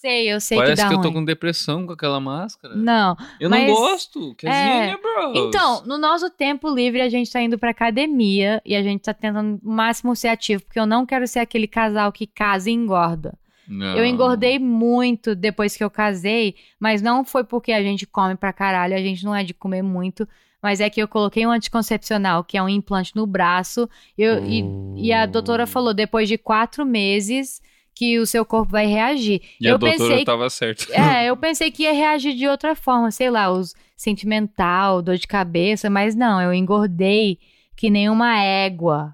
Eu 0.01 0.09
sei, 0.09 0.31
eu 0.33 0.39
sei 0.39 0.57
Parece 0.57 0.81
que 0.81 0.87
que, 0.87 0.93
dá 0.93 0.95
eu 0.95 1.01
tô 1.01 1.09
ruim. 1.09 1.13
com 1.19 1.25
depressão 1.25 1.85
com 1.85 1.91
aquela 1.91 2.19
máscara. 2.21 2.73
Não. 2.75 3.17
eu 3.39 3.49
mas- 3.49 3.67
não 3.67 3.75
gosto. 3.75 4.33
Querzinha, 4.35 4.97
bro. 4.97 5.33
Então, 5.35 5.83
no 5.85 5.97
nosso 5.97 6.29
tempo 6.29 6.69
livre, 6.73 7.01
a 7.01 7.09
gente 7.09 7.29
tá 7.29 7.41
indo 7.41 7.57
pra 7.59 7.71
academia 7.71 8.61
e 8.65 8.75
a 8.77 8.81
gente 8.81 9.01
tá 9.01 9.13
tentando 9.13 9.59
o 9.61 9.69
máximo 9.71 10.15
ser 10.15 10.29
ativo, 10.29 10.63
porque 10.63 10.79
eu 10.79 10.85
não 10.85 11.05
quero 11.05 11.27
ser 11.27 11.39
aquele 11.39 11.67
casal 11.67 12.11
que 12.13 12.25
casa 12.25 12.69
e 12.69 12.73
engorda. 12.73 13.37
Eu 13.69 14.03
engordei 14.03 14.57
muito 14.57 15.35
depois 15.35 15.77
que 15.77 15.83
eu 15.83 15.91
casei, 15.91 16.55
mas 16.79 17.01
não 17.03 17.23
foi 17.23 17.43
porque 17.43 17.71
a 17.71 17.83
gente 17.83 18.07
come 18.07 18.35
pra 18.35 18.51
caralho, 18.51 18.95
a 18.95 18.99
gente 18.99 19.23
não 19.23 19.35
é 19.35 19.43
de 19.43 19.53
comer 19.53 19.83
muito, 19.83 20.27
mas 20.63 20.79
é 20.81 20.89
que 20.89 20.99
eu 20.99 21.07
coloquei 21.07 21.45
um 21.45 21.51
anticoncepcional, 21.51 22.43
que 22.43 22.57
é 22.57 22.63
um 22.63 22.67
implante 22.69 23.15
no 23.15 23.27
braço, 23.27 23.87
eu- 24.17 24.43
e, 24.43 24.63
e 24.95 25.13
a 25.13 25.27
doutora 25.27 25.67
falou, 25.67 25.93
depois 25.93 26.27
de 26.27 26.35
quatro 26.35 26.83
meses, 26.83 27.61
que 27.99 28.17
o 28.17 28.25
seu 28.25 28.45
corpo 28.45 28.71
vai 28.71 28.85
reagir. 28.85 29.41
E 29.59 29.67
a 29.67 29.71
eu 29.71 29.77
doutora 29.77 30.07
pensei 30.07 30.23
tava 30.23 30.49
certa. 30.49 30.85
é, 30.93 31.25
eu 31.29 31.35
pensei 31.35 31.69
que 31.69 31.83
ia 31.83 31.91
reagir 31.91 32.33
de 32.33 32.47
outra 32.47 32.73
forma, 32.73 33.11
sei 33.11 33.29
lá, 33.29 33.51
os 33.51 33.75
sentimental, 33.93 35.01
dor 35.01 35.17
de 35.17 35.27
cabeça, 35.27 35.89
mas 35.89 36.15
não, 36.15 36.41
eu 36.41 36.53
engordei 36.53 37.39
que 37.75 37.89
nem 37.89 38.09
uma 38.09 38.41
égua. 38.41 39.13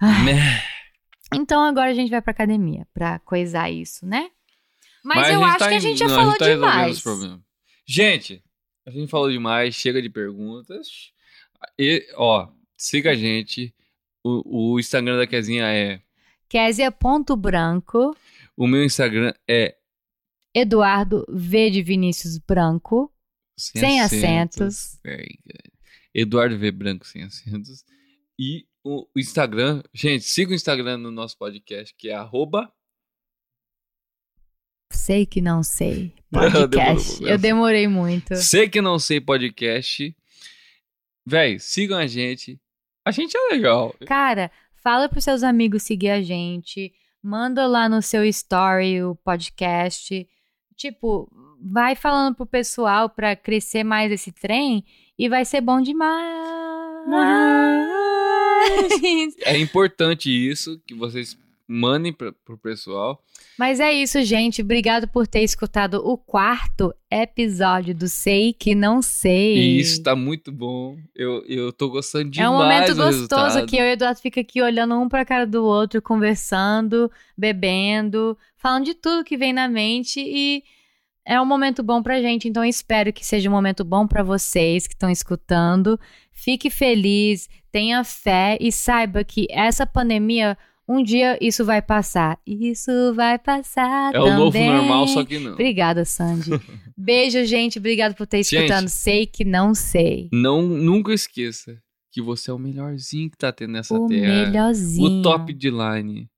Né? 0.00 0.62
Então 1.34 1.62
agora 1.62 1.90
a 1.90 1.94
gente 1.94 2.08
vai 2.08 2.22
pra 2.22 2.30
academia 2.30 2.86
pra 2.94 3.18
coisar 3.18 3.70
isso, 3.70 4.06
né? 4.06 4.30
Mas, 5.04 5.26
a 5.26 5.32
eu 5.32 5.40
gente 5.40 5.48
acho 5.50 5.58
tá 5.58 5.68
que 5.68 5.74
a 5.74 5.78
gente 5.78 5.98
já 5.98 6.08
não, 6.08 6.14
falou 6.14 6.38
tá 6.38 6.46
resolvendo 6.46 6.70
demais. 6.70 6.96
os 6.96 7.02
problemas. 7.02 7.40
Gente, 7.86 8.42
a 8.86 8.90
gente 8.90 9.10
falou 9.10 9.30
demais, 9.30 9.74
chega 9.74 10.00
de 10.00 10.08
perguntas. 10.08 11.12
E, 11.78 12.06
ó, 12.16 12.48
siga 12.74 13.10
a 13.10 13.14
gente. 13.14 13.74
O, 14.24 14.72
o 14.72 14.80
Instagram 14.80 15.18
da 15.18 15.26
Kezinha 15.26 15.66
é. 15.66 16.00
Késia.branco, 16.48 18.16
O 18.56 18.66
meu 18.66 18.82
Instagram 18.84 19.32
é. 19.48 19.76
Eduardo 20.54 21.24
V 21.28 21.70
de 21.70 21.82
Vinícius 21.82 22.38
Branco, 22.38 23.12
Sem 23.56 24.00
acentos. 24.00 24.98
Very 25.04 25.38
good. 25.44 25.72
Eduardo 26.14 26.58
V 26.58 26.70
Branco 26.72 27.06
sem 27.06 27.22
acentos. 27.22 27.84
E 28.38 28.66
o 28.82 29.06
Instagram, 29.16 29.82
gente, 29.92 30.24
siga 30.24 30.50
o 30.52 30.54
Instagram 30.54 30.96
no 30.98 31.10
nosso 31.10 31.36
podcast, 31.36 31.94
que 31.96 32.08
é 32.08 32.14
arroba. 32.14 32.72
sei 34.90 35.26
que 35.26 35.40
não 35.40 35.62
sei, 35.62 36.14
podcast. 36.32 37.20
meu. 37.20 37.30
eu 37.30 37.38
demorei 37.38 37.86
muito. 37.86 38.34
Sei 38.36 38.68
que 38.68 38.80
não 38.80 38.98
sei 38.98 39.20
podcast. 39.20 40.16
Véi, 41.26 41.58
sigam 41.58 41.98
a 41.98 42.06
gente. 42.06 42.58
A 43.06 43.10
gente 43.10 43.36
é 43.36 43.54
legal. 43.54 43.94
Cara, 44.06 44.50
fala 44.88 45.06
pros 45.06 45.24
seus 45.24 45.42
amigos 45.42 45.82
seguir 45.82 46.08
a 46.08 46.22
gente. 46.22 46.94
Manda 47.22 47.66
lá 47.66 47.90
no 47.90 48.00
seu 48.00 48.24
story 48.24 49.02
o 49.02 49.14
podcast. 49.16 50.26
Tipo, 50.74 51.30
vai 51.60 51.94
falando 51.94 52.34
pro 52.34 52.46
pessoal 52.46 53.10
pra 53.10 53.36
crescer 53.36 53.84
mais 53.84 54.10
esse 54.10 54.32
trem 54.32 54.82
e 55.18 55.28
vai 55.28 55.44
ser 55.44 55.60
bom 55.60 55.82
demais. 55.82 56.38
É 59.44 59.58
importante 59.58 60.30
isso, 60.30 60.80
que 60.86 60.94
vocês 60.94 61.38
mandem 61.68 62.12
pra, 62.14 62.32
pro 62.32 62.56
pessoal. 62.56 63.22
Mas 63.58 63.78
é 63.78 63.92
isso, 63.92 64.22
gente. 64.22 64.62
Obrigado 64.62 65.06
por 65.06 65.26
ter 65.26 65.42
escutado 65.42 65.96
o 65.96 66.16
quarto 66.16 66.94
episódio 67.10 67.94
do 67.94 68.08
Sei 68.08 68.54
Que 68.54 68.74
Não 68.74 69.02
Sei. 69.02 69.56
E 69.58 69.78
isso 69.78 70.02
tá 70.02 70.16
muito 70.16 70.50
bom. 70.50 70.96
Eu, 71.14 71.44
eu 71.46 71.70
tô 71.70 71.90
gostando 71.90 72.28
É 72.28 72.30
demais 72.30 72.50
um 72.50 72.56
momento 72.56 72.94
gostoso 72.96 73.66
que 73.66 73.76
eu 73.76 73.84
e 73.84 73.90
o 73.90 73.92
Eduardo 73.92 74.20
fica 74.20 74.40
aqui 74.40 74.62
olhando 74.62 74.98
um 74.98 75.08
pra 75.08 75.26
cara 75.26 75.46
do 75.46 75.62
outro, 75.62 76.00
conversando, 76.00 77.10
bebendo, 77.36 78.36
falando 78.56 78.86
de 78.86 78.94
tudo 78.94 79.24
que 79.24 79.36
vem 79.36 79.52
na 79.52 79.68
mente 79.68 80.20
e 80.20 80.64
é 81.24 81.38
um 81.38 81.44
momento 81.44 81.82
bom 81.82 82.02
pra 82.02 82.22
gente, 82.22 82.48
então 82.48 82.64
espero 82.64 83.12
que 83.12 83.26
seja 83.26 83.50
um 83.50 83.52
momento 83.52 83.84
bom 83.84 84.06
pra 84.06 84.22
vocês 84.22 84.86
que 84.86 84.94
estão 84.94 85.10
escutando. 85.10 86.00
Fique 86.32 86.70
feliz, 86.70 87.50
tenha 87.70 88.02
fé 88.02 88.56
e 88.58 88.72
saiba 88.72 89.22
que 89.22 89.46
essa 89.50 89.86
pandemia 89.86 90.56
um 90.88 91.02
dia 91.02 91.36
isso 91.40 91.64
vai 91.64 91.82
passar. 91.82 92.38
Isso 92.46 92.90
vai 93.14 93.38
passar 93.38 94.14
É 94.14 94.20
o 94.20 94.34
novo 94.36 94.52
também. 94.52 94.68
normal, 94.70 95.06
só 95.08 95.24
que 95.24 95.38
não. 95.38 95.52
Obrigada, 95.52 96.04
Sandy. 96.04 96.50
Beijo, 96.96 97.44
gente. 97.44 97.78
Obrigado 97.78 98.14
por 98.14 98.26
ter 98.26 98.42
Gente. 98.42 98.54
escutando. 98.64 98.88
Sei 98.88 99.26
que 99.26 99.44
não 99.44 99.74
sei. 99.74 100.28
Não, 100.32 100.62
nunca 100.62 101.12
esqueça 101.12 101.80
que 102.10 102.22
você 102.22 102.50
é 102.50 102.54
o 102.54 102.58
melhorzinho 102.58 103.30
que 103.30 103.36
tá 103.36 103.52
tendo 103.52 103.72
nessa 103.72 103.94
o 103.94 104.06
terra. 104.06 104.46
melhorzinho. 104.46 105.20
O 105.20 105.22
top 105.22 105.52
de 105.52 105.70
line. 105.70 106.28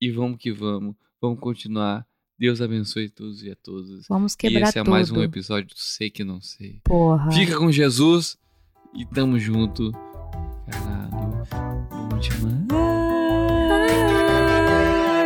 E 0.00 0.10
vamos 0.10 0.36
que 0.38 0.52
vamos. 0.52 0.94
Vamos 1.20 1.40
continuar. 1.40 2.06
Deus 2.38 2.60
abençoe 2.60 3.08
todos 3.08 3.42
e 3.42 3.50
a 3.50 3.56
todas. 3.56 4.06
Vamos 4.08 4.34
E 4.34 4.36
quebrar 4.38 4.68
esse 4.68 4.78
é 4.78 4.82
tudo. 4.82 4.90
mais 4.90 5.10
um 5.10 5.22
episódio 5.22 5.68
do 5.74 5.78
Sei 5.78 6.10
Que 6.10 6.22
Não 6.24 6.40
Sei. 6.40 6.80
Porra. 6.84 7.30
Fica 7.32 7.56
com 7.56 7.70
Jesus 7.72 8.36
e 8.94 9.06
tamo 9.06 9.38
junto. 9.38 9.90
Caralho. 10.70 11.44
Bom 12.10 12.18
demais. 12.18 12.63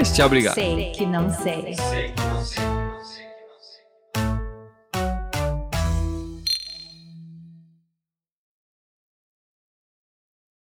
Tchau, 0.03 0.27
obrigado. 0.27 0.55
Sei 0.55 0.93
que 0.93 1.07
não 1.07 1.31
sei. 1.31 1.75
Sei 1.75 2.13
que 2.13 2.23
não 2.23 2.45
sei. 2.45 2.88